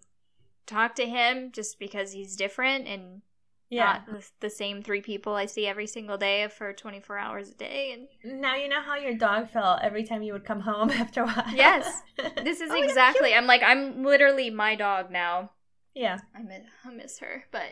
talk 0.66 0.95
to 0.95 1.06
him 1.06 1.52
just 1.52 1.78
because 1.78 2.12
he's 2.14 2.36
different 2.36 2.88
and 2.88 3.22
yeah. 3.70 4.01
not 4.07 4.24
the, 4.39 4.49
same 4.49 4.82
three 4.82 5.01
people 5.01 5.34
I 5.36 5.45
see 5.45 5.68
every 5.68 5.88
single 5.88 6.18
day 6.18 6.47
for 6.47 6.74
24 6.74 7.18
hours 7.18 7.49
a 7.49 7.53
day. 7.53 8.07
And 8.24 8.41
Now 8.41 8.55
you 8.55 8.68
know 8.70 8.82
how 8.82 8.95
your 8.95 9.15
dog 9.15 9.49
felt 9.49 9.82
every 9.82 10.03
time 10.03 10.24
you 10.24 10.34
would 10.34 10.45
come 10.45 10.61
home 10.61 10.89
after 11.03 11.22
a 11.24 11.26
while. 11.26 11.45
Yes. 11.53 12.01
this 12.43 12.61
is 12.61 12.72
Oh 12.72 12.82
exactly. 12.82 13.34
I'm 13.34 13.47
like, 13.47 13.61
I'm 13.63 14.03
literally 14.03 14.49
my 14.49 14.76
dog 14.76 15.11
now. 15.11 15.51
Yeah. 15.93 16.20
I 16.36 16.43
miss, 16.43 16.61
I 16.86 16.91
miss 16.91 17.20
her, 17.20 17.43
but 17.51 17.65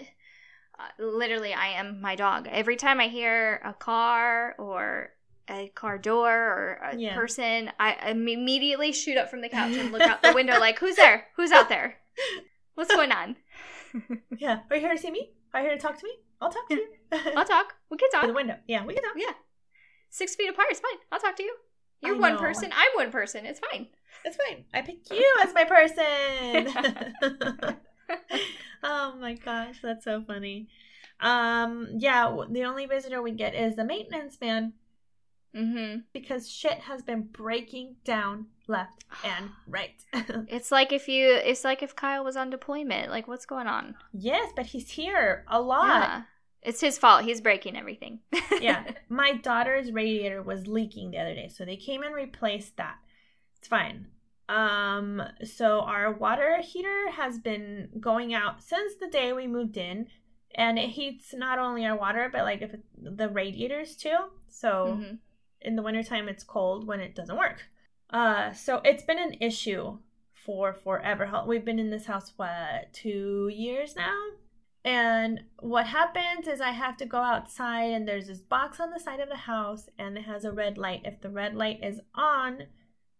uh, 0.78 1.04
literally, 1.04 1.54
I 1.54 1.68
am 1.80 2.02
my 2.02 2.16
dog. 2.16 2.48
Every 2.52 2.76
time 2.76 3.00
I 3.00 3.08
hear 3.08 3.62
a 3.64 3.74
car 3.74 4.56
or 4.58 5.12
a 5.48 5.70
car 5.76 5.98
door 5.98 6.30
or 6.30 6.80
a 6.92 6.98
Yeah. 6.98 7.16
person, 7.16 7.72
I 7.80 8.10
immediately 8.10 8.92
shoot 8.92 9.16
up 9.16 9.30
from 9.30 9.42
the 9.42 9.48
couch 9.48 9.76
and 9.76 9.92
look 9.92 10.02
out 10.02 10.22
the 10.22 10.34
window 10.36 10.60
like, 10.60 10.80
"Who's 10.80 10.96
there? 10.98 11.28
Who's 11.38 11.52
out 11.52 11.70
there? 11.70 11.96
What's 12.74 12.94
going 12.94 13.12
on?" 13.14 13.38
Yeah. 14.38 14.60
Are 14.70 14.76
you 14.76 14.82
here 14.82 14.94
to 14.94 15.00
see 15.00 15.12
me? 15.12 15.32
Are 15.56 15.62
you 15.62 15.68
here 15.70 15.78
to 15.78 15.82
talk 15.82 15.98
to 15.98 16.04
me? 16.06 16.12
I'll 16.42 16.52
talk 16.52 16.68
to 16.68 16.76
you. 16.76 16.88
I'll 17.38 17.46
talk. 17.46 17.76
We 17.90 17.96
can 17.96 18.12
talk. 18.12 18.24
Through 18.24 18.32
the 18.34 18.36
window. 18.36 18.58
Yeah, 18.68 18.86
we 18.86 18.94
can 18.94 19.04
talk. 19.04 19.14
Yeah, 19.16 19.32
six 20.10 20.36
feet 20.36 20.50
apart. 20.50 20.68
It's 20.70 20.82
fine. 20.82 21.00
I'll 21.14 21.20
talk 21.20 21.38
to 21.38 21.44
you. 21.44 21.56
You're 22.02 22.18
I 22.18 22.20
one 22.20 22.34
know. 22.34 22.40
person. 22.42 22.72
I'm 22.76 22.92
one 22.96 23.10
person. 23.10 23.46
It's 23.46 23.62
fine. 23.72 23.88
It's 24.26 24.36
fine. 24.36 24.66
I 24.74 24.82
pick 24.82 25.10
you 25.10 25.38
as 25.42 25.54
my 25.54 25.64
person. 25.64 26.68
oh 28.84 29.16
my 29.18 29.36
gosh, 29.36 29.78
that's 29.82 30.04
so 30.04 30.22
funny. 30.28 30.68
Um, 31.22 31.88
yeah, 32.00 32.36
the 32.50 32.66
only 32.66 32.86
visitor 32.86 33.22
we 33.22 33.32
get 33.32 33.56
is 33.56 33.78
the 33.78 33.86
maintenance 33.86 34.38
man 34.42 34.74
Mm-hmm. 35.56 36.00
because 36.12 36.52
shit 36.52 36.80
has 36.80 37.02
been 37.02 37.22
breaking 37.22 37.96
down 38.04 38.48
left 38.68 39.04
and 39.24 39.50
right. 39.68 39.96
It's 40.48 40.72
like 40.72 40.92
if 40.92 41.08
you. 41.08 41.28
It's 41.34 41.64
like 41.64 41.82
if 41.84 41.96
Kyle 41.96 42.24
was 42.24 42.36
on 42.38 42.50
deployment. 42.50 43.10
Like, 43.12 43.28
what's 43.28 43.46
going 43.46 43.68
on? 43.68 43.96
yes, 44.14 44.52
but 44.56 44.66
he's 44.68 44.90
here 44.92 45.46
a 45.48 45.62
lot. 45.62 45.88
Yeah. 45.88 46.22
It's 46.62 46.82
his 46.82 46.98
fault. 46.98 47.24
He's 47.26 47.42
breaking 47.42 47.78
everything. 47.78 48.22
yeah. 48.60 48.84
My 49.08 49.34
daughter's 49.34 49.92
radiator 49.92 50.42
was 50.42 50.66
leaking 50.68 51.12
the 51.12 51.20
other 51.20 51.36
day, 51.36 51.48
so 51.48 51.64
they 51.64 51.76
came 51.78 52.02
and 52.02 52.14
replaced 52.16 52.78
that. 52.78 52.96
It's 53.58 53.68
fine. 53.68 54.08
Um 54.50 55.22
so 55.44 55.82
our 55.82 56.12
water 56.14 56.60
heater 56.62 57.10
has 57.12 57.40
been 57.40 57.90
going 58.00 58.34
out 58.34 58.62
since 58.62 58.94
the 59.00 59.08
day 59.08 59.34
we 59.34 59.48
moved 59.48 59.76
in 59.76 60.08
and 60.54 60.78
it 60.78 60.90
heats 60.90 61.34
not 61.34 61.58
only 61.58 61.84
our 61.86 61.98
water 61.98 62.30
but 62.32 62.44
like 62.44 62.62
if 62.62 62.74
it, 62.76 62.84
the 63.18 63.28
radiators 63.30 63.96
too. 63.96 64.16
So 64.48 65.00
Mhm. 65.00 65.18
in 65.62 65.76
the 65.76 65.82
wintertime 65.82 66.30
it's 66.30 66.44
cold 66.44 66.86
when 66.86 67.00
it 67.00 67.16
doesn't 67.16 67.38
work. 67.38 67.64
Uh 68.10 68.52
so 68.54 68.82
it's 68.84 69.04
been 69.04 69.20
an 69.20 69.36
issue 69.42 69.98
for 70.34 70.74
forever. 70.74 71.30
We've 71.48 71.66
been 71.66 71.80
in 71.80 71.90
this 71.90 72.06
house 72.06 72.34
what 72.36 72.94
2 72.94 73.50
years 73.54 73.96
now? 73.96 74.16
And 74.84 75.42
what 75.60 75.88
happens 75.88 76.48
is 76.48 76.62
I 76.62 76.70
have 76.70 76.96
to 76.98 77.08
go 77.08 77.18
outside 77.18 77.92
and 77.92 78.08
there's 78.08 78.28
this 78.28 78.42
box 78.42 78.80
on 78.80 78.92
the 78.92 79.00
side 79.00 79.20
of 79.20 79.30
the 79.30 79.36
house 79.36 79.90
and 79.98 80.16
it 80.16 80.26
has 80.26 80.46
a 80.46 80.52
red 80.52 80.78
light. 80.78 81.02
If 81.04 81.22
the 81.22 81.32
red 81.32 81.56
light 81.56 81.80
is 81.82 82.00
on, 82.14 82.68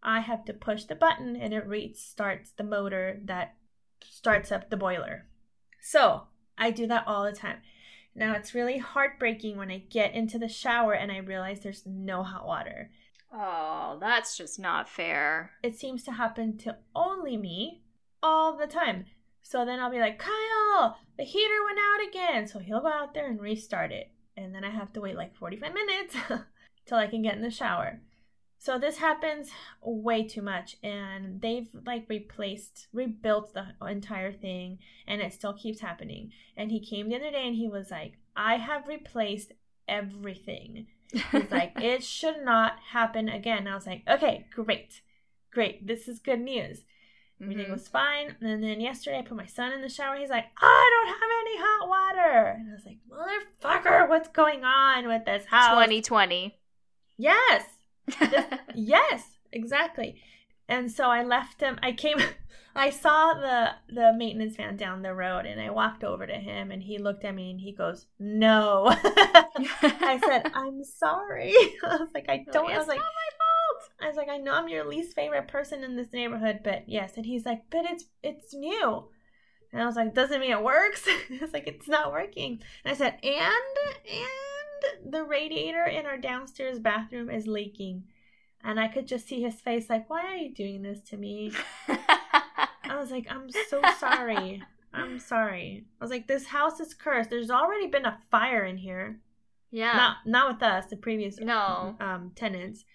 I 0.04 0.20
have 0.20 0.46
to 0.46 0.54
push 0.54 0.84
the 0.84 0.94
button 0.94 1.36
and 1.36 1.56
it 1.56 1.68
restarts 1.68 2.56
the 2.56 2.64
motor 2.64 3.20
that 3.26 3.56
starts 4.08 4.52
up 4.52 4.70
the 4.70 4.78
boiler. 4.78 5.26
So 5.82 6.28
I 6.56 6.70
do 6.70 6.86
that 6.86 7.08
all 7.08 7.24
the 7.24 7.32
time. 7.32 7.58
Now 8.14 8.34
it's 8.34 8.54
really 8.54 8.78
heartbreaking 8.78 9.58
when 9.58 9.72
I 9.72 9.80
get 9.80 10.14
into 10.14 10.38
the 10.38 10.48
shower 10.48 10.94
and 10.94 11.12
I 11.12 11.18
realize 11.18 11.62
there's 11.62 11.84
no 11.88 12.22
hot 12.22 12.46
water. 12.46 12.92
Oh, 13.38 13.98
that's 14.00 14.38
just 14.38 14.60
not 14.60 14.88
fair. 14.88 15.52
It 15.62 15.78
seems 15.78 16.04
to 16.04 16.14
happen 16.14 16.58
to 16.60 16.78
only 16.96 17.36
me 17.36 17.82
all 18.24 18.56
the 18.58 18.66
time. 18.68 19.06
So 19.42 19.66
then 19.66 19.80
I'll 19.80 19.92
be 19.92 20.00
like, 20.00 20.20
Kyle, 20.20 20.98
the 21.18 21.26
heater 21.26 21.64
went 21.66 21.78
out 21.78 22.08
again. 22.08 22.48
So 22.48 22.60
he'll 22.60 22.80
go 22.80 22.88
out 22.88 23.14
there 23.14 23.30
and 23.30 23.42
restart 23.42 23.92
it. 23.92 24.10
And 24.38 24.56
then 24.56 24.64
I 24.64 24.70
have 24.70 24.94
to 24.94 25.02
wait 25.02 25.18
like 25.18 25.36
45 25.36 25.74
minutes 25.74 26.16
till 26.86 26.98
I 26.98 27.08
can 27.08 27.22
get 27.22 27.36
in 27.36 27.42
the 27.42 27.52
shower. 27.52 28.00
So 28.58 28.80
this 28.80 28.98
happens 28.98 29.52
way 29.82 30.26
too 30.26 30.42
much. 30.42 30.78
And 30.82 31.42
they've 31.42 31.68
like 31.86 32.06
replaced, 32.08 32.88
rebuilt 32.94 33.54
the 33.54 33.66
entire 33.86 34.32
thing. 34.32 34.80
And 35.08 35.22
it 35.22 35.34
still 35.34 35.54
keeps 35.54 35.82
happening. 35.82 36.32
And 36.56 36.72
he 36.72 36.80
came 36.80 37.10
the 37.10 37.18
other 37.18 37.32
day 37.32 37.46
and 37.46 37.56
he 37.56 37.68
was 37.68 37.92
like, 37.92 38.14
I 38.34 38.56
have 38.56 38.88
replaced 38.88 39.52
everything. 39.90 40.88
He's 41.12 41.52
like, 41.52 41.74
it 41.82 42.04
should 42.04 42.44
not 42.44 42.74
happen 42.92 43.30
again. 43.30 43.68
I 43.68 43.76
was 43.76 43.86
like, 43.88 44.04
okay, 44.08 44.46
great. 44.54 45.02
Great. 45.52 45.86
This 45.88 46.08
is 46.08 46.20
good 46.20 46.42
news. 46.42 46.84
Everything 47.42 47.66
Mhm. 47.68 47.72
was 47.72 47.88
fine. 47.88 48.36
And 48.42 48.64
then 48.64 48.80
yesterday 48.82 49.20
I 49.20 49.22
put 49.22 49.38
my 49.38 49.46
son 49.46 49.72
in 49.74 49.82
the 49.82 49.90
shower. 49.90 50.16
He's 50.18 50.30
like, 50.30 50.46
I 50.62 50.90
don't 50.94 51.08
have 51.14 51.30
any 51.42 51.58
hot 51.58 51.88
water. 51.90 52.58
And 52.58 52.70
I 52.70 52.74
was 52.74 52.86
like, 52.86 53.00
motherfucker, 53.10 54.10
what's 54.10 54.30
going 54.30 54.64
on 54.64 55.08
with 55.08 55.26
this 55.26 55.46
house? 55.46 55.70
2020. 55.72 56.58
Yes. 57.18 57.64
Yes, 58.76 59.24
exactly. 59.52 60.22
And 60.68 60.92
so 60.92 61.10
I 61.10 61.24
left 61.24 61.62
him. 61.62 61.80
I 61.82 61.92
came 61.92 62.18
I 62.76 62.90
saw 62.90 63.34
the 63.34 63.70
the 63.94 64.14
maintenance 64.14 64.58
man 64.58 64.76
down 64.76 65.02
the 65.02 65.14
road 65.14 65.46
and 65.46 65.62
I 65.62 65.70
walked 65.70 66.04
over 66.04 66.28
to 66.28 66.34
him 66.34 66.72
and 66.72 66.84
he 66.84 66.98
looked 66.98 67.24
at 67.24 67.34
me 67.34 67.52
and 67.52 67.60
he 67.60 67.72
goes, 67.72 68.06
"No." 68.20 68.88
I 68.90 70.20
said, 70.26 70.52
"I'm 70.54 70.84
sorry." 70.84 71.54
I 71.84 71.96
was 71.98 72.10
like, 72.14 72.26
"I 72.28 72.46
don't." 72.52 72.70
I 72.70 72.72
It's 72.72 72.80
was 72.80 72.88
like, 72.88 72.98
not 72.98 73.06
my 73.06 73.38
fault. 73.38 73.92
I 74.02 74.08
was 74.08 74.18
like, 74.18 74.30
"I 74.30 74.38
know 74.38 74.54
I'm 74.54 74.68
your 74.68 74.86
least 74.86 75.16
favorite 75.16 75.48
person 75.48 75.84
in 75.86 75.96
this 75.96 76.12
neighborhood, 76.12 76.60
but 76.64 76.84
yes." 76.88 77.14
And 77.16 77.26
he's 77.26 77.46
like, 77.46 77.64
"But 77.70 77.86
it's 77.86 78.06
it's 78.22 78.54
new." 78.54 79.08
And 79.72 79.82
I 79.82 79.86
was 79.86 79.96
like, 79.96 80.14
"Doesn't 80.14 80.42
mean 80.42 80.52
it 80.52 80.64
works." 80.64 81.04
it's 81.30 81.54
like 81.54 81.68
it's 81.68 81.88
not 81.88 82.12
working. 82.12 82.62
And 82.84 82.94
I 82.94 82.98
said, 82.98 83.18
"And 83.24 83.54
and 84.12 85.14
the 85.14 85.24
radiator 85.24 85.86
in 85.86 86.06
our 86.06 86.18
downstairs 86.18 86.80
bathroom 86.80 87.30
is 87.30 87.48
leaking." 87.48 88.04
And 88.68 88.80
I 88.80 88.88
could 88.88 89.08
just 89.08 89.28
see 89.28 89.42
his 89.42 89.62
face 89.62 89.90
like, 89.90 90.10
why 90.10 90.26
are 90.26 90.36
you 90.36 90.54
doing 90.54 90.82
this 90.82 91.00
to 91.10 91.18
me? 91.18 91.52
I 91.88 92.98
was 92.98 93.12
like, 93.12 93.28
I'm 93.30 93.48
so 93.70 93.82
sorry. 94.00 94.62
I'm 94.94 95.20
sorry. 95.20 95.86
I 96.00 96.04
was 96.04 96.10
like, 96.12 96.28
this 96.28 96.48
house 96.48 96.80
is 96.80 96.94
cursed. 96.94 97.30
There's 97.30 97.52
already 97.52 97.88
been 97.88 98.06
a 98.06 98.18
fire 98.32 98.64
in 98.66 98.78
here. 98.78 99.20
yeah. 99.72 99.94
Not 99.94 100.18
not 100.26 100.54
with 100.54 100.64
us, 100.64 100.86
the 100.88 100.98
previous 100.98 101.40
No. 101.40 101.96
um 102.00 102.32
tenants. 102.36 102.86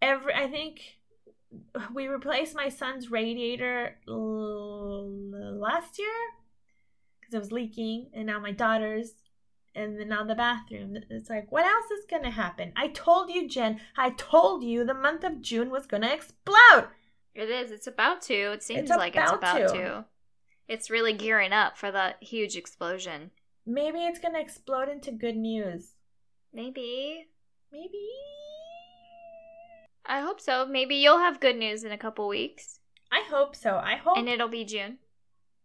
Every 0.00 0.34
I 0.34 0.48
think 0.48 0.80
we 1.94 2.08
replaced 2.08 2.54
my 2.56 2.68
son's 2.70 3.10
radiator 3.10 3.98
l- 4.08 5.06
last 5.60 5.98
year 5.98 6.08
because 7.20 7.34
it 7.34 7.38
was 7.38 7.52
leaking, 7.52 8.10
and 8.14 8.26
now 8.26 8.40
my 8.40 8.52
daughter's, 8.52 9.12
and 9.74 9.98
then 9.98 10.08
now 10.08 10.24
the 10.24 10.34
bathroom. 10.34 10.96
It's 11.10 11.30
like, 11.30 11.50
what 11.50 11.64
else 11.64 11.90
is 11.90 12.04
gonna 12.08 12.30
happen? 12.30 12.72
I 12.76 12.88
told 12.88 13.30
you, 13.30 13.48
Jen. 13.48 13.80
I 13.96 14.10
told 14.10 14.62
you 14.62 14.84
the 14.84 14.94
month 14.94 15.24
of 15.24 15.40
June 15.40 15.70
was 15.70 15.86
gonna 15.86 16.12
explode. 16.12 16.88
It 17.34 17.48
is. 17.48 17.70
It's 17.70 17.86
about 17.86 18.20
to. 18.22 18.34
It 18.52 18.62
seems 18.62 18.90
It's 18.90 18.98
like 18.98 19.16
it's 19.16 19.32
about 19.32 19.56
to. 19.56 19.68
to. 19.68 20.04
It's 20.68 20.90
really 20.90 21.12
gearing 21.12 21.52
up 21.52 21.76
for 21.76 21.90
that 21.90 22.22
huge 22.22 22.56
explosion. 22.56 23.30
Maybe 23.66 24.00
it's 24.00 24.18
gonna 24.18 24.40
explode 24.40 24.88
into 24.88 25.12
good 25.12 25.36
news. 25.36 25.92
Maybe. 26.52 27.28
Maybe. 27.72 28.08
I 30.04 30.20
hope 30.20 30.40
so. 30.40 30.66
Maybe 30.66 30.96
you'll 30.96 31.18
have 31.18 31.40
good 31.40 31.56
news 31.56 31.84
in 31.84 31.92
a 31.92 31.98
couple 31.98 32.28
weeks. 32.28 32.80
I 33.10 33.22
hope 33.30 33.54
so. 33.54 33.76
I 33.76 33.96
hope. 33.96 34.18
And 34.18 34.28
it'll 34.28 34.48
be 34.48 34.64
June. 34.64 34.98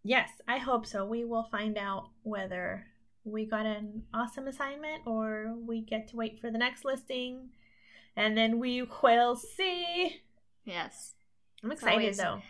Yes, 0.03 0.29
I 0.47 0.57
hope 0.57 0.85
so. 0.85 1.05
We 1.05 1.25
will 1.25 1.47
find 1.51 1.77
out 1.77 2.09
whether 2.23 2.85
we 3.27 3.45
got 3.45 3.65
an 3.65 4.03
awesome 4.13 4.47
assignment 4.47 5.01
or 5.05 5.53
we 5.65 5.81
get 5.81 6.07
to 6.09 6.15
wait 6.17 6.39
for 6.39 6.49
the 6.51 6.57
next 6.57 6.85
listing. 6.85 7.49
And 8.15 8.35
then 8.37 8.59
we 8.59 8.81
will 9.03 9.35
see. 9.35 10.21
Yes. 10.65 11.13
I'm 11.63 11.71
excited 11.71 11.99
always- 11.99 12.17
though. 12.17 12.41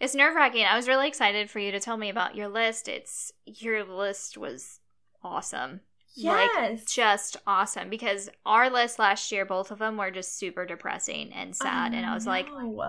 It's 0.00 0.14
nerve 0.14 0.34
wracking. 0.34 0.64
I 0.64 0.76
was 0.76 0.88
really 0.88 1.06
excited 1.06 1.48
for 1.50 1.60
you 1.60 1.70
to 1.70 1.78
tell 1.80 1.96
me 1.96 2.08
about 2.10 2.34
your 2.34 2.48
list. 2.48 2.88
It's 2.88 3.32
your 3.46 3.84
list 3.84 4.36
was 4.36 4.80
awesome. 5.22 5.80
Like, 6.16 6.50
Yes. 6.54 6.84
just 6.92 7.36
awesome 7.46 7.90
because 7.90 8.28
our 8.44 8.70
list 8.70 8.98
last 8.98 9.30
year, 9.32 9.44
both 9.44 9.70
of 9.70 9.78
them 9.78 9.96
were 9.96 10.10
just 10.10 10.36
super 10.36 10.64
depressing 10.66 11.32
and 11.32 11.54
sad. 11.56 11.94
and 11.94 12.04
I 12.04 12.14
was 12.14 12.26
like, 12.26 12.48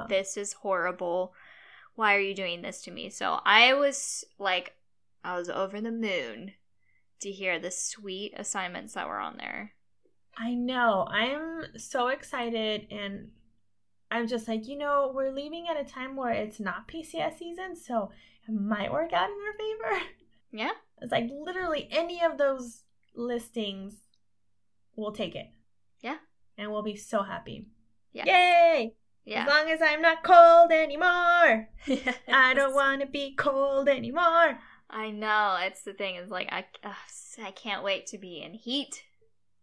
this 0.10 0.36
is 0.36 0.54
horrible. 0.54 1.34
Why 1.96 2.16
are 2.16 2.20
you 2.20 2.36
doing 2.36 2.62
this 2.62 2.82
to 2.84 2.92
me? 2.92 3.10
So 3.10 3.40
I 3.46 3.74
was 3.76 4.26
like, 4.38 4.76
I 5.24 5.38
was 5.38 5.50
over 5.50 5.80
the 5.82 5.92
moon 5.92 6.54
to 7.26 7.32
hear 7.32 7.60
the 7.60 7.72
sweet 7.72 8.34
assignments 8.38 8.94
that 8.94 9.08
were 9.08 9.20
on 9.20 9.38
there. 9.38 9.74
I 10.38 10.54
know. 10.54 11.08
I'm 11.10 11.78
so 11.78 12.10
excited 12.10 12.88
and 12.92 13.32
I'm 14.12 14.28
just 14.28 14.48
like, 14.48 14.68
you 14.68 14.78
know, 14.78 15.12
we're 15.14 15.32
leaving 15.32 15.66
at 15.68 15.80
a 15.80 15.90
time 15.90 16.16
where 16.16 16.32
it's 16.32 16.60
not 16.60 16.88
PCS 16.88 17.40
season, 17.40 17.76
so 17.76 18.12
it 18.48 18.54
might 18.54 18.92
work 18.92 19.12
out 19.12 19.30
in 19.30 19.36
our 19.36 19.58
favor. 19.58 20.06
Yeah. 20.52 20.72
It's 21.02 21.12
like 21.12 21.30
literally 21.30 21.90
any 21.92 22.24
of 22.24 22.38
those 22.38 22.84
listings, 23.14 23.94
we'll 24.96 25.12
take 25.12 25.36
it. 25.36 25.48
Yeah. 26.00 26.16
And 26.58 26.72
we'll 26.72 26.82
be 26.82 26.96
so 26.96 27.24
happy. 27.24 27.66
Yeah. 28.14 28.24
Yay! 28.26 28.94
Yeah. 29.26 29.42
As 29.42 29.50
long 29.50 29.70
as 29.70 29.82
I'm 29.82 30.02
not 30.02 30.24
cold 30.24 30.72
anymore. 30.72 31.68
I 32.30 32.54
don't 32.54 32.74
want 32.74 33.02
to 33.02 33.08
be 33.08 33.36
cold 33.36 33.90
anymore. 33.90 34.60
I 34.90 35.12
know. 35.12 35.58
It's 35.62 35.84
the 35.84 35.94
thing. 35.94 36.16
Is 36.16 36.30
like 36.30 36.50
I, 36.52 36.66
ugh, 36.84 36.96
I 37.44 37.52
can't 37.52 37.84
wait 37.84 38.08
to 38.08 38.18
be 38.18 38.42
in 38.42 38.54
heat 38.54 39.04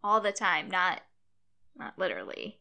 all 0.02 0.20
the 0.20 0.32
time. 0.32 0.68
Not, 0.68 1.00
not 1.76 1.98
literally. 1.98 2.58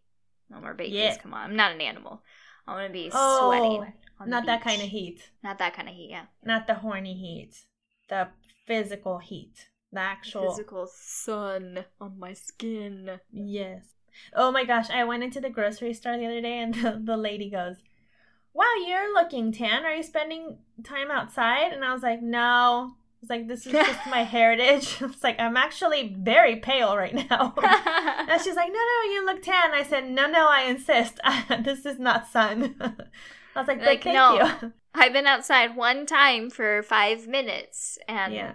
No 0.50 0.60
more 0.60 0.74
babies. 0.74 0.94
Yeah. 0.94 1.18
Come 1.18 1.34
on. 1.34 1.52
I'm 1.52 1.56
not 1.56 1.72
an 1.74 1.82
animal. 1.82 2.22
I 2.68 2.74
want 2.74 2.88
to 2.88 2.94
be 2.94 3.10
Oh, 3.14 3.50
sweating. 3.50 3.94
Not 4.30 4.46
that 4.46 4.64
kind 4.64 4.82
of 4.82 4.88
heat. 4.88 5.32
Not 5.44 5.58
that 5.60 5.76
kind 5.76 5.90
of 5.90 5.96
heat. 5.96 6.10
Yeah. 6.12 6.26
Not 6.44 6.68
the 6.68 6.76
horny 6.76 7.16
heat. 7.16 7.64
The 8.10 8.28
physical 8.68 9.18
heat. 9.18 9.68
The 9.92 10.00
actual. 10.00 10.50
Physical 10.52 10.88
sun 10.94 11.86
on 12.00 12.20
my 12.20 12.34
skin. 12.34 13.20
Yes. 13.32 13.84
Oh 14.36 14.52
my 14.52 14.66
gosh, 14.66 14.90
I 14.90 15.04
went 15.06 15.24
into 15.24 15.40
the 15.40 15.50
grocery 15.50 15.94
store 15.94 16.18
the 16.18 16.26
other 16.26 16.42
day 16.42 16.60
and 16.60 16.76
the, 16.76 17.02
the 17.04 17.18
lady 17.18 17.50
goes, 17.50 17.78
Wow, 18.54 18.74
you're 18.86 19.14
looking 19.14 19.52
tan. 19.52 19.86
Are 19.86 19.94
you 19.96 20.04
spending 20.04 20.58
time 20.84 21.10
outside? 21.12 21.74
And 21.74 21.84
I 21.86 21.94
was 21.94 22.04
like, 22.04 22.22
No. 22.22 22.96
It's 23.22 23.30
like, 23.30 23.48
This 23.48 23.66
is 23.66 23.72
just 23.74 24.00
my 24.10 24.24
heritage. 24.38 24.98
It's 25.02 25.24
like, 25.24 25.40
I'm 25.40 25.56
actually 25.58 26.16
very 26.20 26.58
pale 26.58 26.98
right 26.98 27.14
now. 27.30 27.54
and 27.64 28.42
she's 28.42 28.56
like, 28.56 28.72
No, 28.72 28.80
no, 28.80 29.12
you 29.12 29.26
look 29.26 29.42
tan. 29.42 29.72
I 29.74 29.84
said, 29.84 30.10
No, 30.10 30.28
no, 30.28 30.48
I 30.50 30.64
insist. 30.64 31.20
this 31.64 31.86
is 31.86 32.00
not 32.00 32.28
sun. 32.28 32.76
I 32.82 33.60
was 33.60 33.68
like, 33.68 33.82
Like, 33.82 34.04
thank 34.04 34.16
no. 34.16 34.36
you. 34.62 34.74
I've 34.94 35.14
been 35.14 35.28
outside 35.28 35.76
one 35.76 36.06
time 36.06 36.50
for 36.50 36.84
five 36.84 37.28
minutes 37.28 37.98
and 38.08 38.34
Yeah. 38.34 38.54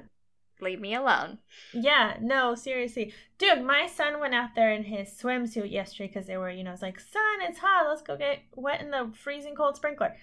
Leave 0.61 0.81
me 0.81 0.95
alone. 0.95 1.39
Yeah, 1.73 2.17
no, 2.21 2.55
seriously. 2.55 3.13
Dude, 3.39 3.63
my 3.63 3.87
son 3.87 4.21
went 4.21 4.35
out 4.35 4.55
there 4.55 4.73
in 4.73 4.85
his 4.85 5.09
swimsuit 5.11 5.71
yesterday 5.71 6.09
because 6.09 6.27
they 6.27 6.37
were, 6.37 6.51
you 6.51 6.65
know, 6.65 6.73
it's 6.73 6.83
like, 6.83 7.01
son, 7.01 7.23
it's 7.43 7.59
hot. 7.59 7.87
Let's 7.89 8.03
go 8.03 8.17
get 8.17 8.41
wet 8.55 8.81
in 8.81 8.91
the 8.91 9.11
freezing 9.15 9.55
cold 9.55 9.77
sprinkler. 9.77 10.17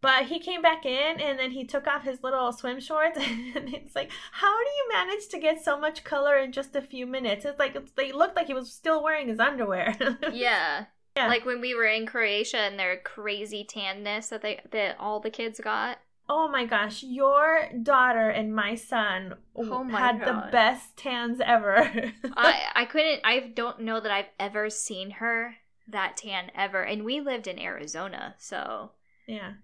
But 0.00 0.26
he 0.26 0.38
came 0.38 0.60
back 0.60 0.84
in 0.84 1.18
and 1.18 1.38
then 1.38 1.50
he 1.50 1.64
took 1.64 1.86
off 1.86 2.02
his 2.02 2.22
little 2.22 2.52
swim 2.52 2.78
shorts. 2.78 3.18
And 3.56 3.72
it's 3.72 3.94
like, 3.94 4.10
how 4.32 4.54
do 4.54 4.70
you 4.70 4.88
manage 4.92 5.28
to 5.28 5.38
get 5.38 5.64
so 5.64 5.78
much 5.78 6.04
color 6.04 6.36
in 6.36 6.52
just 6.52 6.76
a 6.76 6.82
few 6.82 7.06
minutes? 7.06 7.44
It's 7.44 7.58
like, 7.58 7.74
it's, 7.74 7.92
they 7.92 8.12
looked 8.12 8.36
like 8.36 8.48
he 8.48 8.54
was 8.54 8.70
still 8.70 9.02
wearing 9.02 9.28
his 9.28 9.40
underwear. 9.40 9.96
Yeah. 10.32 10.86
Yeah. 11.16 11.28
Like 11.28 11.46
when 11.46 11.60
we 11.60 11.74
were 11.74 11.86
in 11.86 12.06
Croatia 12.06 12.58
and 12.58 12.78
their 12.78 12.98
crazy 12.98 13.64
tanness 13.64 14.28
that 14.30 14.42
they 14.42 14.60
that 14.72 14.96
all 14.98 15.20
the 15.20 15.30
kids 15.30 15.60
got. 15.62 15.98
Oh 16.28 16.48
my 16.48 16.64
gosh, 16.64 17.02
your 17.02 17.68
daughter 17.82 18.30
and 18.30 18.54
my 18.54 18.74
son 18.74 19.34
Oh 19.56 19.84
my 19.84 19.98
had 19.98 20.20
the 20.20 20.48
best 20.50 20.96
tans 20.96 21.40
ever. 21.44 22.12
I 22.36 22.62
I 22.74 22.84
couldn't 22.86 23.20
I 23.24 23.52
don't 23.54 23.80
know 23.80 24.00
that 24.00 24.10
I've 24.10 24.30
ever 24.38 24.70
seen 24.70 25.10
her 25.10 25.56
that 25.88 26.16
tan 26.16 26.50
ever. 26.54 26.82
And 26.82 27.04
we 27.04 27.20
lived 27.20 27.46
in 27.46 27.58
Arizona, 27.58 28.34
so 28.38 28.92
yeah. 29.26 29.54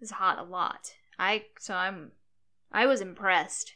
it's 0.00 0.10
hot 0.10 0.38
a 0.38 0.42
lot. 0.42 0.94
I 1.18 1.44
so 1.58 1.74
I'm 1.74 2.12
I 2.72 2.86
was 2.86 3.00
impressed. 3.00 3.74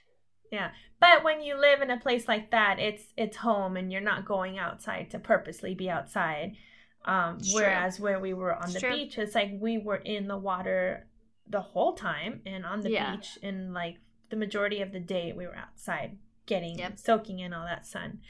Yeah. 0.51 0.70
But 1.01 1.25
when 1.25 1.43
you 1.43 1.61
live 1.61 1.83
in 1.83 1.91
a 1.91 2.01
place 2.01 2.27
like 2.29 2.51
that, 2.53 2.79
it's 2.79 3.05
it's 3.16 3.37
home 3.37 3.77
and 3.77 3.93
you're 3.93 4.01
not 4.01 4.25
going 4.25 4.59
outside 4.59 5.11
to 5.11 5.18
purposely 5.18 5.75
be 5.75 5.91
outside. 5.91 6.57
Um, 7.05 7.39
whereas 7.53 8.01
where 8.01 8.18
we 8.18 8.33
were 8.33 8.55
on 8.55 8.64
It's 8.64 8.75
the 8.75 8.81
true. 8.81 8.91
beach, 8.93 9.18
it's 9.18 9.35
like 9.35 9.51
we 9.61 9.77
were 9.77 9.97
in 9.97 10.27
the 10.27 10.39
water 10.39 11.07
the 11.49 11.61
whole 11.61 11.93
time 11.95 12.41
and 12.47 12.65
on 12.65 12.81
the 12.81 12.91
Yeah. 12.91 13.13
beach 13.13 13.39
and 13.43 13.73
like 13.75 13.97
the 14.31 14.37
majority 14.37 14.81
of 14.81 14.93
the 14.93 15.01
day 15.01 15.33
we 15.33 15.47
were 15.47 15.57
outside 15.57 16.19
getting 16.47 16.79
Yep. 16.79 16.99
soaking 16.99 17.39
in 17.39 17.53
all 17.53 17.65
that 17.67 17.87
sun. 17.87 18.21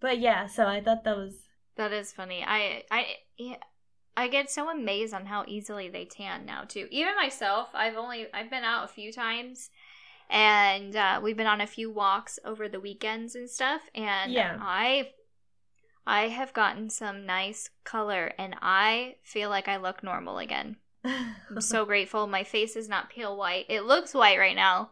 But 0.00 0.18
yeah, 0.18 0.46
so 0.46 0.66
I 0.66 0.80
thought 0.80 1.04
that 1.04 1.16
was 1.16 1.34
That 1.76 1.92
is 1.92 2.12
funny. 2.12 2.44
I 2.46 2.84
I 2.90 3.16
yeah, 3.36 3.56
I 4.16 4.28
get 4.28 4.50
so 4.50 4.70
amazed 4.70 5.12
on 5.14 5.26
how 5.26 5.44
easily 5.48 5.88
they 5.88 6.04
tan 6.04 6.46
now 6.46 6.64
too. 6.64 6.88
Even 6.90 7.16
myself, 7.16 7.68
I've 7.74 7.96
only 7.96 8.26
I've 8.32 8.50
been 8.50 8.64
out 8.64 8.84
a 8.84 8.88
few 8.88 9.12
times, 9.12 9.70
and 10.30 10.94
uh, 10.96 11.20
we've 11.22 11.36
been 11.36 11.46
on 11.48 11.60
a 11.60 11.66
few 11.66 11.90
walks 11.90 12.38
over 12.44 12.68
the 12.68 12.80
weekends 12.80 13.34
and 13.34 13.50
stuff. 13.50 13.82
And 13.94 14.32
Yeah. 14.32 14.58
I 14.60 15.10
I 16.06 16.28
have 16.28 16.52
gotten 16.54 16.90
some 16.90 17.26
nice 17.26 17.70
color, 17.84 18.32
and 18.38 18.56
I 18.62 19.16
feel 19.22 19.50
like 19.50 19.68
I 19.68 19.76
look 19.76 20.02
normal 20.02 20.38
again. 20.38 20.76
I'm 21.04 21.60
so 21.60 21.84
grateful. 21.84 22.26
My 22.26 22.44
face 22.44 22.76
is 22.76 22.88
not 22.88 23.10
pale 23.10 23.36
white. 23.36 23.66
It 23.68 23.82
looks 23.84 24.14
white 24.14 24.38
right 24.38 24.56
now. 24.56 24.90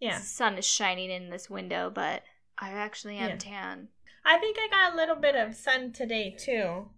yeah. 0.00 0.18
The 0.18 0.24
sun 0.24 0.58
is 0.58 0.66
shining 0.66 1.10
in 1.10 1.30
this 1.30 1.48
window, 1.50 1.90
but 1.94 2.22
I 2.58 2.70
actually 2.70 3.16
am 3.16 3.30
Yeah. 3.30 3.36
tan. 3.36 3.88
I 4.24 4.38
think 4.38 4.56
I 4.58 4.68
got 4.68 4.92
a 4.92 4.96
little 4.96 5.16
bit 5.16 5.36
of 5.36 5.54
sun 5.54 5.92
today 5.92 6.34
too. 6.38 6.88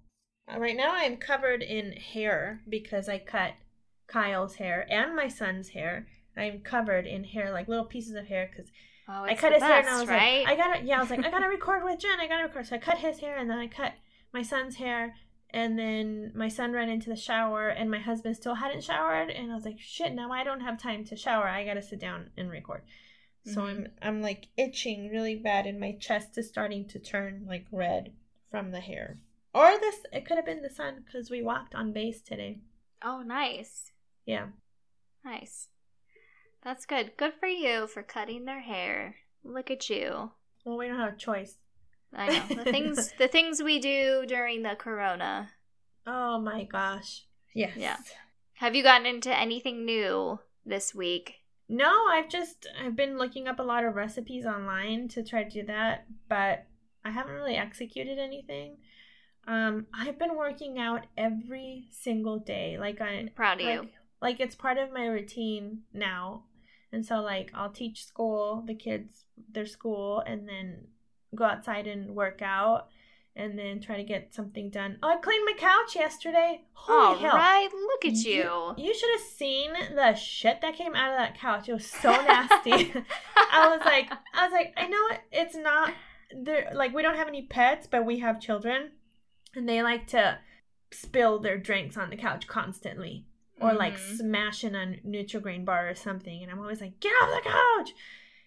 Uh, 0.53 0.59
right 0.59 0.77
now 0.77 0.93
I'm 0.95 1.17
covered 1.19 1.63
in 1.63 1.93
hair 1.93 2.63
because 2.69 3.09
I 3.09 3.19
cut 3.19 3.53
Kyle's 4.07 4.55
hair 4.57 4.87
and 4.91 5.15
my 5.15 5.29
son's 5.29 5.69
hair. 5.71 6.07
I'm 6.37 6.61
covered 6.61 7.07
in 7.07 7.25
hair, 7.25 7.53
like 7.53 7.69
little 7.69 7.85
pieces 7.85 8.15
of 8.15 8.27
hair, 8.29 8.49
because 8.51 8.71
Oh, 9.11 9.25
I 9.25 9.35
cut 9.35 9.53
his 9.55 9.63
hair 9.63 9.79
and 9.81 9.89
I 9.89 10.01
was 10.01 10.09
right? 10.09 10.45
like, 10.45 10.49
I 10.49 10.57
gotta, 10.57 10.85
yeah, 10.85 10.99
I 10.99 11.01
was 11.01 11.11
like, 11.11 11.25
I 11.25 11.31
gotta 11.31 11.49
record 11.59 11.83
with 11.85 11.99
Jen. 11.99 12.21
I 12.21 12.29
gotta 12.29 12.45
record. 12.45 12.67
So 12.67 12.77
I 12.77 12.79
cut 12.79 12.99
his 12.99 13.21
hair 13.21 13.37
and 13.39 13.49
then 13.51 13.59
I 13.59 13.67
cut 13.67 13.95
my 14.33 14.43
son's 14.43 14.77
hair. 14.77 15.15
And 15.51 15.79
then 15.79 16.33
my 16.35 16.49
son 16.49 16.73
ran 16.73 16.91
into 16.91 17.09
the 17.09 17.17
shower 17.17 17.69
and 17.69 17.91
my 17.91 17.99
husband 17.99 18.37
still 18.37 18.55
hadn't 18.55 18.85
showered. 18.85 19.31
And 19.31 19.51
I 19.51 19.55
was 19.55 19.65
like, 19.65 19.79
shit, 19.81 20.13
now 20.13 20.31
I 20.31 20.45
don't 20.45 20.61
have 20.61 20.79
time 20.81 21.05
to 21.07 21.17
shower. 21.17 21.49
I 21.49 21.65
gotta 21.65 21.83
sit 21.83 21.99
down 22.01 22.31
and 22.37 22.51
record. 22.51 22.83
So 23.45 23.63
Mhm. 23.63 23.69
I'm 23.69 23.93
I'm 24.03 24.23
like 24.23 24.49
itching 24.59 25.09
really 25.09 25.37
bad 25.37 25.67
and 25.67 25.81
my 25.81 25.93
chest 25.93 26.37
is 26.37 26.49
starting 26.49 26.87
to 26.89 26.99
turn 26.99 27.47
like 27.47 27.67
red 27.73 28.13
from 28.51 28.73
the 28.73 28.81
hair. 28.81 29.19
Or 29.55 29.79
this 29.79 30.05
it 30.13 30.27
could 30.27 30.37
have 30.37 30.45
been 30.45 30.61
the 30.63 30.69
sun 30.71 31.03
because 31.05 31.31
we 31.31 31.43
walked 31.43 31.75
on 31.75 31.93
base 31.95 32.21
today. 32.21 32.61
Oh, 33.03 33.23
nice. 33.23 33.93
Yeah. 34.27 34.49
Nice. 35.25 35.69
That's 36.63 36.85
good. 36.85 37.17
Good 37.17 37.35
for 37.41 37.47
you 37.49 37.87
for 37.87 38.03
cutting 38.03 38.45
their 38.45 38.61
hair. 38.61 39.17
Look 39.45 39.71
at 39.71 39.89
you. 39.89 40.33
Well, 40.65 40.77
we 40.77 40.89
don't 40.89 40.99
have 40.99 41.15
a 41.15 41.17
choice. 41.17 41.57
I 42.15 42.29
know. 42.29 42.65
The 42.65 42.71
things 42.71 43.13
the 43.19 43.29
things 43.29 43.63
we 43.63 43.79
do 43.79 44.25
during 44.27 44.63
the 44.63 44.75
corona. 44.77 45.51
Oh 46.07 46.39
my 46.39 46.65
gosh. 46.65 47.25
Yes. 47.55 47.77
Yeah. 47.77 47.97
Have 48.55 48.75
you 48.75 48.83
gotten 48.83 49.07
into 49.07 49.37
anything 49.37 49.85
new 49.85 50.41
this 50.65 50.95
week? 50.95 51.35
No, 51.69 52.07
I've 52.11 52.29
just 52.29 52.67
I've 52.83 52.97
been 52.97 53.19
looking 53.19 53.47
up 53.47 53.59
a 53.59 53.63
lot 53.63 53.85
of 53.85 53.95
recipes 53.95 54.47
online 54.47 55.09
to 55.09 55.23
try 55.23 55.45
to 55.45 55.51
do 55.51 55.67
that, 55.67 56.07
but 56.29 56.65
I 57.05 57.11
haven't 57.11 57.35
really 57.35 57.57
executed 57.57 58.19
anything. 58.19 58.79
Um, 59.47 59.87
I've 59.95 60.19
been 60.19 60.37
working 60.37 60.79
out 60.79 61.07
every 61.17 61.87
single 61.91 62.39
day. 62.39 62.77
Like 62.79 63.01
I, 63.01 63.13
am 63.13 63.29
Proud 63.35 63.61
of 63.61 63.67
like, 63.67 63.83
you. 63.83 63.89
like 64.21 64.41
it's 64.41 64.55
part 64.55 64.79
of 64.79 64.93
my 64.93 65.07
routine 65.07 65.83
now. 65.93 66.45
And 66.93 67.05
so 67.05 67.21
like 67.21 67.51
I'll 67.55 67.71
teach 67.71 68.05
school, 68.05 68.63
the 68.67 68.75
kids 68.75 69.25
their 69.53 69.67
school 69.67 70.21
and 70.27 70.49
then 70.49 70.89
go 71.35 71.45
outside 71.45 71.87
and 71.87 72.15
work 72.15 72.41
out 72.43 72.89
and 73.37 73.57
then 73.59 73.81
try 73.81 73.97
to 73.97 74.03
get 74.03 74.35
something 74.35 74.69
done. 74.71 74.99
Oh, 75.03 75.11
I 75.11 75.17
cleaned 75.17 75.45
my 75.45 75.53
couch 75.57 75.95
yesterday. 75.95 76.63
Holy 76.73 76.99
All 76.99 77.15
hell. 77.19 77.37
right, 77.37 77.69
look 77.73 78.05
at 78.05 78.19
you. 78.25 78.75
You 78.77 78.95
should 78.95 79.11
have 79.13 79.21
seen 79.21 79.73
the 79.95 80.15
shit 80.15 80.61
that 80.63 80.75
came 80.75 80.95
out 80.95 81.13
of 81.13 81.19
that 81.19 81.39
couch. 81.39 81.69
It 81.69 81.73
was 81.75 81.87
so 81.87 82.11
nasty. 82.11 82.73
I 83.37 83.69
was 83.77 83.81
like, 83.85 84.11
I 84.35 84.45
was 84.45 84.53
like, 84.53 84.75
I 84.77 84.89
know 84.89 85.19
it's 85.31 85.55
not 85.55 85.93
there. 86.37 86.71
Like 86.75 86.93
we 86.95 87.03
don't 87.03 87.15
have 87.17 87.29
any 87.29 87.43
pets, 87.43 87.87
but 87.89 88.05
we 88.05 88.19
have 88.19 88.41
children, 88.41 88.91
and 89.55 89.69
they 89.69 89.83
like 89.83 90.09
to 90.09 90.39
spill 90.91 91.39
their 91.39 91.59
drinks 91.59 91.97
on 91.97 92.11
the 92.11 92.17
couch 92.17 92.49
constantly, 92.49 93.25
or 93.61 93.73
like 93.73 93.95
Mhm. 93.99 94.17
smash 94.19 94.65
in 94.65 94.75
a 94.75 94.97
Nutrigrain 95.07 95.65
bar 95.65 95.89
or 95.89 95.95
something. 95.95 96.43
And 96.43 96.51
I'm 96.51 96.59
always 96.59 96.81
like, 96.81 96.99
get 96.99 97.13
off 97.23 97.31
the 97.45 97.49
couch. 97.49 97.91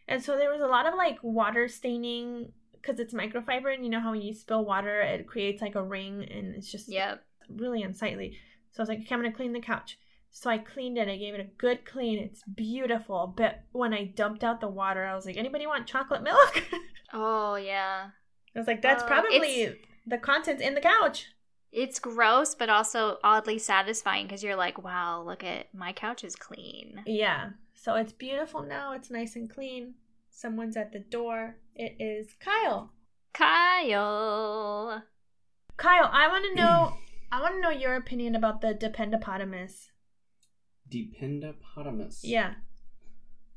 And 0.08 0.22
so 0.22 0.36
there 0.36 0.52
was 0.52 0.60
a 0.62 0.66
lot 0.68 0.86
of 0.88 0.96
like 0.96 1.20
water 1.22 1.68
staining 1.70 2.52
because 2.82 3.00
it's 3.00 3.14
microfiber, 3.14 3.74
and 3.74 3.84
you 3.84 3.90
know 3.90 4.00
how 4.00 4.12
when 4.12 4.22
you 4.22 4.34
spill 4.34 4.66
water, 4.66 5.02
it 5.02 5.28
creates 5.28 5.62
like 5.62 5.76
a 5.76 5.84
ring, 5.84 6.28
and 6.30 6.56
it's 6.56 6.72
just 6.72 6.90
Yep. 6.92 7.24
really 7.50 7.84
unsightly. 7.84 8.38
So 8.72 8.80
I 8.80 8.84
was 8.84 8.90
like, 8.90 9.00
okay, 9.02 9.14
I'm 9.16 9.22
gonna 9.22 9.34
clean 9.34 9.54
the 9.54 9.60
couch. 9.60 9.98
So 10.34 10.50
I 10.50 10.58
cleaned 10.60 10.98
it. 10.98 11.10
I 11.10 11.18
gave 11.18 11.34
it 11.34 11.42
a 11.42 11.50
good 11.58 11.86
clean. 11.86 12.18
It's 12.18 12.42
beautiful. 12.44 13.34
But 13.36 13.64
when 13.74 13.94
I 13.94 14.06
dumped 14.06 14.44
out 14.46 14.62
the 14.62 14.68
water, 14.70 15.04
I 15.06 15.14
was 15.14 15.26
like, 15.26 15.36
anybody 15.38 15.68
want 15.68 15.88
chocolate 15.88 16.24
milk? 16.24 16.64
Oh 17.14 17.56
yeah. 17.56 18.08
I 18.56 18.60
was 18.60 18.68
like, 18.68 18.82
that's 18.82 19.04
Uh, 19.04 19.08
probably 19.08 19.76
the 20.08 20.18
contents 20.18 20.62
in 20.62 20.76
the 20.76 20.80
couch. 20.82 21.26
It's 21.74 22.00
gross, 22.00 22.56
but 22.56 22.70
also 22.70 23.18
oddly 23.22 23.60
satisfying 23.60 24.28
because 24.28 24.42
you're 24.44 24.56
like, 24.56 24.82
wow, 24.82 25.22
look 25.22 25.44
at 25.44 25.74
my 25.74 25.92
couch 25.92 26.24
is 26.24 26.38
clean. 26.38 27.04
Yeah. 27.06 27.50
So 27.74 27.96
it's 27.96 28.14
beautiful 28.14 28.62
now. 28.64 28.94
It's 28.94 29.10
nice 29.10 29.36
and 29.36 29.50
clean. 29.50 29.96
Someone's 30.32 30.76
at 30.78 30.92
the 30.92 31.00
door. 31.00 31.58
It 31.76 31.96
is 32.00 32.34
Kyle. 32.40 32.92
Kyle. 33.34 35.04
Kyle, 35.78 36.10
I 36.12 36.28
want 36.28 36.46
to 36.50 36.56
know. 36.56 36.94
I 37.32 37.42
want 37.42 37.56
to 37.56 37.62
know 37.62 37.70
your 37.70 37.96
opinion 37.96 38.36
about 38.36 38.62
the 38.62 38.74
dependopotamus. 38.74 39.90
Dependopotamus. 40.90 42.20
Yeah, 42.24 42.56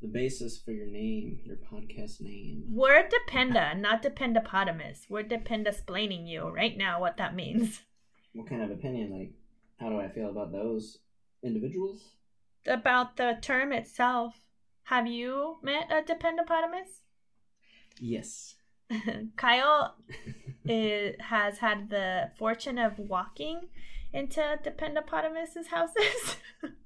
The 0.01 0.07
basis 0.09 0.59
for 0.63 0.71
your 0.71 0.87
name, 0.87 1.41
your 1.45 1.57
podcast 1.57 2.21
name. 2.21 2.65
we're 2.71 3.09
dependa, 3.09 3.77
not 3.79 4.03
dependopotamus. 4.03 5.07
We're 5.09 5.25
dependasplaining 5.25 6.29
you 6.29 6.49
right 6.49 6.77
now 6.77 7.01
what 7.01 7.17
that 7.17 7.35
means. 7.35 7.83
What 8.35 8.49
kind 8.49 8.63
of 8.63 8.71
opinion? 8.71 9.11
Like, 9.17 9.33
how 9.81 9.89
do 9.89 9.99
I 10.01 10.09
feel 10.09 10.31
about 10.31 10.53
those 10.53 10.99
individuals? 11.43 12.03
about 12.67 13.17
the 13.19 13.37
term 13.43 13.73
itself. 13.73 14.41
Have 14.85 15.07
you 15.07 15.57
met 15.63 15.91
a 15.91 16.03
dependopotamus? 16.03 17.01
Yes. 18.01 18.57
Kyle 19.37 19.97
is, 20.65 21.17
has 21.21 21.59
had 21.59 21.91
the 21.91 22.31
fortune 22.39 22.79
of 22.79 22.99
walking 22.99 23.69
into 24.13 24.41
dependopotamus's 24.63 25.69
houses. 25.69 26.37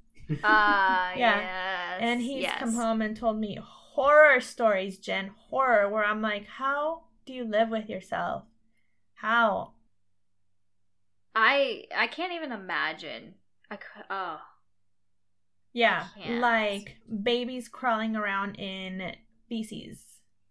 Ah, 0.44 1.14
Yeah. 1.16 1.40
yes. 1.40 1.99
and 2.03 2.20
he's 2.20 2.42
yes. 2.42 2.59
come 2.59 2.74
home 2.74 3.01
and 3.01 3.16
told 3.16 3.38
me 3.40 3.59
horror 3.62 4.42
stories, 4.42 4.99
Jen, 4.99 5.30
horror, 5.49 5.88
where 5.88 6.05
I'm 6.05 6.20
like, 6.20 6.46
how 6.46 7.05
do 7.24 7.32
you 7.32 7.44
live 7.44 7.70
with 7.70 7.88
yourself? 7.88 8.42
How? 9.14 9.72
I 11.34 11.84
I 11.96 12.09
can't 12.09 12.34
even 12.34 12.53
imagine. 12.53 13.36
I 13.70 13.76
could. 13.76 14.05
Oh, 14.11 14.38
Yeah, 15.79 16.07
Can't. 16.16 16.41
like 16.41 16.97
babies 17.22 17.68
crawling 17.68 18.16
around 18.16 18.57
in 18.57 19.14
feces 19.49 20.01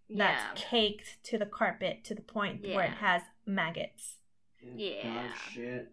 that's 0.10 0.42
yeah. 0.42 0.52
caked 0.70 1.22
to 1.26 1.38
the 1.38 1.46
carpet 1.46 2.04
to 2.06 2.16
the 2.16 2.22
point 2.22 2.64
where 2.64 2.86
it 2.86 2.92
has 2.92 3.22
maggots, 3.46 4.16
Yeah. 4.62 5.04
Dog 5.24 5.32
shit. 5.52 5.92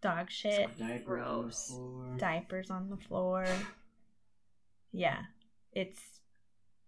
dog 0.00 0.30
shit, 0.30 0.78
Diapers 0.78 1.02
Gross. 1.04 1.70
on 1.72 1.76
the 1.76 1.82
floor. 2.06 2.16
diapers 2.18 2.70
on 2.70 2.90
the 2.90 2.96
floor. 2.96 3.46
Yeah, 4.92 5.22
it's 5.72 6.00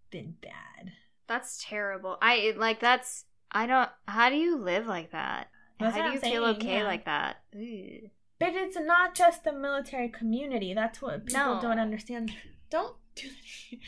been 0.09 0.35
bad. 0.41 0.93
That's 1.27 1.63
terrible. 1.63 2.17
I 2.21 2.53
like 2.57 2.79
that's. 2.79 3.25
I 3.51 3.67
don't. 3.67 3.89
How 4.07 4.29
do 4.29 4.35
you 4.35 4.57
live 4.57 4.87
like 4.87 5.11
that? 5.11 5.49
That's 5.79 5.95
how 5.95 6.03
do 6.03 6.09
you 6.09 6.15
I'm 6.15 6.31
feel 6.31 6.45
okay 6.55 6.77
yeah. 6.77 6.83
like 6.83 7.05
that? 7.05 7.37
Ew. 7.53 8.09
But 8.41 8.55
it's 8.55 8.77
not 8.79 9.15
just 9.15 9.43
the 9.43 9.53
military 9.53 10.09
community. 10.09 10.73
That's 10.73 11.01
what 11.01 11.25
people 11.27 11.55
No. 11.55 11.61
don't 11.61 11.79
understand. 11.79 12.31
Don't 12.69 12.95
do 13.15 13.27
that. 13.27 13.79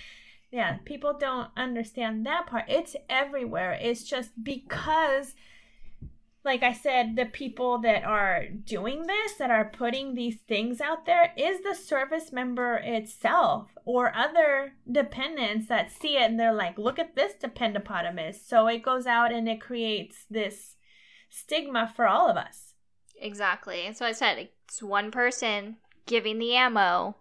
Yeah, 0.52 0.78
people 0.86 1.14
don't 1.20 1.50
understand 1.58 2.28
that 2.28 2.46
part. 2.46 2.66
It's 2.68 2.96
everywhere. 3.10 3.76
It's 3.82 4.04
just 4.04 4.44
because, 4.44 5.34
like 6.46 6.62
I 6.62 6.74
said, 6.74 7.16
the 7.16 7.26
people 7.26 7.80
that 7.80 8.04
are 8.04 8.46
doing 8.50 9.08
this, 9.08 9.34
that 9.40 9.50
are 9.50 9.66
putting 9.66 10.14
these 10.14 10.36
things 10.48 10.80
out 10.80 11.08
there, 11.08 11.34
is 11.36 11.64
the 11.64 11.74
service 11.74 12.32
member 12.32 12.76
itself 12.76 13.72
or 13.84 14.16
other 14.16 14.74
dependents 14.92 15.70
that 15.70 15.90
see 15.92 16.18
it 16.18 16.30
and 16.30 16.40
they're 16.40 16.54
like, 16.54 16.78
look 16.78 17.00
at 17.00 17.16
this 17.16 17.34
dependopotamus. 17.34 18.36
So 18.48 18.68
it 18.68 18.84
goes 18.84 19.08
out 19.08 19.34
and 19.34 19.50
it 19.50 19.60
creates 19.60 20.28
this 20.30 20.76
stigma 21.32 21.92
for 21.96 22.08
all 22.08 22.30
of 22.30 22.38
us. 22.38 22.73
Exactly. 23.24 23.86
And 23.88 23.96
so 23.96 24.06
I 24.06 24.12
said 24.12 24.50
it's 24.68 24.84
one 24.84 25.10
person 25.10 25.78
giving 26.06 26.40
the 26.40 26.56
ammo 26.56 27.16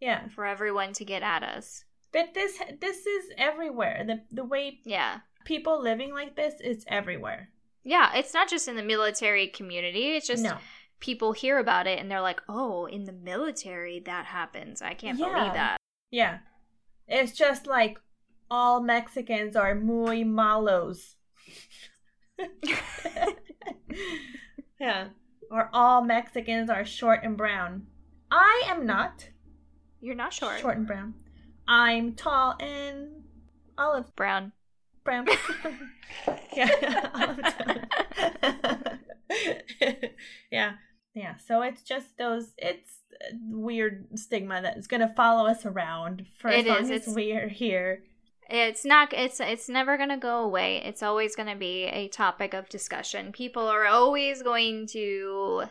Yeah. 0.00 0.28
for 0.28 0.44
everyone 0.44 0.92
to 0.94 1.04
get 1.04 1.22
at 1.22 1.44
us. 1.44 1.84
But 2.12 2.34
this 2.34 2.58
this 2.80 3.06
is 3.06 3.30
everywhere. 3.38 4.02
The 4.04 4.22
the 4.32 4.44
way 4.44 4.80
Yeah. 4.84 5.20
people 5.44 5.80
living 5.80 6.12
like 6.12 6.34
this 6.34 6.60
is 6.60 6.84
everywhere. 6.88 7.50
Yeah, 7.84 8.14
it's 8.16 8.34
not 8.34 8.48
just 8.48 8.66
in 8.66 8.76
the 8.76 8.82
military 8.82 9.46
community. 9.46 10.16
It's 10.16 10.26
just 10.26 10.42
no. 10.42 10.58
people 11.00 11.32
hear 11.32 11.58
about 11.58 11.86
it 11.86 11.98
and 12.00 12.10
they're 12.10 12.20
like, 12.20 12.40
"Oh, 12.48 12.86
in 12.86 13.04
the 13.04 13.12
military 13.12 14.00
that 14.00 14.26
happens." 14.26 14.82
I 14.82 14.94
can't 14.94 15.18
Yeah. 15.18 15.32
believe 15.34 15.52
that. 15.52 15.76
Yeah. 16.10 16.38
It's 17.06 17.32
just 17.32 17.66
like 17.66 18.00
all 18.50 18.80
Mexicans 18.80 19.54
are 19.54 19.74
muy 19.74 20.24
malos. 20.24 21.14
yeah. 24.80 25.08
Or 25.50 25.70
all 25.72 26.02
Mexicans 26.02 26.68
are 26.70 26.84
short 26.84 27.20
and 27.22 27.36
brown. 27.36 27.86
I 28.30 28.64
am 28.66 28.86
not 28.86 29.28
You're 30.00 30.14
not 30.14 30.32
short. 30.32 30.60
short 30.60 30.76
and 30.76 30.86
brown. 30.86 31.14
I'm 31.68 32.14
tall 32.14 32.56
and 32.60 33.22
olive 33.78 34.14
Brown. 34.16 34.52
brown. 35.04 35.26
yeah. 36.56 37.34
yeah. 40.50 40.72
Yeah. 41.14 41.36
So 41.46 41.62
it's 41.62 41.82
just 41.82 42.16
those 42.18 42.52
it's 42.58 42.98
weird 43.48 44.06
stigma 44.18 44.60
that's 44.62 44.86
gonna 44.86 45.12
follow 45.16 45.46
us 45.48 45.64
around 45.64 46.26
for 46.38 46.50
It 46.50 46.60
as 46.60 46.66
long 46.66 46.78
is, 46.78 46.90
as 46.90 47.00
it's- 47.02 47.14
we 47.14 47.32
are 47.32 47.48
here. 47.48 48.02
It's 48.50 48.84
not 48.84 49.12
it's 49.12 49.40
it's 49.40 49.68
never 49.68 49.96
going 49.96 50.10
to 50.10 50.16
go 50.16 50.40
away. 50.40 50.76
It's 50.84 51.02
always 51.02 51.34
going 51.34 51.48
to 51.48 51.56
be 51.56 51.84
a 51.84 52.08
topic 52.08 52.52
of 52.54 52.68
discussion. 52.68 53.32
People 53.32 53.66
are 53.66 53.86
always 53.86 54.42
going 54.42 54.86
to 54.88 55.64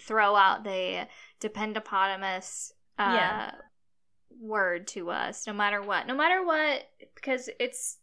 throw 0.00 0.36
out 0.36 0.64
the 0.64 1.06
dependopotamus 1.40 2.72
uh 2.98 3.14
Yeah. 3.16 3.50
word 4.40 4.86
to 4.88 5.10
us 5.10 5.46
no 5.46 5.52
matter 5.52 5.82
what. 5.82 6.06
No 6.06 6.14
matter 6.14 6.44
what 6.44 6.88
because 7.14 7.48
it's 7.58 7.98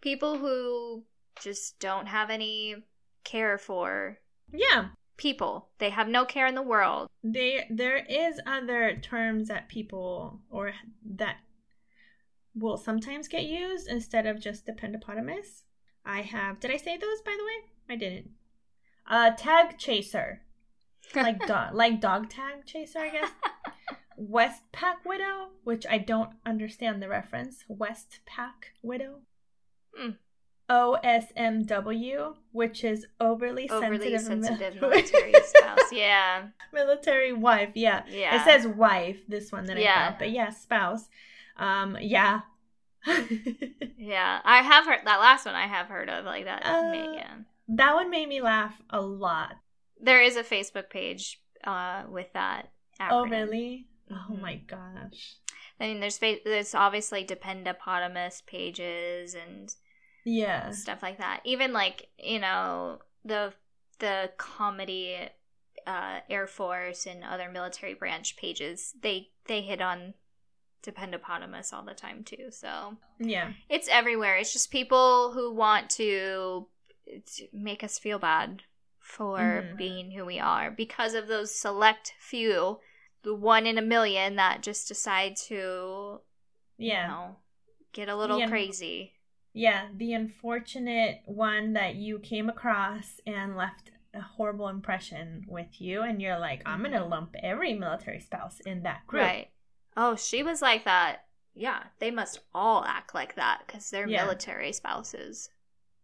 people 0.00 0.38
who 0.38 1.02
just 1.40 1.78
don't 1.80 2.06
have 2.06 2.30
any 2.30 2.76
care 3.24 3.58
for 3.58 4.18
Yeah. 4.52 4.88
people. 5.16 5.68
They 5.78 5.90
have 5.90 6.08
no 6.08 6.24
care 6.24 6.46
in 6.46 6.54
the 6.54 6.62
world. 6.62 7.08
They 7.24 7.66
there 7.70 7.96
is 8.08 8.40
other 8.46 8.96
terms 8.96 9.48
that 9.48 9.68
people 9.68 10.40
or 10.50 10.72
that 11.16 11.36
will 12.58 12.76
sometimes 12.76 13.28
get 13.28 13.44
used 13.44 13.86
instead 13.88 14.26
of 14.26 14.40
just 14.40 14.66
dependopotamus. 14.66 15.62
I 16.04 16.22
have 16.22 16.60
did 16.60 16.70
I 16.70 16.76
say 16.76 16.96
those 16.96 17.20
by 17.24 17.36
the 17.36 17.44
way? 17.44 17.70
I 17.90 17.96
didn't. 17.96 18.30
Uh 19.08 19.30
tag 19.36 19.76
chaser. 19.78 20.42
Like 21.14 21.46
dog 21.46 21.74
like 21.74 22.00
dog 22.00 22.30
tag 22.30 22.64
chaser, 22.64 22.98
I 23.00 23.10
guess. 23.10 23.30
Westpac 24.20 25.04
widow, 25.04 25.48
which 25.64 25.84
I 25.88 25.98
don't 25.98 26.30
understand 26.46 27.02
the 27.02 27.08
reference. 27.08 27.64
Westpac 27.70 28.72
widow. 28.82 29.16
Hmm. 29.94 30.10
OSMW, 30.70 32.34
which 32.52 32.82
is 32.82 33.06
overly, 33.20 33.68
Overly 33.70 34.16
sensitive, 34.18 34.20
sensitive 34.20 34.80
mil- 34.80 34.90
military 34.90 35.32
spouse. 35.44 35.92
Yeah. 35.92 36.46
military 36.72 37.32
wife. 37.32 37.70
Yeah. 37.74 38.02
Yeah. 38.08 38.40
It 38.40 38.44
says 38.44 38.66
wife, 38.66 39.18
this 39.28 39.52
one 39.52 39.66
that 39.66 39.76
I 39.76 39.80
Yeah. 39.80 40.16
But 40.18 40.30
yeah, 40.30 40.50
spouse. 40.50 41.08
Um, 41.58 41.96
yeah. 42.00 42.40
Yeah. 43.98 44.40
I 44.44 44.62
have 44.62 44.84
heard 44.86 45.00
that 45.04 45.20
last 45.20 45.46
one 45.46 45.54
I 45.54 45.66
have 45.66 45.86
heard 45.86 46.08
of 46.08 46.24
like 46.24 46.44
that. 46.44 46.64
Uh, 46.64 46.92
yeah. 47.14 47.34
that 47.68 47.94
one 47.94 48.10
made 48.10 48.28
me 48.28 48.40
laugh 48.40 48.74
a 48.90 49.00
lot. 49.00 49.54
There 50.00 50.22
is 50.22 50.36
a 50.36 50.42
Facebook 50.44 50.90
page 50.90 51.40
uh 51.64 52.04
with 52.08 52.32
that. 52.34 52.70
Oh, 53.00 53.26
really? 53.26 53.86
Oh 54.10 54.26
Mhm. 54.32 54.40
my 54.40 54.56
gosh. 54.56 55.36
I 55.80 55.88
mean, 55.88 56.00
there's 56.00 56.18
fa- 56.18 56.40
there's 56.44 56.74
obviously 56.74 57.24
dependopotamus 57.24 58.44
pages 58.46 59.34
and 59.34 59.74
Yeah. 60.24 60.70
stuff 60.70 61.02
like 61.02 61.18
that. 61.18 61.40
Even 61.44 61.72
like 61.72 62.08
you 62.18 62.38
know 62.38 63.00
the 63.24 63.52
the 63.98 64.30
comedy 64.36 65.16
uh, 65.86 66.20
Air 66.28 66.46
Force 66.46 67.06
and 67.06 67.22
other 67.24 67.48
military 67.50 67.94
branch 67.94 68.36
pages. 68.36 68.94
They 69.00 69.30
they 69.46 69.62
hit 69.62 69.80
on 69.80 70.14
dependopotamus 70.86 71.72
all 71.72 71.82
the 71.84 71.94
time 71.94 72.24
too. 72.24 72.50
So 72.50 72.96
Yeah. 73.18 73.52
it's 73.68 73.88
everywhere. 73.88 74.36
It's 74.36 74.52
just 74.52 74.70
people 74.70 75.32
who 75.32 75.52
want 75.52 75.90
to 75.90 76.68
make 77.52 77.84
us 77.84 77.98
feel 77.98 78.18
bad 78.18 78.62
for 79.00 79.38
Mhm. 79.38 79.76
being 79.76 80.10
who 80.12 80.24
we 80.24 80.38
are 80.38 80.70
because 80.70 81.14
of 81.14 81.28
those 81.28 81.54
select 81.58 82.14
few, 82.18 82.80
the 83.22 83.34
one 83.34 83.66
in 83.66 83.78
a 83.78 83.82
million 83.82 84.36
that 84.36 84.62
just 84.62 84.88
decide 84.88 85.36
to 85.36 86.20
Yeah. 86.78 87.02
you 87.02 87.08
know, 87.12 87.36
get 87.92 88.08
a 88.08 88.16
little 88.16 88.38
Yeah. 88.40 88.48
crazy. 88.48 89.14
Yeah. 89.52 89.88
The 89.94 90.12
unfortunate 90.14 91.22
one 91.26 91.72
that 91.74 91.94
you 91.94 92.18
came 92.18 92.48
across 92.48 93.20
and 93.26 93.56
left 93.56 93.90
a 94.12 94.20
horrible 94.20 94.68
impression 94.68 95.44
with 95.48 95.80
you, 95.80 96.02
and 96.02 96.20
you're 96.22 96.38
like, 96.38 96.62
I'm 96.66 96.80
going 96.80 96.92
to 96.92 97.00
Mhm. 97.00 97.10
lump 97.10 97.36
every 97.42 97.74
military 97.74 98.20
spouse 98.20 98.60
in 98.60 98.82
that 98.82 99.06
group. 99.06 99.22
Right. 99.22 99.50
Oh, 99.96 100.14
she 100.16 100.42
was 100.42 100.60
like 100.62 100.84
that. 100.84 101.24
Yeah, 101.54 101.84
they 102.00 102.10
must 102.10 102.40
all 102.54 102.84
act 102.84 103.14
like 103.14 103.34
that 103.36 103.62
because 103.66 103.88
they're 103.90 104.06
Yeah. 104.08 104.24
military 104.24 104.72
spouses. 104.72 105.48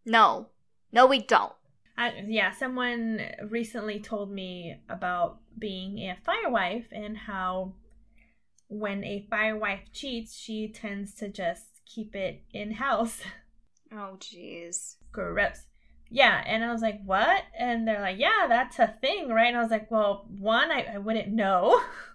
No. 0.05 0.49
No, 0.91 1.05
we 1.05 1.19
don't. 1.21 1.53
I, 1.95 2.23
yeah, 2.27 2.51
someone 2.51 3.21
recently 3.49 3.99
told 3.99 4.31
me 4.31 4.77
about 4.89 5.37
being 5.59 5.99
a 5.99 6.17
firewife 6.25 6.87
and 6.91 7.15
how 7.15 7.73
when 8.67 9.03
a 9.03 9.27
firewife 9.29 9.91
cheats, 9.93 10.35
she 10.35 10.67
tends 10.69 11.13
to 11.15 11.29
just 11.29 11.65
keep 11.85 12.15
it 12.15 12.43
in 12.53 12.71
house. 12.73 13.21
Oh, 13.95 14.17
jeez. 14.17 14.95
Gross. 15.11 15.67
Yeah, 16.09 16.41
and 16.47 16.63
I 16.63 16.71
was 16.71 16.81
like, 16.81 16.99
what? 17.05 17.43
And 17.55 17.87
they're 17.87 18.01
like, 18.01 18.17
yeah, 18.17 18.47
that's 18.49 18.79
a 18.79 18.95
thing, 19.01 19.29
right? 19.29 19.49
And 19.49 19.57
I 19.57 19.61
was 19.61 19.69
like, 19.69 19.91
well, 19.91 20.25
one, 20.39 20.71
I, 20.71 20.95
I 20.95 20.97
wouldn't 20.97 21.27
know. 21.31 21.79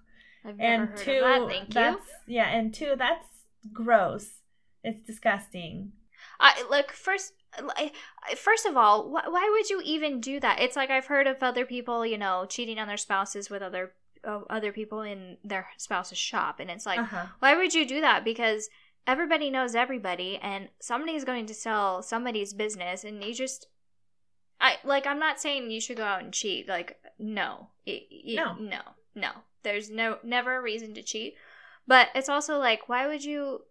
I've 0.49 0.61
and 0.61 0.97
two, 0.97 1.21
that. 1.21 1.49
Thank 1.49 1.69
you. 1.69 1.75
that's, 1.75 2.07
yeah, 2.27 2.49
and 2.49 2.73
two, 2.75 2.95
that's 2.97 3.27
gross. 3.73 4.29
It's 4.83 5.03
disgusting. 5.03 5.93
I 6.41 6.65
look 6.71 6.93
first. 6.93 7.33
First 8.37 8.67
of 8.67 8.77
all, 8.77 9.09
wh- 9.09 9.33
why 9.33 9.49
would 9.51 9.71
you 9.71 9.81
even 9.85 10.21
do 10.21 10.39
that? 10.41 10.61
It's 10.61 10.77
like 10.77 10.91
I've 10.91 11.07
heard 11.07 11.27
of 11.27 11.43
other 11.43 11.65
people, 11.65 12.05
you 12.05 12.19
know, 12.19 12.47
cheating 12.49 12.79
on 12.79 12.87
their 12.89 12.97
spouses 12.97 13.49
with 13.51 13.63
other 13.63 13.93
uh, 14.25 14.41
other 14.51 14.73
people 14.73 15.03
in 15.03 15.37
their 15.43 15.69
spouse's 15.79 16.19
shop, 16.19 16.61
and 16.61 16.71
it's 16.71 16.87
like, 16.87 16.99
uh-huh. 17.01 17.27
why 17.39 17.57
would 17.57 17.75
you 17.75 17.87
do 17.87 18.01
that? 18.01 18.25
Because 18.25 18.69
everybody 19.07 19.51
knows 19.51 19.75
everybody, 19.75 20.39
and 20.43 20.69
somebody's 20.81 21.25
going 21.25 21.47
to 21.47 21.55
sell 21.55 22.03
somebody's 22.03 22.53
business, 22.53 23.05
and 23.05 23.25
you 23.25 23.35
just, 23.35 23.67
I 24.61 24.77
like. 24.85 25.07
I'm 25.07 25.19
not 25.19 25.41
saying 25.41 25.71
you 25.71 25.81
should 25.81 25.97
go 25.97 26.05
out 26.05 26.23
and 26.23 26.33
cheat. 26.33 26.69
Like, 26.69 26.99
no, 27.19 27.69
It- 27.87 28.07
it- 28.11 28.37
No. 28.37 28.55
no, 28.55 28.81
no. 29.15 29.31
There's 29.63 29.91
no 29.91 30.19
never 30.23 30.57
a 30.57 30.63
reason 30.63 30.95
to 30.95 31.03
cheat, 31.03 31.35
but 31.87 32.09
it's 32.15 32.29
also 32.29 32.59
like, 32.59 32.89
why 32.89 33.07
would 33.07 33.25
you? 33.25 33.63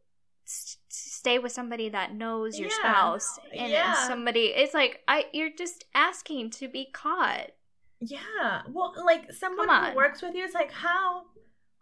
s- 0.49 0.77
stay 0.87 1.39
with 1.39 1.51
somebody 1.51 1.89
that 1.89 2.13
knows 2.15 2.57
your 2.57 2.69
Yeah. 2.69 2.75
spouse 2.79 3.37
and 3.53 3.69
Yeah. 3.69 4.07
somebody 4.07 4.45
it's 4.55 4.73
like 4.73 5.03
i 5.05 5.25
you're 5.33 5.49
just 5.49 5.83
asking 5.93 6.51
to 6.51 6.69
be 6.69 6.85
caught 6.85 7.51
Yeah. 7.99 8.61
Well, 8.69 8.93
like 9.05 9.33
someone 9.33 9.67
who 9.67 9.95
works 9.97 10.21
with 10.21 10.35
you 10.35 10.45
is 10.45 10.53
like, 10.53 10.71
how 10.71 11.25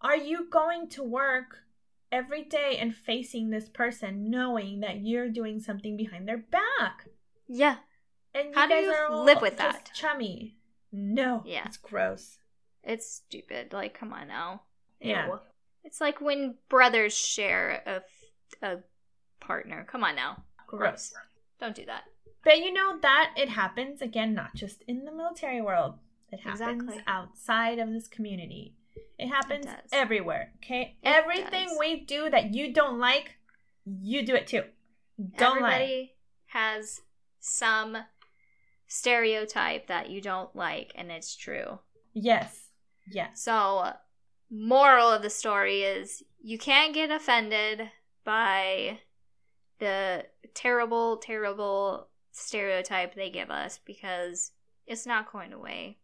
are 0.02 0.16
you 0.16 0.50
going 0.50 0.90
to 0.96 1.04
work 1.04 1.58
every 2.12 2.42
day 2.44 2.78
and 2.80 2.96
facing 2.96 3.52
this 3.52 3.70
person 3.70 4.32
knowing 4.32 4.80
that 4.80 5.02
you're 5.02 5.30
doing 5.30 5.60
something 5.60 5.96
behind 5.96 6.28
their 6.28 6.40
back? 6.40 7.06
yeah 7.48 7.78
And 8.34 8.48
you 8.50 8.56
How 8.56 8.66
do 8.68 8.74
you 8.74 8.96
live 9.30 9.42
with 9.42 9.58
that? 9.58 9.92
Chummy. 9.94 10.58
No. 10.92 11.44
Yeah. 11.46 11.66
It's 11.68 11.78
gross. 11.78 12.40
It's 12.86 13.10
stupid 13.12 13.74
like 13.74 13.98
come 13.98 14.14
on 14.14 14.28
now 14.28 14.62
Yeah. 15.02 15.28
Ew. 15.28 15.40
It's 15.84 16.02
like 16.02 16.20
when 16.22 16.56
brothers 16.70 17.16
share 17.16 17.84
a, 17.86 17.96
f- 17.98 18.04
a 18.64 18.78
partner. 19.40 19.86
Come 19.88 20.04
on 20.04 20.16
now. 20.16 20.44
Gross. 20.66 21.14
Don't 21.60 21.76
do 21.76 21.86
that. 21.86 22.04
But 22.44 22.58
you 22.58 22.74
know 22.74 22.98
that 23.02 23.34
it 23.38 23.50
happens 23.50 24.02
again, 24.02 24.34
not 24.34 24.56
just 24.56 24.82
in 24.88 25.06
the 25.06 25.12
military 25.12 25.62
world. 25.62 25.96
It 26.32 26.40
happens 26.40 26.62
Exactly. 26.82 27.04
outside 27.06 27.78
of 27.78 27.92
this 27.92 28.08
community. 28.08 28.74
It 29.20 29.28
happens 29.28 29.66
does. 29.68 29.76
everywhere. 29.92 30.54
Okay, 30.64 30.96
It 31.04 31.08
everything 31.08 31.68
does. 31.70 31.78
we 31.80 32.00
do 32.00 32.30
that 32.32 32.54
you 32.56 32.74
don't 32.74 32.98
like, 33.00 33.36
you 33.86 34.26
do 34.26 34.34
it 34.34 34.48
too. 34.48 34.64
Don't 35.38 35.62
lie. 35.62 35.72
Everybody 35.74 36.14
has 36.48 37.02
some 37.40 37.98
stereotype 38.88 39.88
that 39.88 40.10
you 40.10 40.22
don't 40.22 40.56
like, 40.56 40.92
and 40.96 41.12
it's 41.12 41.36
true. 41.36 41.80
Yes. 42.14 42.65
Yes. 43.10 43.42
So, 43.42 43.94
moral 44.50 45.12
of 45.12 45.22
the 45.22 45.30
story 45.30 45.82
is 45.82 46.24
you 46.42 46.58
can't 46.58 46.94
get 46.94 47.12
offended 47.12 47.90
by 48.24 49.00
the 49.80 50.26
terrible, 50.54 51.18
terrible 51.18 52.08
stereotype 52.32 53.16
they 53.16 53.30
give 53.30 53.50
us 53.50 53.80
because 53.86 54.52
it's 54.88 55.06
not 55.06 55.32
going 55.32 55.54
away. 55.54 55.98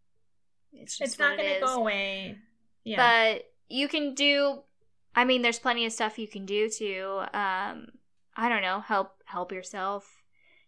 It's 0.73 0.97
just 0.97 1.13
It's 1.13 1.19
not 1.19 1.37
going 1.37 1.49
it 1.49 1.59
to 1.59 1.65
go 1.65 1.75
away. 1.75 2.37
Yeah. 2.83 2.97
But 3.35 3.51
you 3.69 3.87
can 3.87 4.13
do. 4.13 4.61
I 5.15 5.25
mean, 5.25 5.41
there's 5.41 5.59
plenty 5.59 5.85
of 5.85 5.91
stuff 5.91 6.17
you 6.17 6.27
can 6.27 6.45
do 6.45 6.69
to. 6.69 7.25
Um, 7.33 7.87
I 8.35 8.49
don't 8.49 8.61
know, 8.61 8.79
help 8.79 9.11
help 9.25 9.51
yourself, 9.51 10.23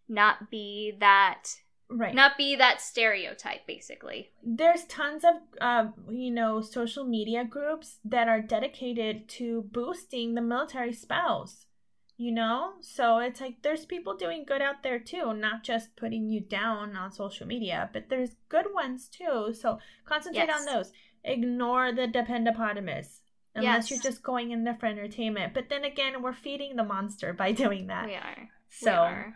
not 0.09 0.51
be 0.51 0.93
that, 0.99 1.43
right. 1.89 2.15
not 2.15 2.37
be 2.37 2.55
that 2.55 2.81
stereotype, 2.81 3.65
basically. 3.67 4.31
There's 4.43 4.83
tons 4.85 5.23
of, 5.23 5.35
uh, 5.61 5.87
you 6.09 6.31
know, 6.31 6.61
social 6.61 7.03
media 7.03 7.45
groups 7.45 7.97
that 8.05 8.27
are 8.27 8.41
dedicated 8.41 9.27
to 9.29 9.63
boosting 9.71 10.35
the 10.35 10.41
military 10.41 10.93
spouse. 10.93 11.65
You 12.15 12.31
know, 12.31 12.73
so 12.79 13.17
it's 13.17 13.41
like 13.41 13.63
there's 13.63 13.85
people 13.85 14.15
doing 14.15 14.45
good 14.47 14.61
out 14.61 14.83
there 14.83 14.99
too, 14.99 15.33
not 15.33 15.63
just 15.63 15.95
putting 15.95 16.29
you 16.29 16.41
down 16.41 16.95
on 16.95 17.11
social 17.11 17.47
media, 17.47 17.89
but 17.91 18.07
there's 18.07 18.35
good 18.49 18.67
ones 18.71 19.09
too. 19.09 19.53
So 19.59 19.79
concentrate 20.05 20.49
on 20.49 20.65
those. 20.65 20.93
Ignore 21.23 21.91
the 21.91 22.07
dependopotamus. 22.07 23.19
Unless 23.55 23.89
Yes. 23.89 23.91
you're 23.91 24.11
just 24.11 24.23
going 24.23 24.51
in 24.51 24.63
there 24.63 24.75
for 24.79 24.85
entertainment. 24.85 25.53
But 25.53 25.69
then 25.69 25.83
again, 25.83 26.21
we're 26.21 26.33
feeding 26.33 26.75
the 26.75 26.83
monster 26.83 27.33
by 27.33 27.51
doing 27.63 27.87
that. 27.87 28.05
We 28.05 28.15
are. 28.15 28.49
So 28.69 28.91
we 28.91 28.97
are. 28.97 29.35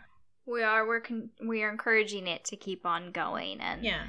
We 0.50 0.62
are. 0.62 0.86
We're 0.86 1.00
con- 1.00 1.30
we 1.46 1.62
are 1.62 1.70
encouraging 1.70 2.26
it 2.26 2.44
to 2.46 2.56
keep 2.56 2.86
on 2.86 3.12
going, 3.12 3.60
and 3.60 3.84
yeah. 3.84 4.04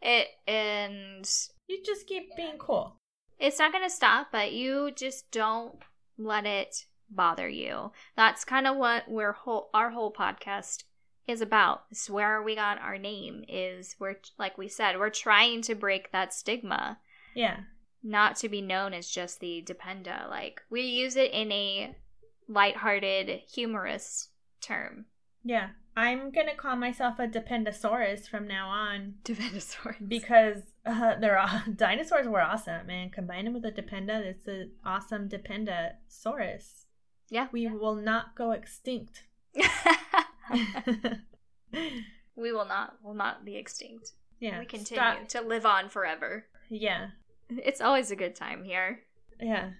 it 0.00 0.28
and 0.48 1.28
You 1.68 1.82
just 1.84 2.06
keep 2.06 2.34
being 2.36 2.56
cool. 2.58 2.96
it's 3.38 3.58
not 3.58 3.72
going 3.72 3.84
to 3.84 3.90
stop. 3.90 4.28
But 4.32 4.52
you 4.52 4.90
just 4.94 5.30
don't 5.30 5.76
let 6.16 6.46
it 6.46 6.86
bother 7.10 7.48
you. 7.48 7.92
That's 8.16 8.44
kind 8.44 8.66
of 8.66 8.76
what 8.76 9.10
we're 9.10 9.32
whole 9.32 9.68
our 9.74 9.90
whole 9.90 10.12
podcast 10.12 10.84
is 11.26 11.40
about. 11.40 11.84
It's 11.90 12.08
where 12.08 12.42
we 12.42 12.54
got 12.54 12.80
our 12.80 12.96
name. 12.98 13.44
Is 13.48 13.94
we're 13.98 14.16
like 14.38 14.56
we 14.56 14.68
said, 14.68 14.98
we're 14.98 15.10
trying 15.10 15.62
to 15.62 15.74
break 15.74 16.12
that 16.12 16.32
stigma, 16.32 16.98
Yeah. 17.34 17.58
not 18.02 18.36
to 18.36 18.48
be 18.48 18.60
known 18.62 18.94
as 18.94 19.08
just 19.10 19.40
the 19.40 19.62
dependa. 19.66 20.28
Like 20.30 20.62
we 20.70 20.82
use 20.82 21.16
it 21.16 21.30
in 21.32 21.52
a 21.52 21.94
lighthearted, 22.48 23.28
humorous 23.52 24.28
term. 24.60 25.06
Yeah. 25.44 25.68
I'm 25.96 26.32
going 26.32 26.48
to 26.48 26.56
call 26.56 26.74
myself 26.74 27.20
a 27.20 27.28
Dependosaurus 27.28 28.28
from 28.28 28.48
now 28.48 28.68
on 28.68 29.14
Dependosaurus. 29.24 30.08
because 30.08 30.62
uh, 30.84 31.14
they're 31.20 31.38
all, 31.38 31.62
dinosaurs 31.76 32.26
were 32.26 32.40
awesome, 32.40 32.86
man. 32.88 33.10
Combine 33.10 33.44
them 33.44 33.54
with 33.54 33.64
a 33.64 33.70
Dependa, 33.70 34.20
it's 34.24 34.46
an 34.48 34.72
awesome 34.84 35.28
Dependosaurus. 35.28 36.86
Yeah. 37.30 37.46
We 37.52 37.68
will 37.68 37.94
not 37.94 38.34
go 38.34 38.50
extinct. 38.50 39.22
we 42.36 42.52
will 42.52 42.66
not 42.66 42.96
will 43.02 43.14
not 43.14 43.44
be 43.44 43.56
extinct. 43.56 44.12
yeah. 44.40 44.58
we 44.58 44.66
continue 44.66 45.00
stop- 45.00 45.28
to 45.28 45.40
live 45.40 45.64
on 45.64 45.88
forever. 45.88 46.46
Yeah. 46.68 47.08
It's 47.48 47.80
always 47.80 48.10
a 48.10 48.16
good 48.16 48.34
time 48.34 48.64
here. 48.64 49.00
Yeah. 49.40 49.70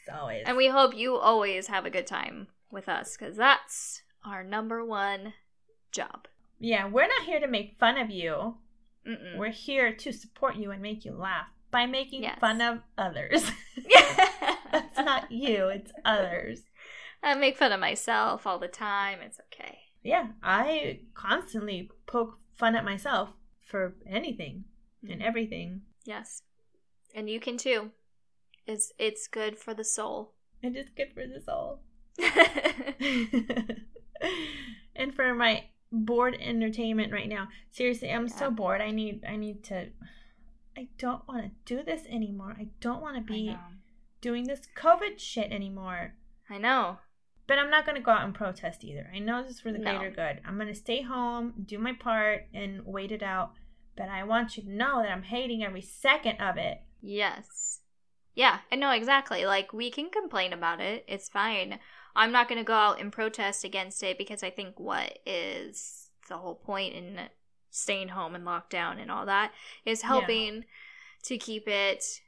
It's 0.00 0.14
always. 0.16 0.44
And 0.46 0.56
we 0.56 0.68
hope 0.68 0.96
you 0.96 1.16
always 1.16 1.66
have 1.66 1.84
a 1.84 1.90
good 1.90 2.06
time 2.06 2.48
with 2.70 2.88
us 2.88 3.16
cuz 3.16 3.36
that's 3.36 4.02
our 4.24 4.42
number 4.42 4.84
one 4.84 5.34
job. 5.90 6.26
Yeah, 6.58 6.86
we're 6.86 7.06
not 7.08 7.26
here 7.26 7.40
to 7.40 7.48
make 7.48 7.78
fun 7.78 7.98
of 7.98 8.10
you. 8.10 8.56
Mm-mm. 9.06 9.36
We're 9.36 9.50
here 9.50 9.92
to 9.92 10.12
support 10.12 10.56
you 10.56 10.70
and 10.70 10.80
make 10.80 11.04
you 11.04 11.12
laugh 11.12 11.46
by 11.70 11.86
making 11.86 12.22
Yes. 12.22 12.38
fun 12.38 12.60
of 12.60 12.80
others. 12.96 13.50
That's 14.72 14.96
not 14.98 15.32
you, 15.32 15.68
it's 15.68 15.90
others. 16.04 16.62
I 17.22 17.34
make 17.34 17.56
fun 17.56 17.72
of 17.72 17.80
myself 17.80 18.46
all 18.46 18.58
the 18.58 18.68
time. 18.68 19.20
It's 19.20 19.40
okay. 19.52 19.78
Yeah, 20.02 20.28
I 20.42 21.00
constantly 21.14 21.90
poke 22.06 22.38
fun 22.54 22.76
at 22.76 22.84
myself 22.84 23.30
for 23.60 23.94
anything 24.06 24.64
and 25.08 25.20
mm. 25.20 25.24
everything. 25.24 25.82
Yes. 26.04 26.42
And 27.14 27.28
you 27.28 27.40
can 27.40 27.56
too. 27.56 27.90
It's 28.66 28.92
it's 28.98 29.26
good 29.26 29.58
for 29.58 29.74
the 29.74 29.84
soul. 29.84 30.32
It 30.62 30.76
is 30.76 30.88
good 30.96 31.12
for 31.12 31.26
the 31.26 31.40
soul. 31.40 31.80
and 34.96 35.14
for 35.14 35.34
my 35.34 35.64
bored 35.90 36.36
entertainment 36.40 37.12
right 37.12 37.28
now. 37.28 37.48
Seriously, 37.70 38.10
I'm 38.10 38.28
so 38.28 38.50
bored. 38.50 38.80
I 38.80 38.90
need 38.90 39.24
I 39.28 39.36
need 39.36 39.62
to 39.64 39.88
I 40.76 40.88
don't 40.98 41.26
want 41.28 41.44
to 41.44 41.50
do 41.76 41.82
this 41.82 42.06
anymore. 42.08 42.56
I 42.58 42.68
don't 42.80 43.02
want 43.02 43.16
to 43.16 43.22
be 43.22 43.54
doing 44.20 44.44
this 44.44 44.62
COVID 44.76 45.18
shit 45.18 45.52
anymore. 45.52 46.14
I 46.48 46.58
know. 46.58 46.98
But 47.46 47.58
I'm 47.58 47.70
not 47.70 47.84
going 47.84 47.96
to 47.96 48.02
go 48.02 48.12
out 48.12 48.24
and 48.24 48.34
protest 48.34 48.84
either. 48.84 49.10
I 49.14 49.18
know 49.18 49.42
this 49.42 49.52
is 49.56 49.60
for 49.60 49.72
the 49.72 49.78
No. 49.78 49.98
greater 49.98 50.14
good. 50.14 50.40
I'm 50.46 50.56
going 50.56 50.68
to 50.68 50.74
stay 50.74 51.02
home, 51.02 51.52
do 51.66 51.76
my 51.78 51.92
part, 51.92 52.46
and 52.54 52.86
wait 52.86 53.12
it 53.12 53.22
out. 53.22 53.52
But 53.96 54.08
I 54.08 54.22
want 54.22 54.56
you 54.56 54.62
to 54.62 54.70
know 54.70 55.02
that 55.02 55.10
I'm 55.10 55.24
hating 55.24 55.62
every 55.62 55.82
second 55.82 56.40
of 56.40 56.56
it. 56.56 56.78
Yes. 57.02 57.80
Yeah, 58.34 58.60
I 58.70 58.76
know 58.76 58.92
exactly. 58.92 59.44
Like 59.44 59.72
we 59.72 59.90
can 59.90 60.08
complain 60.08 60.52
about 60.52 60.80
it. 60.80 61.04
It's 61.06 61.28
fine. 61.28 61.78
I'm 62.14 62.32
not 62.32 62.48
going 62.48 62.58
to 62.58 62.64
go 62.64 62.74
out 62.74 63.00
and 63.00 63.12
protest 63.12 63.64
against 63.64 64.02
it 64.02 64.18
because 64.18 64.42
I 64.42 64.50
think 64.50 64.78
what 64.78 65.18
is 65.26 66.10
the 66.28 66.36
whole 66.38 66.54
point 66.54 66.94
in 66.94 67.18
staying 67.70 68.08
home 68.08 68.34
and 68.34 68.44
lockdown 68.46 69.00
and 69.00 69.10
all 69.10 69.26
that 69.26 69.52
is 69.84 70.02
helping 70.02 70.64
to 71.24 71.38
keep 71.38 71.66
it 71.66 72.20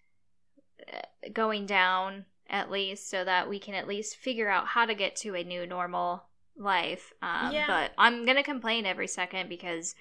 uh, 0.93 1.29
going 1.33 1.67
down 1.67 2.25
at 2.49 2.71
least 2.71 3.11
so 3.11 3.25
that 3.25 3.49
we 3.49 3.59
can 3.59 3.75
at 3.75 3.89
least 3.89 4.17
figure 4.17 4.49
out 4.49 4.67
how 4.69 4.85
to 4.87 4.95
get 4.95 5.17
to 5.17 5.35
a 5.35 5.45
new 5.45 5.67
normal 5.67 6.25
life. 6.57 7.13
Um, 7.23 7.53
Yeah. 7.53 7.67
But 7.67 7.93
I'm 7.99 8.25
going 8.25 8.37
to 8.37 8.43
complain 8.43 8.87
every 8.87 9.09
second 9.09 9.49
because 9.49 9.95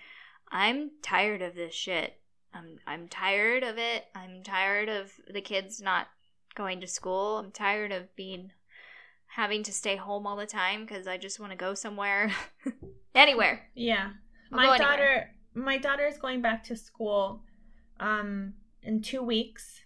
I'm 0.50 0.92
tired 1.02 1.42
of 1.42 1.56
this 1.56 1.74
shit. 1.74 2.16
I'm 2.54 2.80
I'm 2.86 3.08
tired 3.08 3.64
of 3.64 3.78
it. 3.78 4.06
I'm 4.14 4.44
tired 4.44 4.88
of 4.88 5.12
the 5.28 5.42
kids 5.42 5.82
not 5.82 6.08
going 6.56 6.80
to 6.82 6.88
school. 6.88 7.38
I'm 7.38 7.52
tired 7.52 7.92
of 7.92 8.16
being 8.16 8.52
having 9.36 9.64
to 9.64 9.74
stay 9.74 9.96
home 9.96 10.28
all 10.28 10.36
the 10.36 10.46
time 10.46 10.82
because 10.82 11.08
I 11.08 11.18
just 11.18 11.40
want 11.40 11.52
to 11.52 11.58
go 11.58 11.74
somewhere, 11.74 12.32
anywhere. 13.16 13.68
Yeah. 13.74 14.12
I'll 14.52 14.58
my 14.58 14.78
daughter 14.78 15.04
anywhere. 15.04 15.34
my 15.56 15.78
daughter 15.78 16.06
is 16.06 16.18
going 16.18 16.42
back 16.42 16.64
to 16.66 16.76
school 16.76 17.42
um 18.00 18.54
in 18.84 19.02
2 19.02 19.24
weeks. 19.24 19.82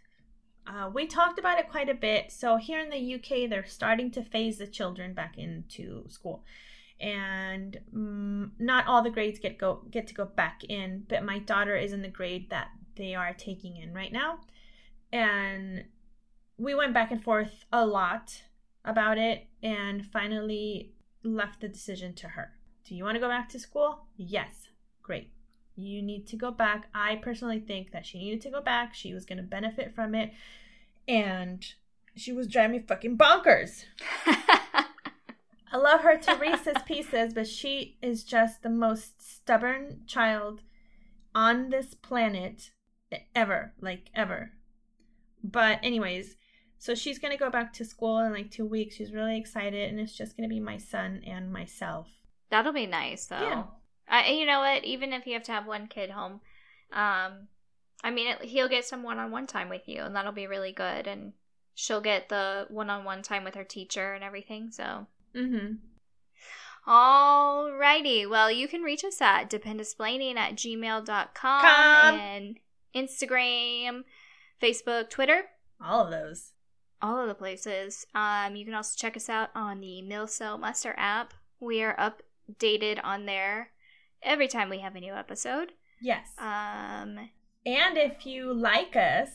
Uh, 0.66 0.90
we 0.94 1.08
talked 1.08 1.40
about 1.40 1.60
it 1.60 1.70
quite 1.70 1.88
a 1.88 1.94
bit. 1.94 2.30
So 2.30 2.58
here 2.58 2.80
in 2.80 2.90
the 2.90 3.16
UK, 3.16 3.50
they're 3.50 3.66
starting 3.66 4.12
to 4.12 4.22
phase 4.22 4.58
the 4.58 4.68
children 4.68 5.14
back 5.14 5.38
into 5.38 6.04
school, 6.10 6.44
and 7.00 7.78
mm, 7.96 8.52
not 8.60 8.86
all 8.86 9.02
the 9.02 9.10
grades 9.10 9.40
get 9.40 9.58
go 9.58 9.84
get 9.90 10.08
to 10.08 10.14
go 10.14 10.26
back 10.26 10.66
in. 10.68 11.06
But 11.08 11.24
my 11.24 11.40
daughter 11.40 11.78
is 11.78 11.94
in 11.94 12.02
the 12.02 12.10
grade 12.10 12.50
that 12.50 12.68
they 12.98 13.16
are 13.16 13.34
taking 13.34 13.78
in 13.78 13.94
right 13.94 14.12
now, 14.12 14.40
and 15.14 15.86
we 16.58 16.76
went 16.76 16.94
back 16.94 17.12
and 17.12 17.24
forth 17.24 17.64
a 17.72 17.86
lot 17.86 18.42
about 18.88 19.18
it, 19.18 19.48
and 19.62 20.06
finally 20.06 20.94
left 21.24 21.62
the 21.62 21.68
decision 21.68 22.14
to 22.16 22.30
her. 22.30 22.54
Do 22.88 22.96
you 22.96 23.04
want 23.04 23.16
to 23.16 23.20
go 23.20 23.28
back 23.28 23.50
to 23.50 23.60
school? 23.60 24.06
Yes. 24.16 24.70
Great. 25.04 25.30
You 25.76 26.02
need 26.02 26.26
to 26.28 26.38
go 26.38 26.52
back. 26.52 26.88
I 26.94 27.18
personally 27.18 27.60
think 27.60 27.92
that 27.92 28.06
she 28.06 28.18
needed 28.18 28.42
to 28.42 28.50
go 28.50 28.62
back. 28.62 28.94
She 28.94 29.14
was 29.14 29.26
going 29.26 29.38
to 29.38 29.44
benefit 29.44 29.94
from 29.94 30.16
it. 30.16 30.32
And 31.08 31.66
she 32.16 32.32
was 32.32 32.48
driving 32.48 32.78
me 32.78 32.86
fucking 32.88 33.18
bonkers. 33.18 33.84
I 34.26 35.78
love 35.78 36.02
her 36.02 36.18
to 36.18 36.36
Reese's 36.36 36.82
pieces, 36.86 37.34
but 37.34 37.46
she 37.46 37.98
is 38.02 38.24
just 38.24 38.64
the 38.64 38.70
most 38.70 39.22
stubborn 39.22 40.02
child 40.08 40.62
on 41.36 41.70
this 41.70 41.94
planet 41.94 42.72
ever. 43.36 43.74
Like, 43.82 44.10
ever. 44.16 44.54
But, 45.44 45.80
anyways, 45.84 46.37
so 46.80 46.94
she's 46.96 47.20
going 47.20 47.32
to 47.32 47.38
go 47.40 47.50
back 47.50 47.74
to 47.74 47.86
school 47.86 48.20
in 48.20 48.32
like 48.34 48.52
two 48.52 48.66
weeks. 48.66 48.96
She's 48.96 49.12
really 49.14 49.38
excited, 49.38 49.90
and 49.90 50.00
it's 50.00 50.16
just 50.16 50.36
going 50.38 50.48
to 50.48 50.54
be 50.54 50.60
my 50.60 50.78
son 50.78 51.22
and 51.26 51.52
myself. 51.52 52.08
That'll 52.50 52.74
be 52.74 52.86
nice 52.88 53.26
though. 53.26 53.42
Yeah. 53.42 53.64
Uh, 54.10 54.24
you 54.32 54.46
know 54.46 54.60
what? 54.60 54.86
Even 54.86 55.12
if 55.14 55.26
you 55.28 55.34
have 55.34 55.44
to 55.44 55.52
have 55.52 55.68
one 55.68 55.88
kid 55.88 56.12
home, 56.12 56.40
um, 56.94 57.48
I 58.04 58.12
mean, 58.12 58.28
it, 58.28 58.42
he'll 58.44 58.70
get 58.70 58.86
some 58.86 59.04
one-on-one 59.04 59.48
time 59.48 59.68
with 59.70 59.88
you, 59.88 60.02
and 60.04 60.16
that'll 60.16 60.32
be 60.32 60.48
really 60.48 60.72
good. 60.72 61.08
And 61.08 61.34
she'll 61.76 62.00
get 62.00 62.30
the 62.30 62.68
one-on-one 62.70 63.22
time 63.24 63.44
with 63.44 63.56
her 63.56 63.64
teacher 63.66 64.14
and 64.14 64.24
everything. 64.24 64.72
So, 64.72 65.08
Mm-hmm. 65.36 65.76
alrighty. 66.90 68.30
Well, 68.30 68.50
you 68.52 68.68
can 68.68 68.82
reach 68.82 69.04
us 69.04 69.22
at 69.22 69.50
dependasplaining 69.50 70.36
at 70.38 70.56
gmail.com 70.56 71.26
Com. 71.34 72.16
and 72.20 72.58
Instagram, 72.96 74.04
Facebook, 74.62 75.10
Twitter. 75.10 75.44
All 75.84 76.06
of 76.06 76.12
those. 76.12 76.54
All 77.02 77.20
of 77.22 77.28
the 77.28 77.36
places. 77.36 78.06
Um, 78.16 78.56
you 78.56 78.66
can 78.66 78.74
also 78.74 78.96
check 78.98 79.16
us 79.18 79.30
out 79.30 79.50
on 79.56 79.80
the 79.82 80.02
Milso 80.04 80.60
Muster 80.60 80.94
app. 80.98 81.34
We 81.60 81.82
are 81.84 81.96
updated 82.52 83.00
on 83.04 83.26
there 83.26 83.70
every 84.24 84.48
time 84.48 84.70
we 84.70 84.80
have 84.80 84.96
a 84.96 85.00
new 85.00 85.14
episode. 85.14 85.74
Yes. 86.02 86.28
Um, 86.38 87.30
and 87.66 87.98
if 87.98 88.26
you 88.26 88.54
like 88.54 88.96
us, 88.96 89.30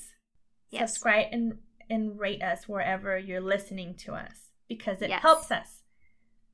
Yes. 0.71 0.93
subscribe 0.93 1.27
and 1.33 1.59
and 1.91 2.19
rate 2.19 2.43
us 2.43 2.67
wherever 2.67 3.19
you're 3.19 3.41
listening 3.43 3.95
to 3.97 4.15
us 4.15 4.49
because 4.69 5.03
it 5.03 5.11
Yes. 5.11 5.21
helps 5.21 5.51
us. 5.51 5.83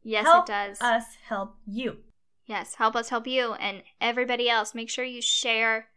yes, 0.03 0.25
help 0.25 0.49
it 0.49 0.53
does. 0.53 0.81
Us 0.81 1.05
help 1.29 1.55
you. 1.67 1.99
yes, 2.47 2.75
help 2.75 2.97
us 2.97 3.11
help 3.11 3.27
you 3.29 3.53
and 3.55 3.83
everybody 4.01 4.49
else. 4.51 4.75
Make 4.75 4.91
sure 4.91 5.05
you 5.05 5.23
share, 5.23 5.89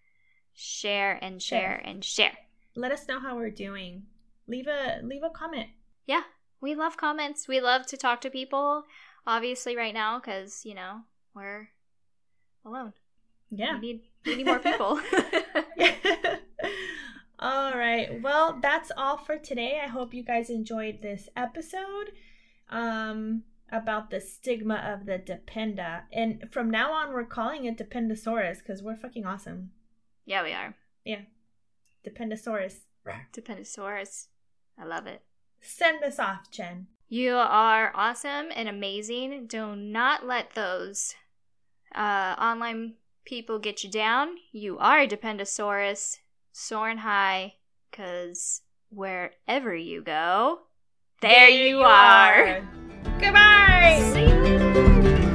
share, 0.54 1.18
and 1.24 1.42
share, 1.42 1.60
Share. 1.62 1.82
and 1.84 2.06
share. 2.06 2.38
Let 2.76 2.92
us 2.92 3.08
know 3.08 3.20
how 3.20 3.36
we're 3.36 3.50
doing. 3.50 4.04
Leave 4.48 4.68
a 4.68 5.00
leave 5.04 5.24
a 5.24 5.30
comment. 5.30 5.70
Yeah, 6.06 6.24
we 6.60 6.76
love 6.76 6.98
comments. 6.98 7.48
We 7.48 7.62
love 7.62 7.86
to 7.88 7.98
talk 7.98 8.22
to 8.22 8.30
people. 8.30 8.86
Obviously, 9.26 9.76
right 9.76 9.94
now, 9.94 10.20
because 10.20 10.66
you 10.66 10.74
know 10.74 11.02
we're 11.34 11.70
alone. 12.66 12.94
Yeah. 13.50 13.74
We 13.76 13.80
need 13.80 14.02
we 14.26 14.36
need 14.38 14.46
more 14.46 14.60
people. 14.60 15.00
all 17.40 17.74
right. 17.74 18.22
Well, 18.22 18.60
that's 18.62 18.92
all 18.96 19.18
for 19.18 19.38
today. 19.38 19.80
I 19.84 19.88
hope 19.88 20.14
you 20.14 20.24
guys 20.24 20.50
enjoyed 20.50 21.02
this 21.02 21.30
episode 21.36 22.12
um 22.70 23.44
about 23.72 24.10
the 24.10 24.20
stigma 24.22 24.76
of 24.76 25.06
the 25.06 25.18
dependa. 25.20 26.02
And 26.12 26.50
from 26.52 26.70
now 26.70 26.92
on 26.92 27.14
we're 27.14 27.26
calling 27.26 27.66
it 27.66 27.78
Dependosaurus 27.78 28.64
cuz 28.66 28.82
we're 28.84 28.96
fucking 28.96 29.26
awesome. 29.26 29.72
yeah, 30.26 30.44
we 30.44 30.52
are. 30.54 30.76
Yeah. 31.06 31.22
Dependosaurus. 32.06 32.80
Right. 33.04 33.26
Dependosaurus. 33.34 34.28
I 34.82 34.86
love 34.86 35.06
it. 35.06 35.22
Send 35.62 36.04
us 36.04 36.18
off, 36.18 36.50
Jen. 36.50 36.88
You 37.08 37.36
are 37.36 37.92
awesome 37.94 38.48
and 38.56 38.68
amazing. 38.68 39.46
Do 39.48 39.76
not 39.76 40.26
let 40.26 40.56
those 40.56 41.14
uh, 41.94 42.36
online 42.40 42.94
people 43.26 43.60
get 43.60 43.84
you 43.84 43.92
down. 43.92 44.38
You 44.52 44.80
are 44.80 45.02
a 45.02 45.08
Dependosaurus, 45.08 46.18
soaring 46.52 47.00
high, 47.00 47.56
because 47.92 48.62
wherever 48.90 49.76
you 49.76 50.02
go, 50.02 50.62
there, 51.22 51.50
you 51.50 51.82
are. 51.82 52.68
Goodbye. 53.20 54.00
See 54.14 55.31